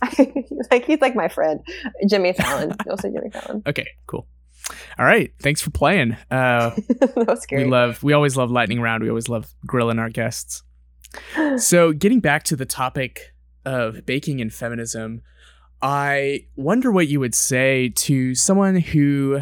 like 0.70 0.84
he's 0.86 1.00
like 1.00 1.14
my 1.14 1.28
friend, 1.28 1.60
Jimmy 2.08 2.32
Fallon. 2.32 2.74
You'll 2.86 2.96
say 2.96 3.10
Jimmy 3.10 3.30
Fallon. 3.30 3.62
Okay, 3.66 3.88
cool. 4.06 4.26
All 4.98 5.04
right, 5.04 5.32
thanks 5.40 5.60
for 5.60 5.70
playing. 5.70 6.12
Uh, 6.30 6.70
that 7.00 7.24
was 7.26 7.42
scary. 7.42 7.64
we 7.64 7.70
love, 7.70 8.02
we 8.02 8.12
always 8.12 8.36
love 8.36 8.50
lightning 8.50 8.80
round. 8.80 9.02
We 9.02 9.08
always 9.08 9.28
love 9.28 9.52
grilling 9.66 9.98
our 9.98 10.10
guests. 10.10 10.62
So, 11.56 11.92
getting 11.92 12.20
back 12.20 12.42
to 12.44 12.56
the 12.56 12.64
topic 12.64 13.34
of 13.66 14.06
baking 14.06 14.40
and 14.40 14.52
feminism, 14.52 15.20
I 15.82 16.46
wonder 16.54 16.92
what 16.92 17.08
you 17.08 17.18
would 17.18 17.34
say 17.34 17.88
to 17.88 18.36
someone 18.36 18.76
who 18.76 19.40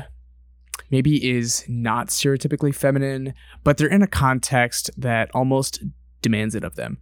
maybe 0.90 1.30
is 1.30 1.64
not 1.68 2.08
stereotypically 2.08 2.74
feminine, 2.74 3.34
but 3.62 3.76
they're 3.76 3.88
in 3.88 4.02
a 4.02 4.06
context 4.06 4.90
that 4.96 5.30
almost 5.34 5.82
demands 6.22 6.54
it 6.54 6.64
of 6.64 6.76
them. 6.76 6.98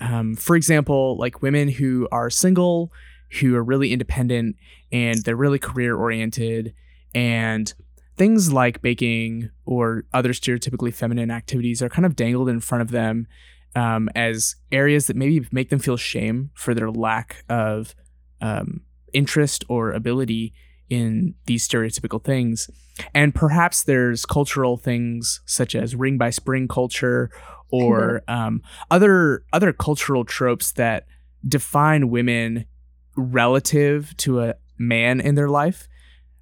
Um, 0.00 0.34
for 0.34 0.56
example, 0.56 1.16
like 1.16 1.42
women 1.42 1.68
who 1.68 2.06
are 2.12 2.28
single, 2.28 2.92
who 3.40 3.56
are 3.56 3.64
really 3.64 3.92
independent, 3.92 4.56
and 4.90 5.22
they're 5.22 5.36
really 5.36 5.58
career 5.58 5.96
oriented, 5.96 6.74
and 7.14 7.72
things 8.16 8.52
like 8.52 8.82
baking 8.82 9.50
or 9.64 10.04
other 10.12 10.30
stereotypically 10.30 10.92
feminine 10.92 11.30
activities 11.30 11.82
are 11.82 11.88
kind 11.88 12.04
of 12.04 12.14
dangled 12.14 12.48
in 12.48 12.60
front 12.60 12.82
of 12.82 12.90
them 12.90 13.26
um, 13.74 14.10
as 14.14 14.56
areas 14.70 15.06
that 15.06 15.16
maybe 15.16 15.46
make 15.50 15.70
them 15.70 15.78
feel 15.78 15.96
shame 15.96 16.50
for 16.54 16.74
their 16.74 16.90
lack 16.90 17.44
of 17.48 17.94
um, 18.42 18.82
interest 19.14 19.64
or 19.68 19.92
ability 19.92 20.52
in 20.90 21.34
these 21.46 21.66
stereotypical 21.66 22.22
things. 22.22 22.68
And 23.14 23.34
perhaps 23.34 23.84
there's 23.84 24.26
cultural 24.26 24.76
things 24.76 25.40
such 25.46 25.74
as 25.74 25.96
ring 25.96 26.18
by 26.18 26.28
spring 26.28 26.68
culture 26.68 27.30
or 27.70 28.22
um, 28.28 28.60
other 28.90 29.44
other 29.54 29.72
cultural 29.72 30.26
tropes 30.26 30.72
that 30.72 31.06
define 31.48 32.10
women 32.10 32.66
relative 33.16 34.14
to 34.18 34.40
a 34.40 34.54
man 34.78 35.20
in 35.20 35.34
their 35.34 35.48
life. 35.48 35.88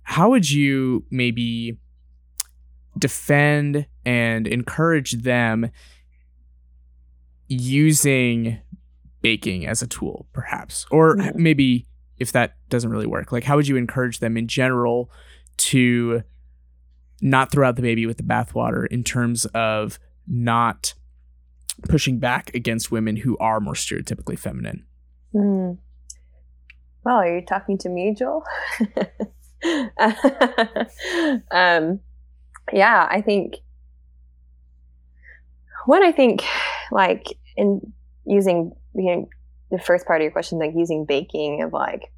How 0.02 0.30
would 0.30 0.50
you 0.50 1.04
maybe 1.10 1.78
defend 2.98 3.86
and 4.04 4.48
encourage 4.48 5.12
them 5.22 5.70
using 7.46 8.58
baking 9.22 9.66
as 9.66 9.82
a 9.82 9.86
tool, 9.86 10.26
perhaps? 10.32 10.86
Or 10.90 11.16
maybe 11.34 11.86
if 12.18 12.32
that 12.32 12.56
doesn't 12.68 12.90
really 12.90 13.06
work, 13.06 13.32
like 13.32 13.44
how 13.44 13.56
would 13.56 13.68
you 13.68 13.76
encourage 13.76 14.18
them 14.18 14.36
in 14.36 14.46
general 14.48 15.10
to 15.58 16.22
not 17.20 17.50
throw 17.52 17.68
out 17.68 17.76
the 17.76 17.82
baby 17.82 18.06
with 18.06 18.16
the 18.16 18.22
bathwater 18.22 18.86
in 18.86 19.04
terms 19.04 19.44
of 19.46 19.98
not 20.26 20.94
pushing 21.88 22.18
back 22.18 22.54
against 22.54 22.90
women 22.90 23.16
who 23.16 23.36
are 23.38 23.60
more 23.60 23.74
stereotypically 23.74 24.38
feminine? 24.38 24.84
Well, 27.04 27.16
are 27.16 27.34
you 27.36 27.44
talking 27.44 27.78
to 27.78 27.88
me, 27.88 28.14
Joel? 28.14 28.44
um, 31.50 32.00
yeah, 32.72 33.08
I 33.10 33.22
think 33.24 33.56
one, 35.86 36.04
I 36.04 36.12
think 36.12 36.44
like 36.90 37.26
in 37.56 37.92
using 38.26 38.72
you 38.94 39.16
know, 39.16 39.28
the 39.70 39.78
first 39.78 40.06
part 40.06 40.20
of 40.20 40.24
your 40.24 40.32
question, 40.32 40.58
like 40.58 40.72
using 40.74 41.04
baking 41.04 41.62
of 41.62 41.72
like 41.72 42.12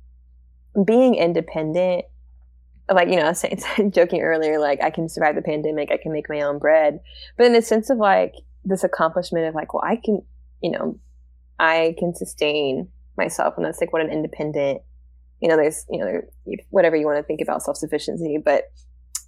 being 0.84 1.14
independent, 1.14 2.04
like 2.90 3.08
you 3.08 3.16
know, 3.16 3.22
I 3.22 3.28
was 3.28 3.40
saying, 3.40 3.62
joking 3.92 4.22
earlier, 4.22 4.58
like 4.58 4.82
I 4.82 4.90
can 4.90 5.08
survive 5.08 5.34
the 5.34 5.42
pandemic, 5.42 5.90
I 5.90 5.98
can 5.98 6.12
make 6.12 6.28
my 6.28 6.40
own 6.42 6.58
bread, 6.58 7.00
but 7.36 7.46
in 7.46 7.52
the 7.52 7.62
sense 7.62 7.90
of 7.90 7.98
like 7.98 8.34
this 8.64 8.84
accomplishment 8.84 9.46
of 9.46 9.54
like, 9.54 9.74
well, 9.74 9.84
I 9.84 9.96
can, 9.96 10.22
you 10.62 10.70
know, 10.70 10.98
I 11.58 11.94
can 11.98 12.14
sustain 12.14 12.88
myself, 13.16 13.54
and 13.56 13.66
that's 13.66 13.80
like 13.80 13.92
what 13.92 14.02
an 14.02 14.10
independent, 14.10 14.82
you 15.40 15.48
know, 15.48 15.56
there's 15.56 15.84
you 15.90 15.98
know, 15.98 16.06
there, 16.06 16.28
whatever 16.70 16.96
you 16.96 17.06
want 17.06 17.18
to 17.18 17.22
think 17.22 17.40
about 17.40 17.62
self 17.62 17.76
sufficiency, 17.76 18.38
but 18.42 18.64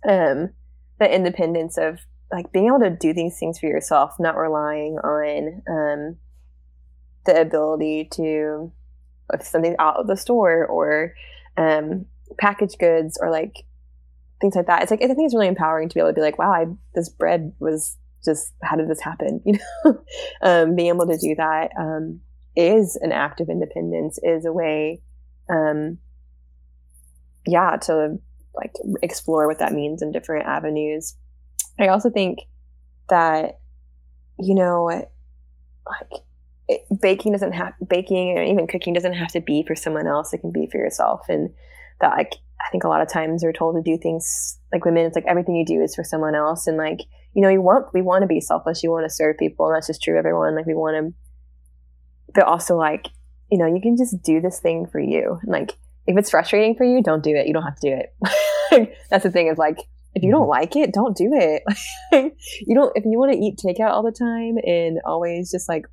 um, 0.08 0.50
the 0.98 1.12
independence 1.12 1.76
of 1.78 1.98
like 2.32 2.52
being 2.52 2.66
able 2.66 2.80
to 2.80 2.90
do 2.90 3.12
these 3.12 3.38
things 3.38 3.58
for 3.58 3.66
yourself, 3.66 4.14
not 4.18 4.36
relying 4.36 4.98
on 4.98 5.62
um, 5.68 6.16
the 7.26 7.40
ability 7.40 8.08
to 8.12 8.72
if 9.32 9.42
something's 9.42 9.76
out 9.78 9.96
of 9.96 10.06
the 10.06 10.16
store 10.16 10.66
or 10.66 11.14
um, 11.56 12.06
goods 12.78 13.18
or 13.20 13.30
like 13.30 13.64
things 14.40 14.56
like 14.56 14.66
that. 14.66 14.82
It's 14.82 14.90
like 14.90 15.02
I 15.02 15.06
think 15.06 15.20
it's 15.20 15.34
really 15.34 15.48
empowering 15.48 15.88
to 15.88 15.94
be 15.94 16.00
able 16.00 16.10
to 16.10 16.14
be 16.14 16.20
like, 16.20 16.38
wow, 16.38 16.52
I, 16.52 16.66
this 16.94 17.08
bread 17.08 17.52
was 17.58 17.96
just 18.24 18.52
how 18.62 18.76
did 18.76 18.88
this 18.88 19.00
happen? 19.00 19.40
You 19.46 19.58
know, 19.84 20.04
um, 20.42 20.76
being 20.76 20.88
able 20.88 21.06
to 21.06 21.18
do 21.18 21.34
that 21.36 21.70
um, 21.78 22.20
is 22.56 22.98
an 23.00 23.12
act 23.12 23.40
of 23.40 23.48
independence. 23.48 24.18
Is 24.22 24.44
a 24.44 24.52
way, 24.52 25.02
um, 25.50 25.98
yeah, 27.46 27.76
to 27.82 28.18
like 28.54 28.72
explore 29.02 29.46
what 29.46 29.58
that 29.58 29.72
means 29.72 30.02
in 30.02 30.12
different 30.12 30.46
avenues. 30.46 31.16
I 31.78 31.88
also 31.88 32.10
think 32.10 32.40
that 33.08 33.58
you 34.38 34.54
know, 34.54 34.84
like 34.84 36.22
it, 36.68 36.82
baking 37.00 37.32
doesn't 37.32 37.52
have 37.52 37.74
baking 37.88 38.38
or 38.38 38.42
even 38.42 38.66
cooking 38.66 38.94
doesn't 38.94 39.14
have 39.14 39.28
to 39.32 39.40
be 39.40 39.64
for 39.66 39.74
someone 39.74 40.06
else. 40.06 40.32
It 40.32 40.38
can 40.38 40.52
be 40.52 40.68
for 40.70 40.78
yourself, 40.78 41.26
and 41.28 41.50
that 42.00 42.16
like 42.16 42.34
I 42.60 42.70
think 42.70 42.84
a 42.84 42.88
lot 42.88 43.02
of 43.02 43.08
times 43.08 43.42
we're 43.44 43.52
told 43.52 43.76
to 43.76 43.82
do 43.82 43.98
things 44.00 44.58
like 44.72 44.84
women. 44.84 45.04
It's 45.04 45.14
like 45.14 45.26
everything 45.26 45.56
you 45.56 45.66
do 45.66 45.82
is 45.82 45.94
for 45.94 46.04
someone 46.04 46.34
else, 46.34 46.66
and 46.66 46.76
like 46.76 47.00
you 47.34 47.42
know, 47.42 47.48
you 47.48 47.60
want 47.60 47.86
we 47.92 48.02
want 48.02 48.22
to 48.22 48.28
be 48.28 48.40
selfless. 48.40 48.82
You 48.82 48.90
want 48.90 49.04
to 49.04 49.14
serve 49.14 49.36
people, 49.38 49.66
and 49.66 49.76
that's 49.76 49.86
just 49.86 50.02
true 50.02 50.18
everyone. 50.18 50.56
Like 50.56 50.66
we 50.66 50.74
want 50.74 50.96
to, 50.96 51.14
but 52.34 52.44
also 52.44 52.76
like 52.76 53.08
you 53.50 53.58
know, 53.58 53.66
you 53.66 53.80
can 53.80 53.96
just 53.96 54.22
do 54.22 54.40
this 54.40 54.58
thing 54.58 54.86
for 54.86 54.98
you. 54.98 55.38
And 55.42 55.52
like 55.52 55.72
if 56.06 56.16
it's 56.16 56.30
frustrating 56.30 56.74
for 56.74 56.84
you, 56.84 57.02
don't 57.02 57.22
do 57.22 57.36
it. 57.36 57.46
You 57.46 57.52
don't 57.52 57.62
have 57.62 57.78
to 57.80 57.90
do 57.90 58.00
it. 58.00 58.96
that's 59.10 59.24
the 59.24 59.30
thing 59.30 59.48
is 59.48 59.58
like 59.58 59.78
if 60.14 60.22
you 60.22 60.30
don't 60.30 60.42
mm-hmm. 60.42 60.50
like 60.50 60.76
it, 60.76 60.92
don't 60.92 61.16
do 61.16 61.30
it. 61.32 61.62
you 62.66 62.74
don't 62.74 62.92
if 62.96 63.04
you 63.04 63.18
want 63.18 63.32
to 63.32 63.38
eat 63.38 63.58
takeout 63.58 63.90
all 63.90 64.02
the 64.02 64.12
time 64.12 64.56
and 64.64 64.98
always 65.04 65.50
just 65.50 65.68
like 65.68 65.86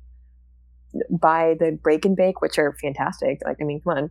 buy 1.10 1.54
the 1.58 1.78
break 1.82 2.04
and 2.04 2.16
bake, 2.16 2.40
which 2.40 2.58
are 2.58 2.76
fantastic. 2.80 3.40
Like 3.44 3.58
I 3.60 3.64
mean, 3.64 3.80
come 3.80 3.96
on, 3.96 4.10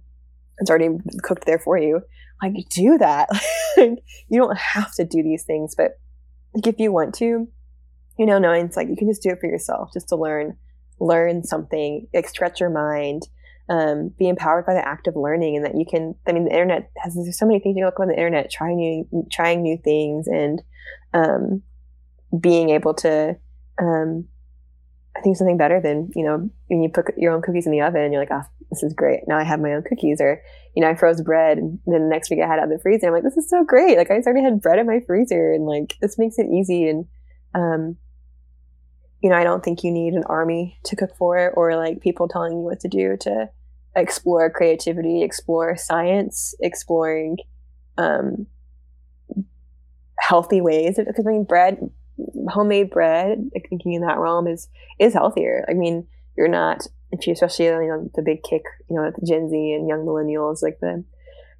it's 0.60 0.70
already 0.70 0.90
cooked 1.24 1.46
there 1.46 1.60
for 1.60 1.78
you. 1.78 2.02
Like 2.42 2.54
do 2.70 2.98
that. 2.98 3.30
you 3.78 3.98
don't 4.40 4.58
have 4.58 4.94
to 4.96 5.06
do 5.06 5.22
these 5.24 5.44
things, 5.44 5.76
but 5.76 6.00
like 6.54 6.68
if 6.68 6.80
you 6.80 6.92
want 6.92 7.14
to, 7.16 7.48
you 8.18 8.26
know, 8.26 8.40
knowing 8.40 8.66
it's 8.66 8.78
like 8.78 8.88
you 8.90 8.96
can 8.96 9.10
just 9.10 9.22
do 9.22 9.30
it 9.30 9.40
for 9.40 9.48
yourself, 9.48 9.90
just 9.94 10.10
to 10.10 10.16
learn, 10.16 10.58
learn 11.00 11.44
something, 11.44 12.08
like 12.14 12.28
stretch 12.28 12.60
your 12.60 12.70
mind, 12.70 13.28
um, 13.70 14.12
be 14.18 14.28
empowered 14.28 14.66
by 14.66 14.74
the 14.74 14.88
act 14.88 15.08
of 15.08 15.16
learning, 15.16 15.56
and 15.56 15.66
that 15.66 15.76
you 15.76 15.86
can. 15.90 16.16
I 16.28 16.34
mean, 16.34 16.46
the 16.46 16.52
internet 16.52 16.92
has 16.98 17.16
there's 17.16 17.40
so 17.40 17.46
many 17.46 17.60
things 17.60 17.76
you 17.78 17.84
can 17.84 17.86
look 17.86 18.00
on 18.00 18.08
the 18.08 18.16
internet, 18.16 18.52
trying 18.52 18.78
new, 18.78 19.28
trying 19.32 19.62
new 19.62 19.78
things, 19.78 20.28
and 20.28 20.62
um, 21.14 21.62
being 22.40 22.70
able 22.70 22.94
to. 22.96 23.38
Um, 23.80 24.28
I 25.16 25.22
think 25.22 25.36
something 25.36 25.58
better 25.58 25.82
than 25.82 26.10
you 26.16 26.24
know 26.24 26.50
when 26.68 26.82
you 26.82 26.90
put 26.90 27.18
your 27.18 27.34
own 27.34 27.42
cookies 27.42 27.66
in 27.66 27.72
the 27.72 27.82
oven 27.82 28.02
and 28.02 28.14
you're 28.14 28.22
like, 28.22 28.32
oh, 28.32 28.44
this 28.70 28.84
is 28.84 28.94
great. 28.94 29.22
Now 29.28 29.38
I 29.38 29.44
have 29.44 29.60
my 29.60 29.74
own 29.74 29.84
cookies, 29.84 30.22
or 30.22 30.42
you 30.76 30.82
know, 30.82 30.90
I 30.90 30.96
froze 30.96 31.22
bread 31.22 31.58
and 31.58 31.80
then 31.86 32.04
the 32.04 32.10
next 32.10 32.30
week 32.30 32.40
I 32.42 32.48
had 32.48 32.56
it 32.56 32.60
out 32.60 32.72
of 32.72 32.78
the 32.78 32.82
freezer. 32.82 33.08
I'm 33.08 33.14
like, 33.14 33.24
this 33.24 33.38
is 33.38 33.50
so 33.50 33.64
great. 33.64 33.98
Like 33.98 34.10
I 34.10 34.16
already 34.16 34.44
had 34.44 34.62
bread 34.62 34.80
in 34.80 34.88
my 34.88 35.02
freezer, 35.06 35.52
and 35.52 35.66
like 35.66 35.98
this 36.02 36.18
makes 36.18 36.38
it 36.38 36.48
easy. 36.48 36.88
And 36.88 37.06
um, 37.54 37.98
you 39.22 39.30
know, 39.30 39.36
I 39.36 39.44
don't 39.44 39.64
think 39.64 39.84
you 39.84 39.92
need 39.92 40.14
an 40.14 40.24
army 40.26 40.80
to 40.86 40.96
cook 40.96 41.12
for 41.18 41.38
it, 41.38 41.54
or 41.56 41.76
like 41.76 42.00
people 42.02 42.28
telling 42.28 42.54
you 42.54 42.60
what 42.60 42.80
to 42.80 42.88
do 42.88 43.18
to 43.22 43.50
explore 43.96 44.50
creativity, 44.50 45.24
explore 45.24 45.76
science, 45.76 46.56
exploring 46.62 47.38
um, 47.98 48.48
healthy 50.20 50.62
ways. 50.62 50.96
Because 50.98 51.26
I 51.28 51.32
mean, 51.32 51.44
bread 51.44 51.78
homemade 52.50 52.90
bread, 52.90 53.50
like 53.54 53.68
thinking 53.70 53.94
in 53.94 54.02
that 54.02 54.20
realm 54.20 54.48
is 54.48 54.70
is 55.00 55.14
healthier. 55.14 55.66
I 55.70 55.74
mean, 55.74 56.08
you're 56.38 56.48
not 56.48 56.88
if 57.12 57.28
you 57.28 57.34
especially 57.34 57.66
you 57.66 57.88
know 57.88 58.10
the 58.16 58.22
big 58.22 58.44
kick, 58.44 58.64
you 58.90 58.96
know, 58.96 59.12
Gen 59.26 59.50
Z 59.50 59.56
and 59.56 59.88
young 59.88 60.06
millennials, 60.06 60.62
like 60.62 60.80
the 60.80 61.04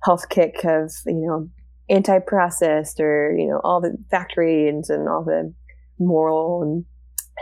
health 0.04 0.30
kick 0.30 0.64
of 0.64 0.92
you 1.06 1.26
know 1.28 1.50
anti-processed 1.90 3.00
or 3.00 3.36
you 3.38 3.48
know 3.48 3.60
all 3.64 3.82
the 3.82 3.98
factory 4.10 4.68
and, 4.68 4.86
and 4.90 5.10
all 5.10 5.24
the 5.24 5.54
moral 6.00 6.64
and 6.64 6.86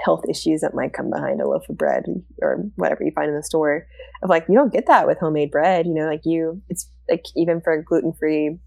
health 0.04 0.24
issues 0.30 0.62
that 0.62 0.74
might 0.74 0.94
come 0.94 1.10
behind 1.10 1.42
a 1.42 1.48
loaf 1.48 1.68
of 1.70 1.78
bread 1.78 2.04
or 2.42 2.64
whatever 2.76 3.04
you 3.04 3.12
find 3.12 3.30
in 3.30 3.36
the 3.36 3.44
store 3.44 3.86
of 4.24 4.30
like 4.30 4.46
you 4.48 4.56
don't 4.56 4.74
get 4.74 4.88
that 4.88 5.06
with 5.06 5.18
homemade 5.20 5.52
bread 5.52 5.86
you 5.86 5.94
know 5.94 6.06
like 6.06 6.22
you 6.26 6.62
it's 6.70 6.90
like 7.10 7.26
even 7.36 7.60
for 7.60 7.82
gluten-free 7.82 8.58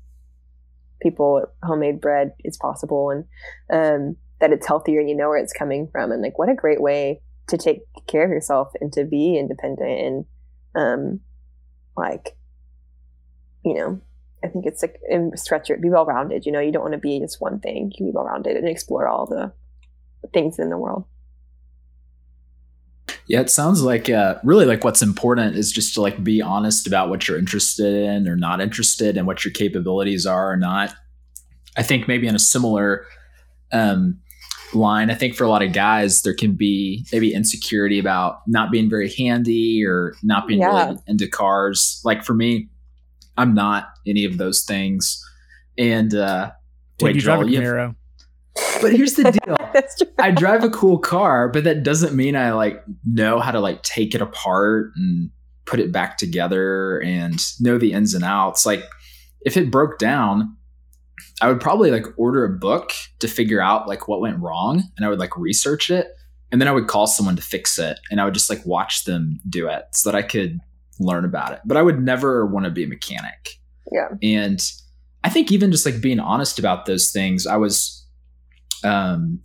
people 1.01 1.45
homemade 1.63 2.01
bread 2.01 2.33
is 2.45 2.57
possible 2.59 3.11
and 3.11 3.25
um, 3.73 4.17
that 4.43 4.53
it's 4.53 4.67
healthier 4.67 5.01
and 5.01 5.09
you 5.09 5.17
know 5.17 5.29
where 5.29 5.39
it's 5.39 5.53
coming 5.53 5.89
from. 5.91 6.13
And 6.13 6.21
like 6.21 6.39
what 6.39 6.51
a 6.51 6.55
great 6.55 6.83
way 6.83 7.23
to 7.47 7.57
take 7.57 7.83
care 8.09 8.25
of 8.25 8.31
yourself 8.31 8.73
and 8.81 8.93
to 8.93 9.05
be 9.05 9.39
independent 9.39 9.91
and 9.91 10.25
um 10.75 11.21
like 11.97 12.37
you 13.65 13.75
know 13.75 14.01
i 14.43 14.49
think 14.49 14.65
it's 14.65 14.83
like 14.83 14.97
stretch 15.35 15.69
it 15.69 15.83
be 15.83 15.91
well 15.91 16.07
rounded 16.07 16.47
you 16.47 16.53
know 16.53 16.61
you 16.61 16.73
don't 16.73 16.83
want 16.83 16.95
to 16.95 16.99
be 16.99 17.19
just 17.21 17.41
one 17.41 17.61
thing. 17.61 17.91
You 17.91 17.97
can 17.97 18.07
be 18.07 18.13
well 18.13 18.25
rounded 18.25 18.57
and 18.57 18.69
explore 18.69 19.09
all 19.09 19.27
the 19.27 19.53
things 20.33 20.59
in 20.59 20.71
the 20.71 20.79
world. 20.79 21.05
Yeah, 23.27 23.41
it 23.41 23.51
sounds 23.51 23.83
like 23.83 24.11
uh, 24.11 24.37
really 24.43 24.67
like 24.67 24.85
what's 24.85 25.03
important 25.03 25.57
is 25.57 25.71
just 25.71 25.95
to 25.95 26.01
like 26.01 26.23
be 26.23 26.43
honest 26.43 26.87
about 26.87 27.09
what 27.09 27.29
you're 27.29 27.39
interested 27.39 27.95
in 27.95 28.29
or 28.29 28.37
not 28.37 28.61
interested 28.61 29.17
and 29.17 29.27
what 29.27 29.45
your 29.45 29.53
capabilities 29.53 30.27
are 30.27 30.53
or 30.53 30.57
not. 30.57 30.95
I 31.77 31.83
think 31.83 32.09
maybe 32.09 32.27
in 32.27 32.35
a 32.35 32.41
similar 32.41 33.07
um, 33.73 34.21
line, 34.75 35.11
I 35.11 35.15
think 35.15 35.35
for 35.35 35.45
a 35.45 35.49
lot 35.49 35.63
of 35.63 35.73
guys 35.73 36.23
there 36.23 36.35
can 36.35 36.55
be 36.55 37.05
maybe 37.13 37.35
insecurity 37.35 37.99
about 37.99 38.41
not 38.47 38.71
being 38.71 38.89
very 38.89 39.13
handy 39.13 39.85
or 39.85 40.15
not 40.23 40.47
being 40.47 40.61
yeah. 40.61 40.87
really 40.87 40.99
into 41.07 41.29
cars. 41.29 42.01
Like 42.05 42.25
for 42.25 42.35
me, 42.35 42.69
I'm 43.37 43.55
not 43.55 43.89
any 44.07 44.25
of 44.25 44.39
those 44.39 44.63
things. 44.63 45.23
And 45.79 46.15
uh, 46.15 46.53
wait, 47.01 47.17
you 47.17 47.21
drive 47.21 47.41
a 47.41 47.45
Camaro. 47.45 47.97
But 48.83 48.93
here's 48.93 49.15
the 49.15 49.33
deal. 49.33 49.57
I 50.19 50.31
drive 50.31 50.63
a 50.63 50.71
cool 50.71 50.99
car, 50.99 51.49
but 51.49 51.65
that 51.65 51.83
doesn't 51.83 52.15
mean 52.15 52.37
I 52.37 52.53
like 52.53 52.83
know 53.05 53.41
how 53.41 53.51
to 53.51 53.61
like 53.61 53.83
take 53.83 54.15
it 54.15 54.21
apart 54.21 54.93
and 54.97 55.31
put 55.65 55.81
it 55.81 55.93
back 55.93 56.19
together 56.19 57.01
and 57.01 57.41
know 57.61 57.79
the 57.79 57.93
ins 57.93 58.13
and 58.15 58.25
outs. 58.25 58.67
Like 58.67 58.85
if 59.43 59.57
it 59.57 59.71
broke 59.71 59.99
down, 59.99 60.57
I 61.41 61.49
would 61.49 61.61
probably 61.61 61.91
like 61.91 62.07
order 62.17 62.45
a 62.45 62.49
book 62.49 62.93
to 63.21 63.29
figure 63.29 63.61
out 63.61 63.89
like 63.89 64.09
what 64.09 64.21
went 64.21 64.39
wrong 64.39 64.83
and 64.97 65.07
I 65.07 65.09
would 65.09 65.19
like 65.19 65.37
research 65.37 65.91
it 65.91 66.09
and 66.51 66.61
then 66.61 66.69
I 66.69 66.73
would 66.73 66.87
call 66.87 67.07
someone 67.07 67.37
to 67.37 67.43
fix 67.43 67.79
it 67.79 67.99
and 68.11 68.21
I 68.21 68.25
would 68.25 68.35
just 68.35 68.51
like 68.51 68.65
watch 68.65 69.05
them 69.05 69.41
do 69.49 69.69
it 69.69 69.85
so 69.93 70.11
that 70.11 70.17
I 70.17 70.23
could 70.23 70.61
learn 71.01 71.25
about 71.25 71.53
it. 71.53 71.61
But 71.65 71.77
I 71.77 71.83
would 71.83 72.01
never 72.01 72.47
want 72.47 72.65
to 72.65 72.71
be 72.71 72.85
a 72.85 72.89
mechanic. 72.89 73.59
Yeah. 73.91 74.09
And 74.23 74.63
I 75.25 75.31
think 75.31 75.51
even 75.51 75.71
just 75.71 75.87
like 75.87 76.01
being 76.01 76.21
honest 76.21 76.59
about 76.59 76.87
those 76.87 77.11
things, 77.11 77.47
I 77.47 77.57
was 77.57 78.07
um, 78.85 79.41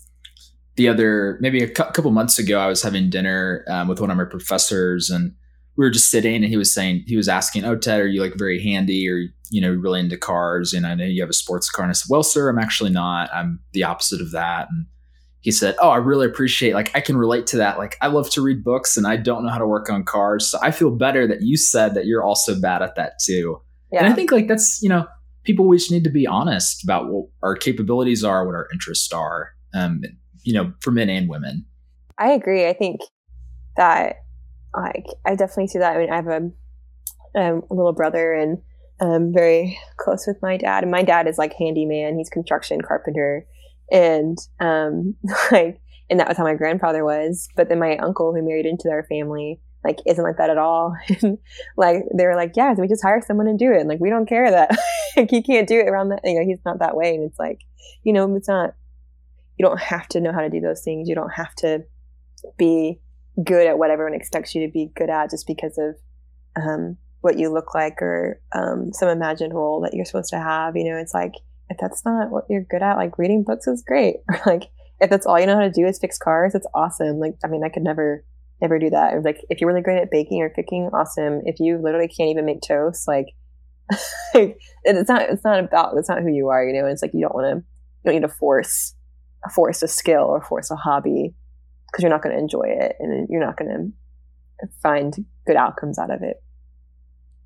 the 0.75 0.88
other 0.88 1.38
maybe 1.41 1.63
a 1.63 1.67
cu- 1.67 1.91
couple 1.91 2.11
months 2.11 2.39
ago, 2.39 2.59
I 2.59 2.67
was 2.67 2.82
having 2.82 3.09
dinner 3.09 3.65
um, 3.67 3.88
with 3.88 3.99
one 3.99 4.11
of 4.11 4.17
my 4.17 4.25
professors, 4.25 5.09
and 5.09 5.34
we 5.78 5.86
were 5.86 5.91
just 5.91 6.09
sitting, 6.09 6.36
and 6.36 6.45
he 6.45 6.57
was 6.57 6.73
saying 6.73 7.03
he 7.07 7.15
was 7.15 7.30
asking, 7.30 7.63
"Oh, 7.63 7.75
Ted, 7.75 8.01
are 8.01 8.07
you 8.07 8.21
like 8.21 8.34
very 8.36 8.61
handy, 8.61 9.07
or 9.07 9.28
you 9.49 9.61
know, 9.61 9.71
really 9.71 9.99
into 9.99 10.17
cars?" 10.17 10.73
And 10.73 10.86
I 10.86 10.95
know 10.95 11.05
you 11.05 11.21
have 11.21 11.30
a 11.30 11.34
sports 11.34 11.69
car, 11.69 11.86
and 11.86 11.91
I 11.91 11.93
said, 11.93 12.09
"Well, 12.09 12.23
sir, 12.23 12.49
I'm 12.49 12.59
actually 12.59 12.89
not. 12.89 13.30
I'm 13.34 13.59
the 13.73 13.84
opposite 13.84 14.19
of 14.19 14.32
that." 14.32 14.67
And 14.71 14.88
he 15.41 15.51
said, 15.51 15.75
"Oh, 15.80 15.89
I 15.89 15.97
really 15.97 16.25
appreciate. 16.25 16.73
Like, 16.73 16.93
I 16.95 16.99
can 16.99 17.15
relate 17.15 17.45
to 17.47 17.57
that. 17.57 17.78
Like, 17.78 17.95
I 18.01 18.07
love 18.07 18.30
to 18.32 18.41
read 18.41 18.63
books, 18.63 18.97
and 18.97 19.05
I 19.05 19.17
don't 19.17 19.45
know 19.45 19.51
how 19.51 19.59
to 19.59 19.67
work 19.67 19.89
on 19.89 20.03
cars. 20.03 20.47
So 20.49 20.57
I 20.61 20.71
feel 20.71 20.89
better 20.89 21.28
that 21.28 21.43
you 21.43 21.57
said 21.57 21.93
that 21.93 22.07
you're 22.07 22.23
also 22.23 22.59
bad 22.59 22.82
at 22.82 22.95
that 22.95 23.19
too." 23.23 23.61
Yeah. 23.91 23.99
And 23.99 24.07
I 24.11 24.13
think 24.13 24.32
like 24.32 24.47
that's 24.47 24.82
you 24.82 24.89
know 24.89 25.05
people 25.43 25.65
we 25.65 25.78
just 25.78 25.91
need 25.91 26.03
to 26.03 26.09
be 26.09 26.25
honest 26.25 26.84
about 26.84 27.07
what 27.09 27.28
our 27.43 27.55
capabilities 27.55 28.23
are, 28.23 28.45
what 28.45 28.55
our 28.55 28.67
interests 28.73 29.13
are, 29.13 29.51
um, 29.73 30.01
you 30.43 30.53
know, 30.53 30.73
for 30.82 30.91
men 30.91 31.09
and 31.09 31.30
women. 31.30 31.65
I 32.17 32.32
agree. 32.32 32.67
I 32.67 32.73
think 32.73 32.99
that 33.78 34.17
like 34.82 35.05
I 35.25 35.36
definitely 35.36 35.67
see 35.67 35.80
that. 35.80 35.95
I 35.95 35.99
mean, 35.99 36.11
I 36.11 36.15
have 36.15 36.28
a, 36.28 36.38
um, 37.36 37.63
a 37.69 37.73
little 37.73 37.93
brother 37.93 38.34
and 38.34 38.59
I'm 38.99 39.07
um, 39.09 39.34
very 39.34 39.80
close 39.97 40.25
with 40.25 40.41
my 40.41 40.57
dad. 40.57 40.84
And 40.84 40.91
my 40.91 41.03
dad 41.03 41.28
is 41.28 41.38
like 41.38 41.53
handyman. 41.53 42.17
He's 42.17 42.30
construction 42.30 42.82
carpenter, 42.82 43.45
and 43.91 44.38
um, 44.59 45.15
like, 45.51 45.80
and 46.09 46.19
that 46.19 46.28
was 46.28 46.38
how 46.38 46.43
my 46.43 46.55
grandfather 46.55 47.05
was. 47.05 47.47
But 47.55 47.69
then 47.69 47.80
my 47.80 47.97
uncle, 47.97 48.34
who 48.34 48.41
married 48.41 48.65
into 48.65 48.88
their 48.88 49.03
family, 49.03 49.59
like 49.84 49.99
isn't 50.05 50.23
like 50.23 50.38
that 50.38 50.49
at 50.49 50.57
all. 50.57 50.95
and 51.21 51.38
like 51.75 52.03
they 52.15 52.25
were 52.25 52.36
like, 52.36 52.53
yeah, 52.55 52.73
we 52.73 52.88
just 52.88 53.03
hire 53.03 53.21
someone 53.21 53.47
and 53.47 53.59
do 53.59 53.71
it. 53.71 53.80
And 53.80 53.89
like 53.89 53.99
we 53.99 54.09
don't 54.09 54.28
care 54.28 54.49
that 54.49 54.78
like 55.17 55.30
he 55.30 55.43
can't 55.43 55.67
do 55.67 55.80
it 55.80 55.88
around 55.88 56.09
that. 56.09 56.21
You 56.23 56.39
know, 56.39 56.45
he's 56.45 56.63
not 56.65 56.80
that 56.80 56.95
way. 56.95 57.13
And 57.13 57.23
it's 57.23 57.39
like, 57.39 57.61
you 58.03 58.13
know, 58.13 58.36
it's 58.36 58.47
not. 58.47 58.73
You 59.57 59.65
don't 59.65 59.80
have 59.80 60.07
to 60.09 60.21
know 60.21 60.32
how 60.32 60.41
to 60.41 60.51
do 60.51 60.61
those 60.61 60.84
things. 60.84 61.09
You 61.09 61.15
don't 61.15 61.34
have 61.34 61.55
to 61.55 61.84
be 62.57 62.99
good 63.43 63.67
at 63.67 63.77
what 63.77 63.91
everyone 63.91 64.13
expects 64.13 64.55
you 64.55 64.65
to 64.65 64.71
be 64.71 64.91
good 64.95 65.09
at 65.09 65.29
just 65.29 65.47
because 65.47 65.77
of 65.77 65.95
um, 66.61 66.97
what 67.21 67.38
you 67.38 67.51
look 67.51 67.73
like 67.73 68.01
or 68.01 68.41
um, 68.55 68.91
some 68.93 69.09
imagined 69.09 69.53
role 69.53 69.81
that 69.81 69.93
you're 69.93 70.05
supposed 70.05 70.31
to 70.31 70.39
have. 70.39 70.75
You 70.75 70.85
know, 70.85 70.97
it's 70.97 71.13
like 71.13 71.33
if 71.69 71.77
that's 71.77 72.05
not 72.05 72.29
what 72.29 72.45
you're 72.49 72.63
good 72.63 72.81
at, 72.81 72.97
like 72.97 73.17
reading 73.17 73.43
books 73.43 73.67
is 73.67 73.83
great. 73.85 74.17
Or 74.29 74.41
like 74.45 74.63
if 74.99 75.09
that's 75.09 75.25
all 75.25 75.39
you 75.39 75.45
know 75.45 75.55
how 75.55 75.61
to 75.61 75.71
do 75.71 75.85
is 75.85 75.99
fix 75.99 76.17
cars, 76.17 76.55
it's 76.55 76.67
awesome. 76.73 77.19
Like 77.19 77.35
I 77.43 77.47
mean, 77.47 77.63
I 77.63 77.69
could 77.69 77.83
never 77.83 78.23
never 78.61 78.79
do 78.79 78.89
that. 78.89 79.23
like 79.23 79.39
if 79.49 79.61
you're 79.61 79.69
really 79.69 79.83
great 79.83 80.01
at 80.01 80.11
baking 80.11 80.41
or 80.41 80.49
cooking, 80.49 80.89
awesome. 80.93 81.41
If 81.45 81.59
you 81.59 81.77
literally 81.77 82.07
can't 82.07 82.29
even 82.29 82.45
make 82.45 82.61
toast, 82.61 83.07
like 83.07 83.27
it's 84.33 85.09
not 85.09 85.29
it's 85.29 85.43
not 85.43 85.59
about 85.59 85.93
that's 85.95 86.09
not 86.09 86.21
who 86.21 86.33
you 86.33 86.47
are, 86.49 86.65
you 86.65 86.73
know. 86.73 86.88
It's 86.88 87.01
like 87.01 87.13
you 87.13 87.21
don't 87.21 87.35
want 87.35 87.45
to 87.45 87.55
you 87.57 88.11
don't 88.11 88.15
need 88.15 88.27
to 88.27 88.33
force 88.33 88.95
force 89.53 89.83
a 89.83 89.88
skill 89.88 90.23
or 90.23 90.41
force 90.41 90.71
a 90.71 90.75
hobby 90.75 91.33
because 91.98 92.04
you're 92.04 92.12
not 92.12 92.22
going 92.22 92.36
to 92.36 92.39
enjoy 92.39 92.68
it 92.68 92.95
and 93.00 93.28
you're 93.28 93.43
not 93.43 93.58
going 93.58 93.93
to 94.62 94.68
find 94.84 95.26
good 95.48 95.56
outcomes 95.56 95.98
out 95.98 96.12
of 96.12 96.22
it. 96.22 96.43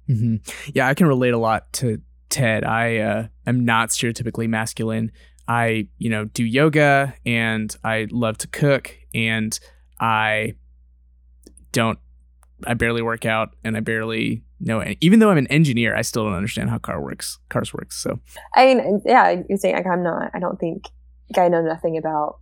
Mm-hmm. 0.09 0.71
Yeah, 0.73 0.89
I 0.89 0.93
can 0.93 1.07
relate 1.07 1.33
a 1.33 1.37
lot 1.37 1.71
to 1.73 2.01
Ted. 2.29 2.65
I 2.65 2.97
uh, 2.97 3.27
am 3.47 3.63
not 3.63 3.89
stereotypically 3.89 4.49
masculine. 4.49 5.13
I, 5.47 5.87
you 5.99 6.09
know, 6.09 6.25
do 6.25 6.43
yoga 6.43 7.13
and 7.25 7.73
I 7.81 8.07
love 8.11 8.39
to 8.39 8.47
cook 8.47 8.93
and 9.13 9.57
I 10.01 10.55
don't 11.71 11.99
I 12.67 12.73
barely 12.73 13.01
work 13.01 13.25
out 13.25 13.55
and 13.63 13.75
I 13.77 13.79
barely 13.79 14.43
know 14.59 14.81
any, 14.81 14.97
even 14.99 15.19
though 15.19 15.31
I'm 15.31 15.37
an 15.37 15.47
engineer, 15.47 15.95
I 15.95 16.01
still 16.01 16.25
don't 16.25 16.35
understand 16.35 16.69
how 16.69 16.77
car 16.77 17.01
works 17.01 17.39
cars 17.49 17.73
works. 17.73 17.97
So 17.97 18.19
I 18.55 18.65
mean 18.65 19.01
yeah, 19.05 19.41
you're 19.47 19.57
saying 19.57 19.75
like 19.75 19.87
I'm 19.87 20.03
not 20.03 20.31
I 20.33 20.39
don't 20.39 20.59
think 20.59 20.89
like, 21.29 21.45
I 21.45 21.47
know 21.47 21.61
nothing 21.61 21.97
about 21.97 22.40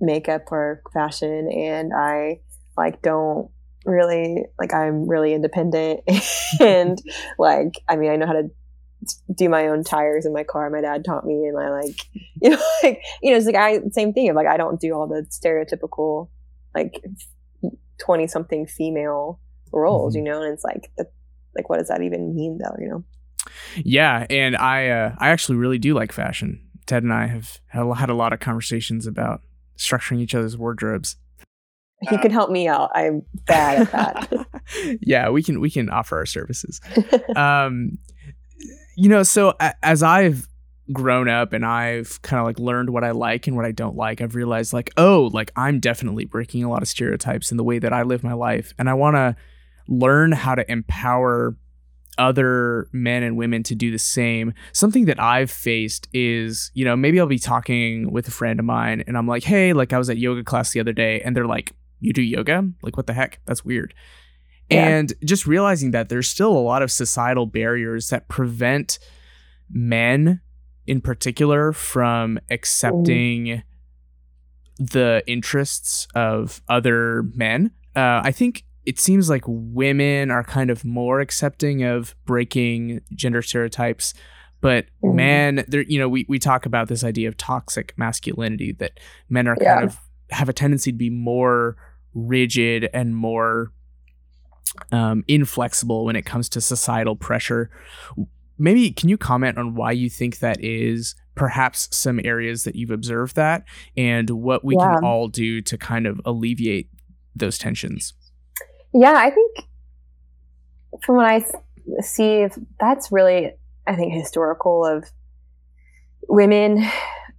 makeup 0.00 0.50
or 0.50 0.82
fashion 0.92 1.50
and 1.50 1.92
I 1.94 2.40
like 2.76 3.02
don't 3.02 3.50
really 3.84 4.44
like 4.58 4.72
I'm 4.72 5.08
really 5.08 5.34
independent 5.34 6.00
and 6.60 6.98
like 7.38 7.74
I 7.88 7.96
mean 7.96 8.10
I 8.10 8.16
know 8.16 8.26
how 8.26 8.32
to 8.32 8.50
do 9.34 9.48
my 9.48 9.68
own 9.68 9.82
tires 9.82 10.26
in 10.26 10.32
my 10.32 10.44
car 10.44 10.68
my 10.70 10.80
dad 10.80 11.04
taught 11.04 11.24
me 11.24 11.46
and 11.46 11.58
I 11.58 11.70
like 11.70 12.00
you 12.42 12.50
know 12.50 12.62
like 12.82 13.02
you 13.22 13.30
know 13.30 13.36
it's 13.36 13.46
like 13.46 13.54
I 13.54 13.80
same 13.90 14.12
thing 14.12 14.28
of 14.28 14.36
like 14.36 14.46
I 14.46 14.56
don't 14.56 14.80
do 14.80 14.94
all 14.94 15.06
the 15.06 15.26
stereotypical 15.30 16.28
like 16.74 17.02
20 18.00 18.26
something 18.26 18.66
female 18.66 19.40
roles, 19.72 20.14
mm-hmm. 20.14 20.26
you 20.26 20.32
know, 20.32 20.42
and 20.42 20.52
it's 20.52 20.64
like, 20.64 20.90
the, 20.96 21.06
like, 21.54 21.68
what 21.68 21.78
does 21.78 21.88
that 21.88 22.02
even 22.02 22.34
mean 22.34 22.58
though, 22.58 22.74
you 22.78 22.88
know? 22.88 23.04
Yeah. 23.76 24.26
And 24.28 24.56
I, 24.56 24.88
uh, 24.88 25.14
I 25.18 25.28
actually 25.28 25.56
really 25.56 25.78
do 25.78 25.94
like 25.94 26.12
fashion. 26.12 26.60
Ted 26.86 27.02
and 27.02 27.12
I 27.12 27.26
have 27.26 27.60
had 27.68 28.10
a 28.10 28.14
lot 28.14 28.32
of 28.32 28.40
conversations 28.40 29.06
about 29.06 29.42
structuring 29.80 30.20
each 30.20 30.34
other's 30.34 30.56
wardrobes. 30.56 31.16
He 32.08 32.16
can 32.18 32.30
help 32.30 32.50
me 32.50 32.66
out. 32.66 32.90
I'm 32.94 33.22
bad 33.46 33.82
at 33.82 33.92
that. 33.92 34.46
yeah, 35.02 35.28
we 35.28 35.42
can 35.42 35.60
we 35.60 35.70
can 35.70 35.90
offer 35.90 36.16
our 36.16 36.26
services. 36.26 36.80
um, 37.36 37.98
you 38.96 39.08
know, 39.08 39.22
so 39.22 39.54
as 39.82 40.02
I've 40.02 40.48
grown 40.92 41.28
up 41.28 41.52
and 41.52 41.64
I've 41.64 42.20
kind 42.22 42.40
of 42.40 42.46
like 42.46 42.58
learned 42.58 42.90
what 42.90 43.04
I 43.04 43.10
like 43.10 43.46
and 43.46 43.54
what 43.54 43.66
I 43.66 43.72
don't 43.72 43.96
like, 43.96 44.22
I've 44.22 44.34
realized 44.34 44.72
like, 44.72 44.92
oh, 44.96 45.30
like 45.32 45.52
I'm 45.56 45.78
definitely 45.78 46.24
breaking 46.24 46.64
a 46.64 46.70
lot 46.70 46.82
of 46.82 46.88
stereotypes 46.88 47.50
in 47.50 47.58
the 47.58 47.64
way 47.64 47.78
that 47.78 47.92
I 47.92 48.02
live 48.02 48.24
my 48.24 48.32
life. 48.32 48.72
And 48.78 48.88
I 48.88 48.94
want 48.94 49.16
to 49.16 49.36
learn 49.86 50.32
how 50.32 50.54
to 50.54 50.70
empower 50.70 51.54
other 52.18 52.88
men 52.92 53.22
and 53.22 53.36
women 53.36 53.62
to 53.64 53.74
do 53.74 53.90
the 53.90 53.98
same. 53.98 54.52
Something 54.72 55.06
that 55.06 55.20
I've 55.20 55.50
faced 55.50 56.08
is, 56.12 56.70
you 56.74 56.84
know, 56.84 56.96
maybe 56.96 57.18
I'll 57.18 57.26
be 57.26 57.38
talking 57.38 58.12
with 58.12 58.28
a 58.28 58.30
friend 58.30 58.58
of 58.58 58.66
mine 58.66 59.04
and 59.06 59.16
I'm 59.16 59.26
like, 59.26 59.44
hey, 59.44 59.72
like 59.72 59.92
I 59.92 59.98
was 59.98 60.10
at 60.10 60.18
yoga 60.18 60.44
class 60.44 60.72
the 60.72 60.80
other 60.80 60.92
day 60.92 61.20
and 61.22 61.34
they're 61.34 61.46
like, 61.46 61.72
you 62.00 62.12
do 62.12 62.22
yoga? 62.22 62.68
Like, 62.82 62.96
what 62.96 63.06
the 63.06 63.12
heck? 63.12 63.40
That's 63.46 63.64
weird. 63.64 63.94
Yeah. 64.70 64.86
And 64.86 65.12
just 65.24 65.46
realizing 65.46 65.90
that 65.92 66.08
there's 66.08 66.28
still 66.28 66.52
a 66.52 66.60
lot 66.60 66.82
of 66.82 66.92
societal 66.92 67.46
barriers 67.46 68.08
that 68.10 68.28
prevent 68.28 68.98
men 69.70 70.40
in 70.86 71.00
particular 71.00 71.72
from 71.72 72.38
accepting 72.50 73.44
mm. 73.44 73.62
the 74.78 75.22
interests 75.26 76.06
of 76.14 76.62
other 76.68 77.24
men. 77.34 77.72
Uh, 77.94 78.22
I 78.24 78.32
think 78.32 78.64
it 78.86 78.98
seems 78.98 79.28
like 79.28 79.44
women 79.46 80.30
are 80.30 80.44
kind 80.44 80.70
of 80.70 80.84
more 80.84 81.20
accepting 81.20 81.84
of 81.84 82.14
breaking 82.24 83.00
gender 83.14 83.42
stereotypes 83.42 84.14
but 84.60 84.86
mm. 84.86 85.08
Mm-hmm. 85.08 85.16
man 85.16 85.64
there 85.68 85.82
you 85.82 85.98
know 85.98 86.08
we, 86.08 86.26
we 86.28 86.38
talk 86.38 86.66
about 86.66 86.88
this 86.88 87.04
idea 87.04 87.28
of 87.28 87.36
toxic 87.36 87.94
masculinity 87.96 88.72
that 88.72 88.98
men 89.28 89.48
are 89.48 89.56
yeah. 89.60 89.74
kind 89.74 89.84
of 89.84 89.98
have 90.30 90.48
a 90.48 90.52
tendency 90.52 90.92
to 90.92 90.96
be 90.96 91.10
more 91.10 91.76
rigid 92.14 92.88
and 92.92 93.14
more 93.14 93.72
um, 94.92 95.24
inflexible 95.28 96.04
when 96.04 96.16
it 96.16 96.24
comes 96.24 96.48
to 96.50 96.60
societal 96.60 97.16
pressure. 97.16 97.70
Maybe 98.58 98.90
can 98.90 99.08
you 99.08 99.16
comment 99.16 99.58
on 99.58 99.74
why 99.74 99.92
you 99.92 100.10
think 100.10 100.38
that 100.38 100.62
is? 100.62 101.14
Perhaps 101.34 101.96
some 101.96 102.20
areas 102.22 102.64
that 102.64 102.74
you've 102.74 102.90
observed 102.90 103.36
that, 103.36 103.64
and 103.96 104.28
what 104.28 104.62
we 104.64 104.76
yeah. 104.78 104.96
can 104.96 105.04
all 105.04 105.28
do 105.28 105.62
to 105.62 105.78
kind 105.78 106.06
of 106.06 106.20
alleviate 106.26 106.90
those 107.34 107.56
tensions. 107.56 108.12
Yeah, 108.92 109.14
I 109.14 109.30
think 109.30 109.66
from 111.04 111.16
what 111.16 111.26
I 111.26 111.44
see, 112.00 112.46
that's 112.78 113.12
really, 113.12 113.52
I 113.86 113.94
think, 113.94 114.12
historical 114.12 114.84
of 114.84 115.10
women 116.28 116.84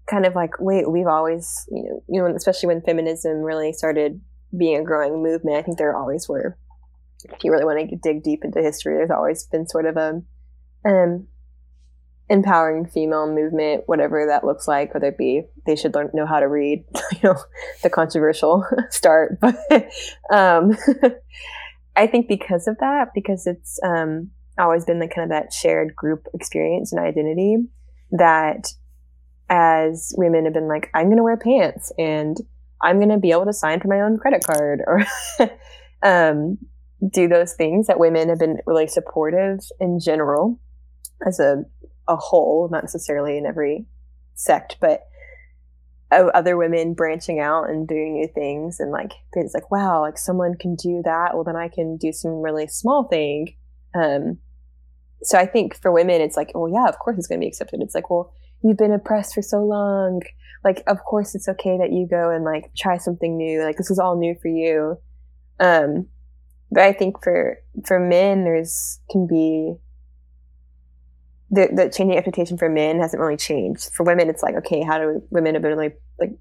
kind 0.10 0.26
of 0.26 0.36
like, 0.36 0.60
wait, 0.60 0.90
we've 0.90 1.08
always, 1.08 1.66
you 1.70 1.84
know, 1.84 2.04
you 2.08 2.22
know, 2.22 2.36
especially 2.36 2.68
when 2.68 2.82
feminism 2.82 3.38
really 3.38 3.74
started 3.74 4.20
being 4.58 4.78
a 4.78 4.84
growing 4.84 5.24
movement, 5.24 5.58
I 5.58 5.62
think 5.62 5.78
there 5.78 5.96
always 5.96 6.28
were 6.28 6.58
if 7.26 7.44
you 7.44 7.52
really 7.52 7.66
want 7.66 7.90
to 7.90 7.96
dig 7.98 8.24
deep 8.24 8.44
into 8.44 8.62
history, 8.62 8.96
there's 8.96 9.12
always 9.12 9.46
been 9.46 9.68
sort 9.68 9.86
of 9.86 9.98
a 9.98 10.22
um, 10.86 11.28
empowering 12.32 12.86
female 12.86 13.28
movement, 13.28 13.84
whatever 13.88 14.26
that 14.26 14.46
looks 14.46 14.66
like, 14.66 14.94
whether 14.94 15.08
it 15.08 15.18
be 15.18 15.44
they 15.66 15.76
should 15.76 15.94
learn 15.94 16.10
know 16.14 16.26
how 16.26 16.40
to 16.40 16.48
read, 16.48 16.86
you 17.12 17.20
know, 17.24 17.36
the 17.84 17.90
controversial 17.90 18.66
start. 18.90 19.38
But 19.42 19.92
um, 20.34 20.78
I 21.96 22.08
think 22.08 22.30
because 22.30 22.68
of 22.68 22.78
that, 22.80 23.10
because 23.14 23.46
it's 23.46 23.80
um, 23.84 24.32
always 24.58 24.86
been 24.86 25.00
the 25.00 25.10
kind 25.10 25.26
of 25.26 25.30
that 25.30 25.52
shared 25.52 25.94
group 25.94 26.26
experience 26.34 26.94
and 26.94 27.02
identity 27.02 27.58
that 28.12 28.68
as 29.50 30.14
women 30.18 30.46
have 30.46 30.54
been 30.54 30.70
like, 30.70 30.90
I'm 30.94 31.08
going 31.08 31.18
to 31.18 31.24
wear 31.24 31.36
pants 31.36 31.92
and 31.98 32.38
I'm 32.82 32.98
going 32.98 33.10
to 33.10 33.18
be 33.18 33.32
able 33.32 33.46
to 33.46 33.54
sign 33.54 33.82
for 33.82 33.90
my 33.90 34.00
own 34.00 34.18
credit 34.18 34.42
card 34.44 34.82
or 34.88 35.06
um, 36.02 36.58
do 37.12 37.28
those 37.28 37.54
things 37.56 37.88
that 37.88 38.00
women 38.00 38.30
have 38.30 38.40
been 38.40 38.60
really 38.66 38.88
supportive 38.88 39.60
in 39.82 40.00
general 40.00 40.62
as 41.28 41.42
a, 41.42 41.66
a 42.08 42.16
whole, 42.16 42.70
not 42.72 42.84
necessarily 42.84 43.38
in 43.38 43.46
every 43.46 43.86
sect, 44.34 44.78
but 44.80 45.08
other 46.12 46.58
women 46.58 46.94
branching 46.94 47.40
out 47.40 47.70
and 47.70 47.88
doing 47.88 48.14
new 48.14 48.28
things 48.28 48.82
and 48.82 48.92
like 48.92 49.14
it's 49.32 49.54
like 49.54 49.72
wow 49.72 50.02
like 50.02 50.18
someone 50.18 50.56
can 50.56 50.76
do 50.76 51.02
that. 51.06 51.34
Well 51.34 51.46
then 51.46 51.56
i 51.56 51.70
can 51.70 51.96
do 51.96 52.12
some 52.12 52.42
really 52.42 52.68
small 52.68 53.06
thing. 53.06 53.56
Um 53.96 54.38
so 55.24 55.38
i 55.38 55.46
think 55.46 55.74
for 55.82 55.90
women 55.90 56.20
it's 56.20 56.36
like 56.36 56.52
well 56.54 56.68
yeah 56.68 56.90
of 56.90 57.00
course 57.00 57.18
it's 57.18 57.28
going 57.28 57.40
to 57.40 57.46
be 57.46 57.48
accepted. 57.48 57.82
It's 57.82 57.96
like 57.96 58.10
well 58.10 58.34
you've 58.62 58.76
been 58.76 58.92
oppressed 58.92 59.34
for 59.34 59.42
so 59.42 59.64
long. 59.64 60.22
Like 60.66 60.84
of 60.86 61.02
course 61.06 61.34
it's 61.34 61.48
okay 61.48 61.78
that 61.78 61.94
you 61.94 62.08
go 62.10 62.30
and 62.30 62.44
like 62.44 62.72
try 62.76 62.98
something 62.98 63.38
new. 63.38 63.64
Like 63.64 63.78
this 63.78 63.90
is 63.90 64.00
all 64.00 64.18
new 64.18 64.36
for 64.42 64.50
you. 64.50 64.98
Um 65.62 66.08
but 66.72 66.84
I 66.84 66.94
think 66.94 67.22
for 67.22 67.58
for 67.86 68.00
men, 68.00 68.44
there's 68.46 69.00
can 69.10 69.28
be 69.28 69.76
the 71.52 71.68
the 71.74 71.90
changing 71.90 72.18
expectation 72.18 72.58
for 72.58 72.70
men 72.70 73.00
hasn't 73.00 73.22
really 73.22 73.38
changed. 73.38 73.94
For 73.94 74.04
women, 74.04 74.30
it's 74.30 74.42
like 74.42 74.56
okay, 74.56 74.82
how 74.82 74.98
do 74.98 75.22
women 75.30 75.54
have 75.54 75.62
been 75.62 75.78
like 75.78 76.02
like 76.20 76.32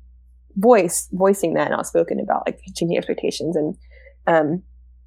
voice 0.57 1.09
voicing 1.13 1.55
that 1.55 1.67
and 1.67 1.75
outspoken 1.75 2.21
about 2.21 2.45
like 2.47 2.61
changing 2.77 2.97
expectations 2.97 3.57
and 3.57 3.77
um, 4.27 4.63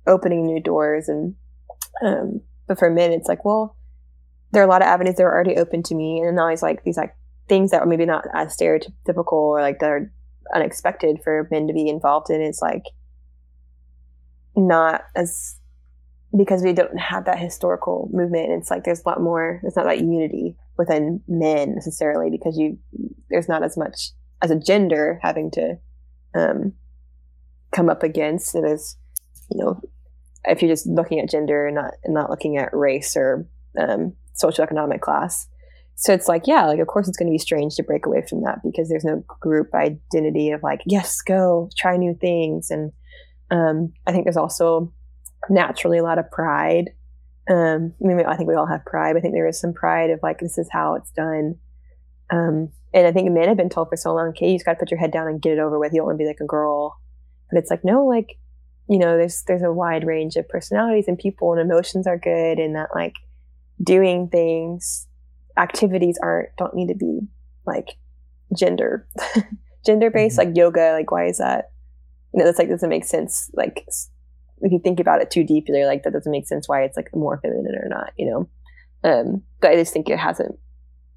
opening 0.06 0.46
new 0.46 0.62
doors 0.62 1.08
and 1.08 1.36
um, 2.04 2.42
but 2.68 2.80
for 2.80 2.90
men, 2.90 3.12
it's 3.12 3.28
like 3.28 3.46
well, 3.46 3.76
there 4.52 4.62
are 4.62 4.66
a 4.66 4.70
lot 4.70 4.82
of 4.82 4.88
avenues 4.88 5.16
that 5.16 5.24
are 5.24 5.34
already 5.34 5.56
open 5.56 5.84
to 5.84 5.96
me, 5.96 6.20
and 6.20 6.36
now 6.36 6.48
it's 6.48 6.62
like 6.62 6.84
these 6.84 6.98
like 6.98 7.16
things 7.48 7.72
that 7.72 7.82
are 7.82 7.86
maybe 7.86 8.06
not 8.06 8.26
as 8.34 8.56
stereotypical 8.56 9.34
or 9.34 9.62
like 9.62 9.80
that 9.80 9.90
are 9.90 10.12
unexpected 10.54 11.20
for 11.24 11.48
men 11.52 11.68
to 11.68 11.74
be 11.74 11.88
involved 11.88 12.30
in. 12.30 12.42
It's 12.42 12.62
like 12.62 12.84
not 14.56 15.04
as 15.16 15.56
because 16.36 16.64
we 16.64 16.74
don't 16.74 16.98
have 16.98 17.26
that 17.26 17.40
historical 17.40 18.10
movement. 18.12 18.52
It's 18.52 18.72
like 18.72 18.84
there's 18.84 19.04
a 19.06 19.10
lot 19.10 19.22
more. 19.22 19.60
There's 19.62 19.76
not 19.76 19.86
that 19.86 20.00
unity 20.00 20.56
within 20.78 21.22
men 21.28 21.76
necessarily 21.76 22.30
because 22.30 22.58
you 22.58 22.78
there's 23.30 23.48
not 23.48 23.64
as 23.64 23.78
much 23.78 24.12
as 24.42 24.52
a 24.52 24.60
gender 24.60 25.20
having 25.22 25.52
to 25.52 25.78
um, 26.36 26.74
come 27.72 27.90
up 27.90 28.04
against. 28.04 28.56
It 28.56 28.66
is, 28.66 28.98
you 29.52 29.64
know, 29.64 29.82
if 30.46 30.62
you're 30.62 30.72
just 30.72 30.88
looking 30.88 31.20
at 31.20 31.30
gender 31.30 31.68
and 31.68 31.76
not 31.76 31.94
and 32.04 32.14
not 32.14 32.30
looking 32.30 32.58
at 32.58 32.76
race 32.76 33.16
or 33.16 33.46
um, 33.80 34.14
socioeconomic 34.42 35.02
class. 35.02 35.48
So 35.96 36.12
it's 36.12 36.28
like, 36.28 36.48
yeah, 36.48 36.66
like 36.66 36.80
of 36.80 36.88
course 36.88 37.08
it's 37.08 37.18
going 37.18 37.28
to 37.28 37.34
be 37.34 37.38
strange 37.38 37.76
to 37.76 37.84
break 37.84 38.08
away 38.08 38.26
from 38.28 38.42
that 38.42 38.60
because 38.64 38.90
there's 38.90 39.06
no 39.06 39.24
group 39.28 39.74
identity 39.76 40.50
of 40.50 40.64
like, 40.64 40.82
yes, 40.88 41.22
go 41.22 41.70
try 41.78 41.98
new 41.98 42.16
things 42.16 42.72
and 42.72 42.92
um, 43.52 43.94
I 44.08 44.12
think 44.12 44.26
there's 44.26 44.38
also 44.38 44.92
naturally 45.50 45.98
a 45.98 46.04
lot 46.04 46.20
of 46.20 46.30
pride. 46.32 46.92
Um, 47.50 47.94
I 48.02 48.08
mean, 48.08 48.26
I 48.26 48.36
think 48.36 48.50
we 48.50 48.56
all 48.56 48.66
have 48.66 48.86
pride. 48.86 49.18
I 49.18 49.20
think 49.20 49.34
there 49.34 49.48
is 49.48 49.60
some 49.60 49.74
pride 49.74 50.10
of 50.10 50.20
like, 50.24 50.40
this 50.40 50.58
is 50.58 50.70
how 50.72 50.96
it's 50.96 51.12
done. 51.12 51.56
Um, 52.32 52.70
and 52.94 53.08
I 53.08 53.12
think 53.12 53.32
men 53.32 53.48
have 53.48 53.58
been 53.58 53.70
told 53.70 53.90
for 53.90 53.98
so 53.98 54.14
long, 54.14 54.30
okay, 54.30 54.50
you 54.50 54.56
just 54.56 54.66
got 54.66 54.74
to 54.74 54.80
put 54.80 54.92
your 54.92 55.00
head 55.00 55.12
down 55.12 55.28
and 55.28 55.42
get 55.42 55.54
it 55.54 55.60
over 55.60 55.78
with. 55.80 55.94
You 55.94 56.00
don't 56.00 56.08
want 56.08 56.20
to 56.20 56.24
be 56.24 56.28
like 56.28 56.40
a 56.42 56.46
girl. 56.46 57.00
But 57.52 57.60
it's 57.60 57.70
like, 57.70 57.84
no, 57.84 58.06
like, 58.06 58.38
you 58.88 58.98
know, 58.98 59.18
there's, 59.18 59.44
there's 59.48 59.62
a 59.62 59.72
wide 59.72 60.06
range 60.06 60.36
of 60.36 60.48
personalities 60.48 61.08
and 61.08 61.18
people 61.18 61.52
and 61.54 61.62
emotions 61.62 62.08
are 62.08 62.18
good 62.18 62.60
and 62.60 62.76
that 62.76 62.90
like 62.96 63.16
doing 63.84 64.30
things, 64.30 65.08
activities 65.58 66.18
aren't, 66.22 66.56
don't 66.58 66.76
need 66.76 66.88
to 66.88 66.96
be 66.96 67.22
like 67.66 67.98
gender, 68.58 69.08
gender 69.86 70.10
based, 70.10 70.40
mm-hmm. 70.40 70.50
like 70.50 70.58
yoga. 70.58 70.94
Like, 70.94 71.12
why 71.12 71.26
is 71.26 71.40
that? 71.40 71.72
you 72.34 72.40
know, 72.40 72.46
that's 72.46 72.60
like 72.60 72.70
doesn't 72.70 72.90
make 72.90 73.06
sense. 73.06 73.50
Like 73.54 73.86
if 74.64 74.72
you 74.72 74.80
think 74.80 75.00
about 75.00 75.22
it 75.22 75.30
too 75.30 75.44
deeply, 75.44 75.78
you're 75.78 75.88
like 75.88 76.04
that 76.04 76.14
doesn't 76.14 76.32
make 76.32 76.48
sense 76.48 76.68
why 76.68 76.84
it's 76.84 76.98
like 76.98 77.14
more 77.14 77.38
feminine 77.42 77.76
or 77.76 77.90
not, 77.90 78.14
you 78.18 78.26
know. 78.26 78.50
Um, 79.04 79.44
but 79.60 79.72
I 79.72 79.76
just 79.76 79.94
think 79.94 80.10
it 80.10 80.18
hasn't. 80.18 80.58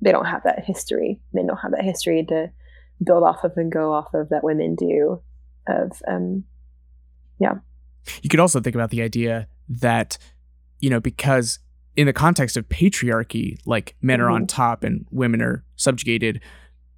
They 0.01 0.13
don't 0.13 0.27
have 0.27 0.43
that 0.43 0.65
history. 0.65 1.21
Men 1.33 1.47
don't 1.47 1.57
have 1.59 1.71
that 1.71 1.85
history 1.85 2.25
to 2.29 2.51
build 3.03 3.23
off 3.23 3.45
of 3.45 3.53
and 3.57 3.71
go 3.71 3.93
off 3.93 4.13
of 4.15 4.29
that 4.31 4.45
women 4.45 4.75
do. 4.75 5.23
Of 5.69 6.03
um, 6.09 6.45
yeah. 7.39 7.55
You 8.23 8.29
could 8.29 8.41
also 8.41 8.61
think 8.61 8.75
about 8.75 8.91
the 8.91 9.03
idea 9.03 9.47
that 9.69 10.19
you 10.81 10.91
know 10.91 11.01
because 11.01 11.61
in 11.95 12.07
the 12.07 12.13
context 12.13 12.57
of 12.57 12.69
patriarchy, 12.69 13.59
like 13.65 13.95
men 14.03 14.19
mm-hmm. 14.19 14.27
are 14.27 14.31
on 14.31 14.43
mm-hmm. 14.43 14.57
top 14.57 14.83
and 14.83 15.07
women 15.11 15.41
are 15.41 15.65
subjugated 15.77 16.41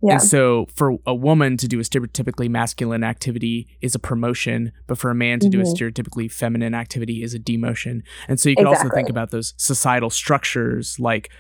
yeah. 0.03 0.15
And 0.15 0.23
so 0.23 0.67
for 0.75 0.97
a 1.07 1.15
woman 1.15 1.57
to 1.57 1.67
do 1.67 1.81
a 1.81 1.83
stereotypically 1.83 2.49
masculine 2.49 3.03
activity 3.03 3.67
is 3.81 3.95
a 3.95 3.99
promotion, 3.99 4.73
but 4.87 4.97
for 4.97 5.11
a 5.11 5.15
man 5.15 5.41
to 5.41 5.47
mm-hmm. 5.47 5.51
do 5.51 5.61
a 5.61 5.65
mm-hmm. 5.65 5.73
stereotypically 5.73 6.31
feminine 6.31 6.75
activity 6.75 7.23
is 7.23 7.35
a 7.35 7.39
demotion. 7.39 8.03
And 8.29 8.39
so 8.39 8.49
you 8.49 8.57
can 8.57 8.67
exactly. 8.67 8.89
also 8.89 8.95
think 8.95 9.09
about 9.09 9.31
those 9.31 9.55
societal 9.57 10.11
structures 10.11 10.99
like 11.01 11.31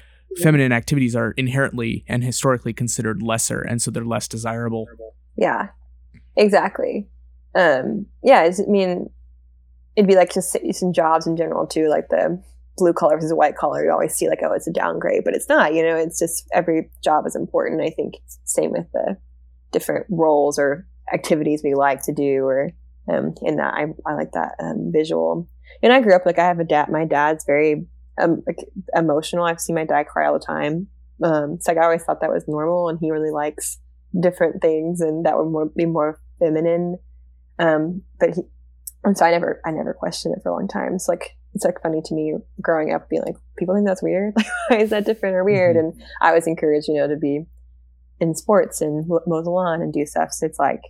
feminine 0.42 0.72
activities 0.72 1.14
are 1.14 1.32
inherently 1.32 2.04
and 2.08 2.22
historically 2.24 2.72
considered 2.72 3.22
lesser 3.22 3.60
and 3.60 3.80
so 3.80 3.90
they're 3.90 4.04
less 4.04 4.28
desirable. 4.28 4.86
Yeah. 5.36 5.68
Exactly. 6.36 7.08
Um 7.54 8.06
yeah, 8.22 8.40
I 8.40 8.70
mean 8.70 9.08
it'd 9.96 10.08
be 10.08 10.16
like 10.16 10.32
just 10.32 10.54
in 10.56 10.92
jobs 10.92 11.26
in 11.26 11.36
general 11.36 11.66
too 11.66 11.88
like 11.88 12.08
the 12.08 12.42
blue 12.78 12.92
collar 12.92 13.16
versus 13.16 13.30
a 13.30 13.36
white 13.36 13.56
collar, 13.56 13.84
you 13.84 13.90
always 13.90 14.14
see 14.14 14.28
like, 14.28 14.40
oh, 14.42 14.52
it's 14.52 14.66
a 14.66 14.72
downgrade, 14.72 15.24
but 15.24 15.34
it's 15.34 15.48
not. 15.48 15.74
You 15.74 15.82
know, 15.82 15.96
it's 15.96 16.18
just 16.18 16.48
every 16.52 16.90
job 17.02 17.26
is 17.26 17.36
important. 17.36 17.82
I 17.82 17.90
think 17.90 18.14
same 18.44 18.70
with 18.70 18.90
the 18.92 19.16
different 19.72 20.06
roles 20.08 20.58
or 20.58 20.86
activities 21.12 21.62
we 21.62 21.74
like 21.74 22.02
to 22.02 22.12
do, 22.12 22.44
or 22.44 22.70
um, 23.12 23.34
in 23.42 23.56
that 23.56 23.74
I, 23.74 23.86
I 24.06 24.14
like 24.14 24.32
that 24.32 24.54
um, 24.60 24.90
visual. 24.92 25.48
And 25.82 25.92
I 25.92 26.00
grew 26.00 26.14
up 26.14 26.24
like 26.24 26.38
I 26.38 26.46
have 26.46 26.60
a 26.60 26.64
dad. 26.64 26.88
My 26.88 27.04
dad's 27.04 27.44
very 27.44 27.86
um, 28.20 28.42
like 28.46 28.58
emotional. 28.94 29.44
I've 29.44 29.60
seen 29.60 29.76
my 29.76 29.84
dad 29.84 30.04
cry 30.04 30.26
all 30.26 30.38
the 30.38 30.44
time. 30.44 30.88
Um, 31.22 31.58
so 31.60 31.72
like, 31.72 31.78
I 31.78 31.84
always 31.84 32.04
thought 32.04 32.20
that 32.20 32.30
was 32.30 32.46
normal, 32.46 32.88
and 32.88 32.98
he 33.00 33.10
really 33.10 33.30
likes 33.30 33.78
different 34.18 34.62
things, 34.62 35.00
and 35.00 35.26
that 35.26 35.36
would 35.36 35.50
more, 35.50 35.66
be 35.66 35.84
more 35.84 36.20
feminine. 36.38 36.98
Um, 37.58 38.02
but 38.20 38.34
he, 38.34 38.42
and 39.04 39.16
so 39.16 39.24
I 39.24 39.30
never, 39.30 39.60
I 39.64 39.70
never 39.70 39.94
questioned 39.94 40.36
it 40.36 40.42
for 40.42 40.50
a 40.50 40.52
long 40.52 40.68
time. 40.68 40.94
It's 40.94 41.08
like 41.08 41.36
it's 41.54 41.64
like 41.64 41.82
funny 41.82 42.00
to 42.04 42.14
me 42.14 42.34
growing 42.60 42.92
up 42.92 43.08
being 43.08 43.22
like 43.22 43.36
people 43.56 43.74
think 43.74 43.86
that's 43.86 44.02
weird. 44.02 44.34
Like 44.36 44.46
why 44.68 44.76
is 44.78 44.90
that 44.90 45.04
different 45.06 45.36
or 45.36 45.44
weird? 45.44 45.76
Mm-hmm. 45.76 45.98
and 45.98 46.08
i 46.20 46.32
was 46.32 46.46
encouraged 46.46 46.88
you 46.88 46.94
know 46.94 47.08
to 47.08 47.16
be 47.16 47.46
in 48.20 48.34
sports 48.34 48.80
and 48.80 49.06
mow 49.06 49.42
the 49.42 49.50
lawn 49.50 49.80
and 49.82 49.92
do 49.92 50.04
stuff. 50.06 50.32
So 50.32 50.46
it's 50.46 50.58
like 50.58 50.80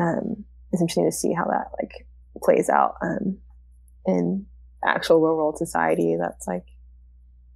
um 0.00 0.44
it's 0.72 0.80
interesting 0.80 1.06
to 1.06 1.16
see 1.16 1.32
how 1.32 1.44
that 1.44 1.70
like 1.80 2.06
plays 2.42 2.68
out 2.68 2.96
um 3.02 3.38
in 4.06 4.46
actual 4.84 5.20
real 5.20 5.36
world 5.36 5.58
society 5.58 6.16
that's 6.18 6.46
like 6.46 6.64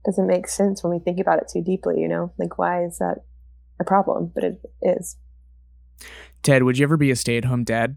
doesn't 0.05 0.29
make 0.29 0.47
sense 0.47 0.85
when 0.85 0.93
we 0.93 1.01
think 1.01 1.19
about 1.19 1.39
it 1.39 1.51
too 1.53 1.63
deeply 1.63 2.01
you 2.01 2.09
know? 2.09 2.33
Like 2.39 2.59
why 2.59 2.85
is 2.85 2.99
that 2.99 3.19
a 3.81 3.85
problem? 3.85 4.31
But 4.35 4.45
it 4.45 4.61
is. 4.83 5.17
Ted 6.43 6.63
would 6.63 6.79
you 6.79 6.85
ever 6.85 6.97
be 6.97 7.11
a 7.11 7.17
stay-at-home 7.17 7.65
dad 7.65 7.97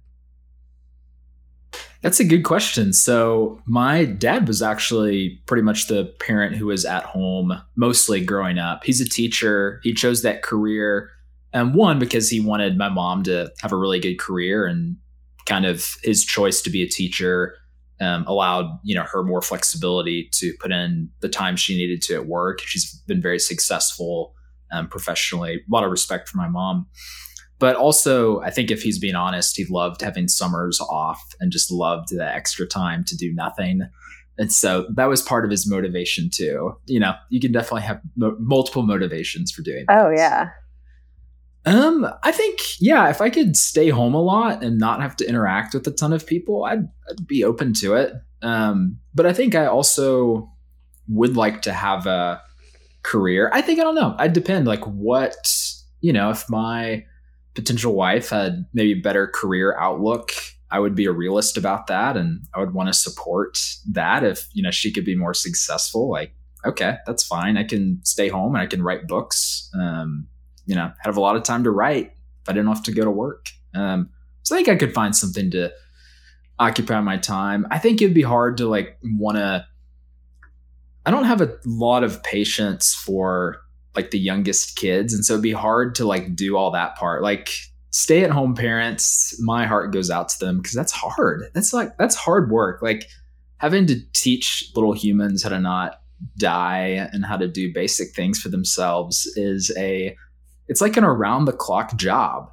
that's 2.02 2.20
a 2.20 2.26
good 2.26 2.44
question. 2.44 2.94
So, 2.94 3.62
my 3.66 4.06
dad 4.06 4.48
was 4.48 4.62
actually 4.62 5.42
pretty 5.46 5.64
much 5.64 5.88
the 5.88 6.06
parent 6.20 6.56
who 6.56 6.68
was 6.68 6.86
at 6.86 7.04
home 7.04 7.62
mostly 7.76 8.24
growing 8.24 8.58
up. 8.58 8.84
He's 8.84 9.02
a 9.02 9.10
teacher. 9.10 9.80
He 9.84 9.94
chose 9.94 10.22
that 10.22 10.42
career 10.44 11.12
And 11.52 11.74
one, 11.74 12.00
because 12.00 12.30
he 12.30 12.40
wanted 12.40 12.78
my 12.78 12.90
mom 12.90 13.24
to 13.24 13.52
have 13.62 13.72
a 13.72 13.76
really 13.76 14.00
good 14.00 14.20
career 14.20 14.66
and 14.66 14.98
kind 15.46 15.66
of 15.66 15.98
his 16.04 16.24
choice 16.24 16.62
to 16.62 16.70
be 16.70 16.84
a 16.84 16.88
teacher 16.88 17.56
um, 18.02 18.24
allowed 18.28 18.80
you 18.84 18.96
know 18.96 19.04
her 19.04 19.24
more 19.24 19.42
flexibility 19.42 20.30
to 20.34 20.54
put 20.60 20.72
in 20.72 21.10
the 21.20 21.30
time 21.30 21.56
she 21.56 21.78
needed 21.78 22.02
to 22.04 22.16
at 22.16 22.28
work. 22.28 22.62
She's 22.62 22.94
been 23.08 23.22
very 23.22 23.40
successful 23.40 24.34
um, 24.72 24.88
professionally. 24.88 25.56
A 25.56 25.72
lot 25.72 25.84
of 25.84 25.92
respect 25.92 26.30
for 26.30 26.38
my 26.38 26.48
mom, 26.48 26.88
but 27.60 27.76
also 27.76 28.40
I 28.42 28.50
think 28.50 28.72
if 28.72 28.82
he's 28.82 29.00
being 29.00 29.16
honest, 29.16 29.58
he 29.58 29.66
loved 29.70 30.02
having 30.02 30.28
summers 30.28 30.80
off 30.82 31.22
and 31.40 31.52
just 31.52 31.72
loved 31.72 32.10
the 32.10 32.26
extra 32.26 32.66
time 32.66 33.04
to 33.06 33.16
do 33.16 33.34
nothing. 33.34 33.82
And 34.38 34.52
so 34.52 34.88
that 34.96 35.10
was 35.10 35.22
part 35.22 35.44
of 35.44 35.52
his 35.52 35.70
motivation 35.70 36.30
too. 36.34 36.78
You 36.86 37.02
know, 37.02 37.14
you 37.30 37.42
can 37.42 37.52
definitely 37.52 37.82
have 37.82 38.00
mo- 38.16 38.38
multiple 38.40 38.84
motivations 38.84 39.52
for 39.52 39.62
doing. 39.62 39.86
Oh 39.90 40.10
yeah. 40.10 40.50
Um, 41.66 42.08
I 42.24 42.32
think 42.32 42.60
yeah, 42.80 43.10
if 43.10 43.20
I 43.20 43.30
could 43.30 43.58
stay 43.58 43.90
home 43.90 44.14
a 44.14 44.22
lot 44.22 44.64
and 44.64 44.80
not 44.80 45.02
have 45.02 45.18
to 45.18 45.28
interact 45.28 45.74
with 45.74 45.86
a 45.88 45.92
ton 45.92 46.14
of 46.14 46.26
people, 46.26 46.64
I'd, 46.64 46.88
I'd 47.10 47.28
be 47.28 47.44
open 47.44 47.74
to 47.76 47.96
it. 47.96 48.14
Um, 48.42 49.00
but 49.14 49.26
I 49.26 49.34
think 49.34 49.56
I 49.56 49.66
also 49.66 50.50
would 51.10 51.36
like 51.36 51.62
to 51.64 51.74
have 51.74 52.06
a 52.08 52.42
career. 53.04 53.50
I 53.54 53.62
think 53.62 53.80
I 53.80 53.84
don't 53.84 53.96
know. 53.96 54.16
I'd 54.18 54.34
depend 54.34 54.68
like 54.68 54.86
what, 54.86 55.36
you 56.00 56.14
know, 56.14 56.30
if 56.30 56.50
my 56.50 57.04
potential 57.60 57.94
wife 57.94 58.30
had 58.30 58.66
maybe 58.74 58.94
better 58.94 59.28
career 59.28 59.78
outlook, 59.78 60.32
I 60.72 60.80
would 60.80 60.96
be 60.96 61.06
a 61.06 61.12
realist 61.12 61.58
about 61.58 61.88
that 61.88 62.16
and 62.16 62.42
I 62.54 62.60
would 62.60 62.74
want 62.74 62.88
to 62.88 62.94
support 62.94 63.58
that 63.92 64.24
if, 64.24 64.48
you 64.54 64.62
know, 64.64 64.72
she 64.72 64.92
could 64.92 65.06
be 65.06 65.16
more 65.16 65.34
successful. 65.34 66.10
Like, 66.10 66.34
okay, 66.66 66.98
that's 67.06 67.24
fine. 67.24 67.58
I 67.58 67.64
can 67.64 68.00
stay 68.04 68.30
home 68.30 68.56
and 68.56 68.62
I 68.62 68.68
can 68.68 68.84
write 68.84 69.08
books. 69.08 69.70
Um, 69.74 70.28
you 70.66 70.76
know, 70.76 70.92
have 71.02 71.18
a 71.18 71.22
lot 71.22 71.36
of 71.36 71.44
time 71.44 71.64
to 71.64 71.72
write 71.72 72.12
if 72.42 72.50
I 72.50 72.54
didn't 72.54 72.68
have 72.68 72.84
to 72.84 72.92
go 72.92 73.04
to 73.04 73.12
work. 73.12 73.48
Um, 73.74 74.10
so 74.44 74.56
I 74.56 74.60
think 74.60 74.70
I 74.70 74.76
could 74.76 74.94
find 74.94 75.16
something 75.16 75.50
to 75.52 75.72
occupy 76.60 77.00
my 77.02 77.18
time. 77.18 77.66
I 77.72 77.80
think 77.80 78.02
it'd 78.02 78.14
be 78.14 78.22
hard 78.22 78.58
to 78.58 78.68
like 78.68 78.98
want 79.04 79.38
to. 79.38 79.66
I 81.06 81.12
don't 81.12 81.24
have 81.24 81.42
a 81.42 81.58
lot 81.66 82.04
of 82.04 82.22
patience 82.22 82.94
for 82.94 83.62
like 84.00 84.12
the 84.12 84.20
youngest 84.20 84.76
kids, 84.76 85.14
and 85.14 85.26
so 85.26 85.34
it'd 85.34 85.44
be 85.44 85.52
hard 85.52 85.96
to 85.96 86.06
like 86.06 86.36
do 86.36 86.56
all 86.56 86.72
that 86.72 86.96
part. 86.96 87.22
Like 87.22 87.50
stay 87.92 88.24
at 88.24 88.32
home 88.32 88.56
parents, 88.56 89.36
my 89.42 89.66
heart 89.66 89.92
goes 89.92 90.10
out 90.10 90.30
to 90.30 90.40
them 90.40 90.58
because 90.58 90.74
that's 90.74 90.92
hard. 90.92 91.44
That's 91.54 91.74
like 91.74 91.98
that's 91.98 92.16
hard 92.16 92.50
work. 92.50 92.82
Like 92.82 93.10
having 93.58 93.86
to 93.88 94.00
teach 94.14 94.72
little 94.76 94.94
humans 94.94 95.44
how 95.44 95.50
to 95.50 95.60
not 95.60 96.02
die 96.38 97.10
and 97.14 97.26
how 97.26 97.38
to 97.38 97.48
do 97.48 97.74
basic 97.74 98.14
things 98.14 98.40
for 98.40 98.50
themselves 98.50 99.26
is 99.36 99.76
a 99.78 100.16
it's 100.68 100.82
like 100.82 100.98
an 100.98 101.04
around 101.04 101.46
the 101.46 101.54
clock 101.54 101.96
job. 101.96 102.52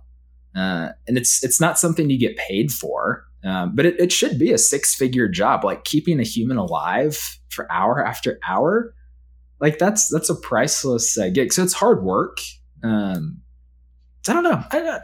Uh, 0.54 0.88
and 1.06 1.18
it's 1.18 1.44
it's 1.44 1.60
not 1.60 1.78
something 1.78 2.08
you 2.08 2.18
get 2.18 2.36
paid 2.36 2.72
for, 2.72 3.24
um, 3.44 3.76
but 3.76 3.84
it, 3.84 4.00
it 4.00 4.10
should 4.10 4.38
be 4.38 4.52
a 4.52 4.58
six 4.58 4.94
figure 4.94 5.28
job. 5.28 5.64
Like 5.64 5.84
keeping 5.84 6.18
a 6.18 6.24
human 6.24 6.56
alive 6.56 7.38
for 7.50 7.70
hour 7.70 8.04
after 8.04 8.38
hour, 8.48 8.94
like 9.60 9.78
that's 9.78 10.08
that's 10.08 10.30
a 10.30 10.34
priceless 10.34 11.16
uh, 11.18 11.28
gig. 11.28 11.52
So 11.52 11.62
it's 11.62 11.72
hard 11.72 12.02
work. 12.02 12.38
Um, 12.82 13.42
I 14.28 14.32
don't 14.32 14.42
know. 14.42 14.62
I, 14.70 15.00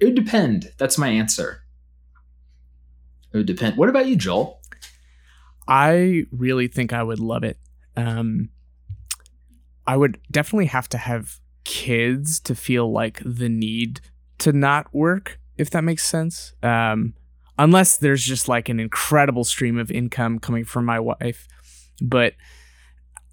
it 0.00 0.04
would 0.04 0.14
depend. 0.14 0.72
That's 0.78 0.98
my 0.98 1.08
answer. 1.08 1.62
It 3.32 3.38
would 3.38 3.46
depend. 3.46 3.76
What 3.76 3.88
about 3.88 4.06
you, 4.06 4.16
Joel? 4.16 4.60
I 5.68 6.26
really 6.30 6.68
think 6.68 6.92
I 6.92 7.02
would 7.02 7.18
love 7.18 7.42
it. 7.42 7.58
Um, 7.96 8.50
I 9.86 9.96
would 9.96 10.18
definitely 10.30 10.66
have 10.66 10.88
to 10.90 10.98
have 10.98 11.40
kids 11.64 12.38
to 12.40 12.54
feel 12.54 12.92
like 12.92 13.20
the 13.24 13.48
need 13.48 14.00
to 14.38 14.52
not 14.52 14.92
work, 14.94 15.40
if 15.56 15.70
that 15.70 15.82
makes 15.82 16.04
sense. 16.04 16.54
Um, 16.62 17.14
unless 17.58 17.96
there's 17.96 18.22
just 18.22 18.48
like 18.48 18.68
an 18.68 18.78
incredible 18.78 19.44
stream 19.44 19.78
of 19.78 19.90
income 19.90 20.38
coming 20.38 20.64
from 20.64 20.84
my 20.84 21.00
wife. 21.00 21.48
But 22.00 22.34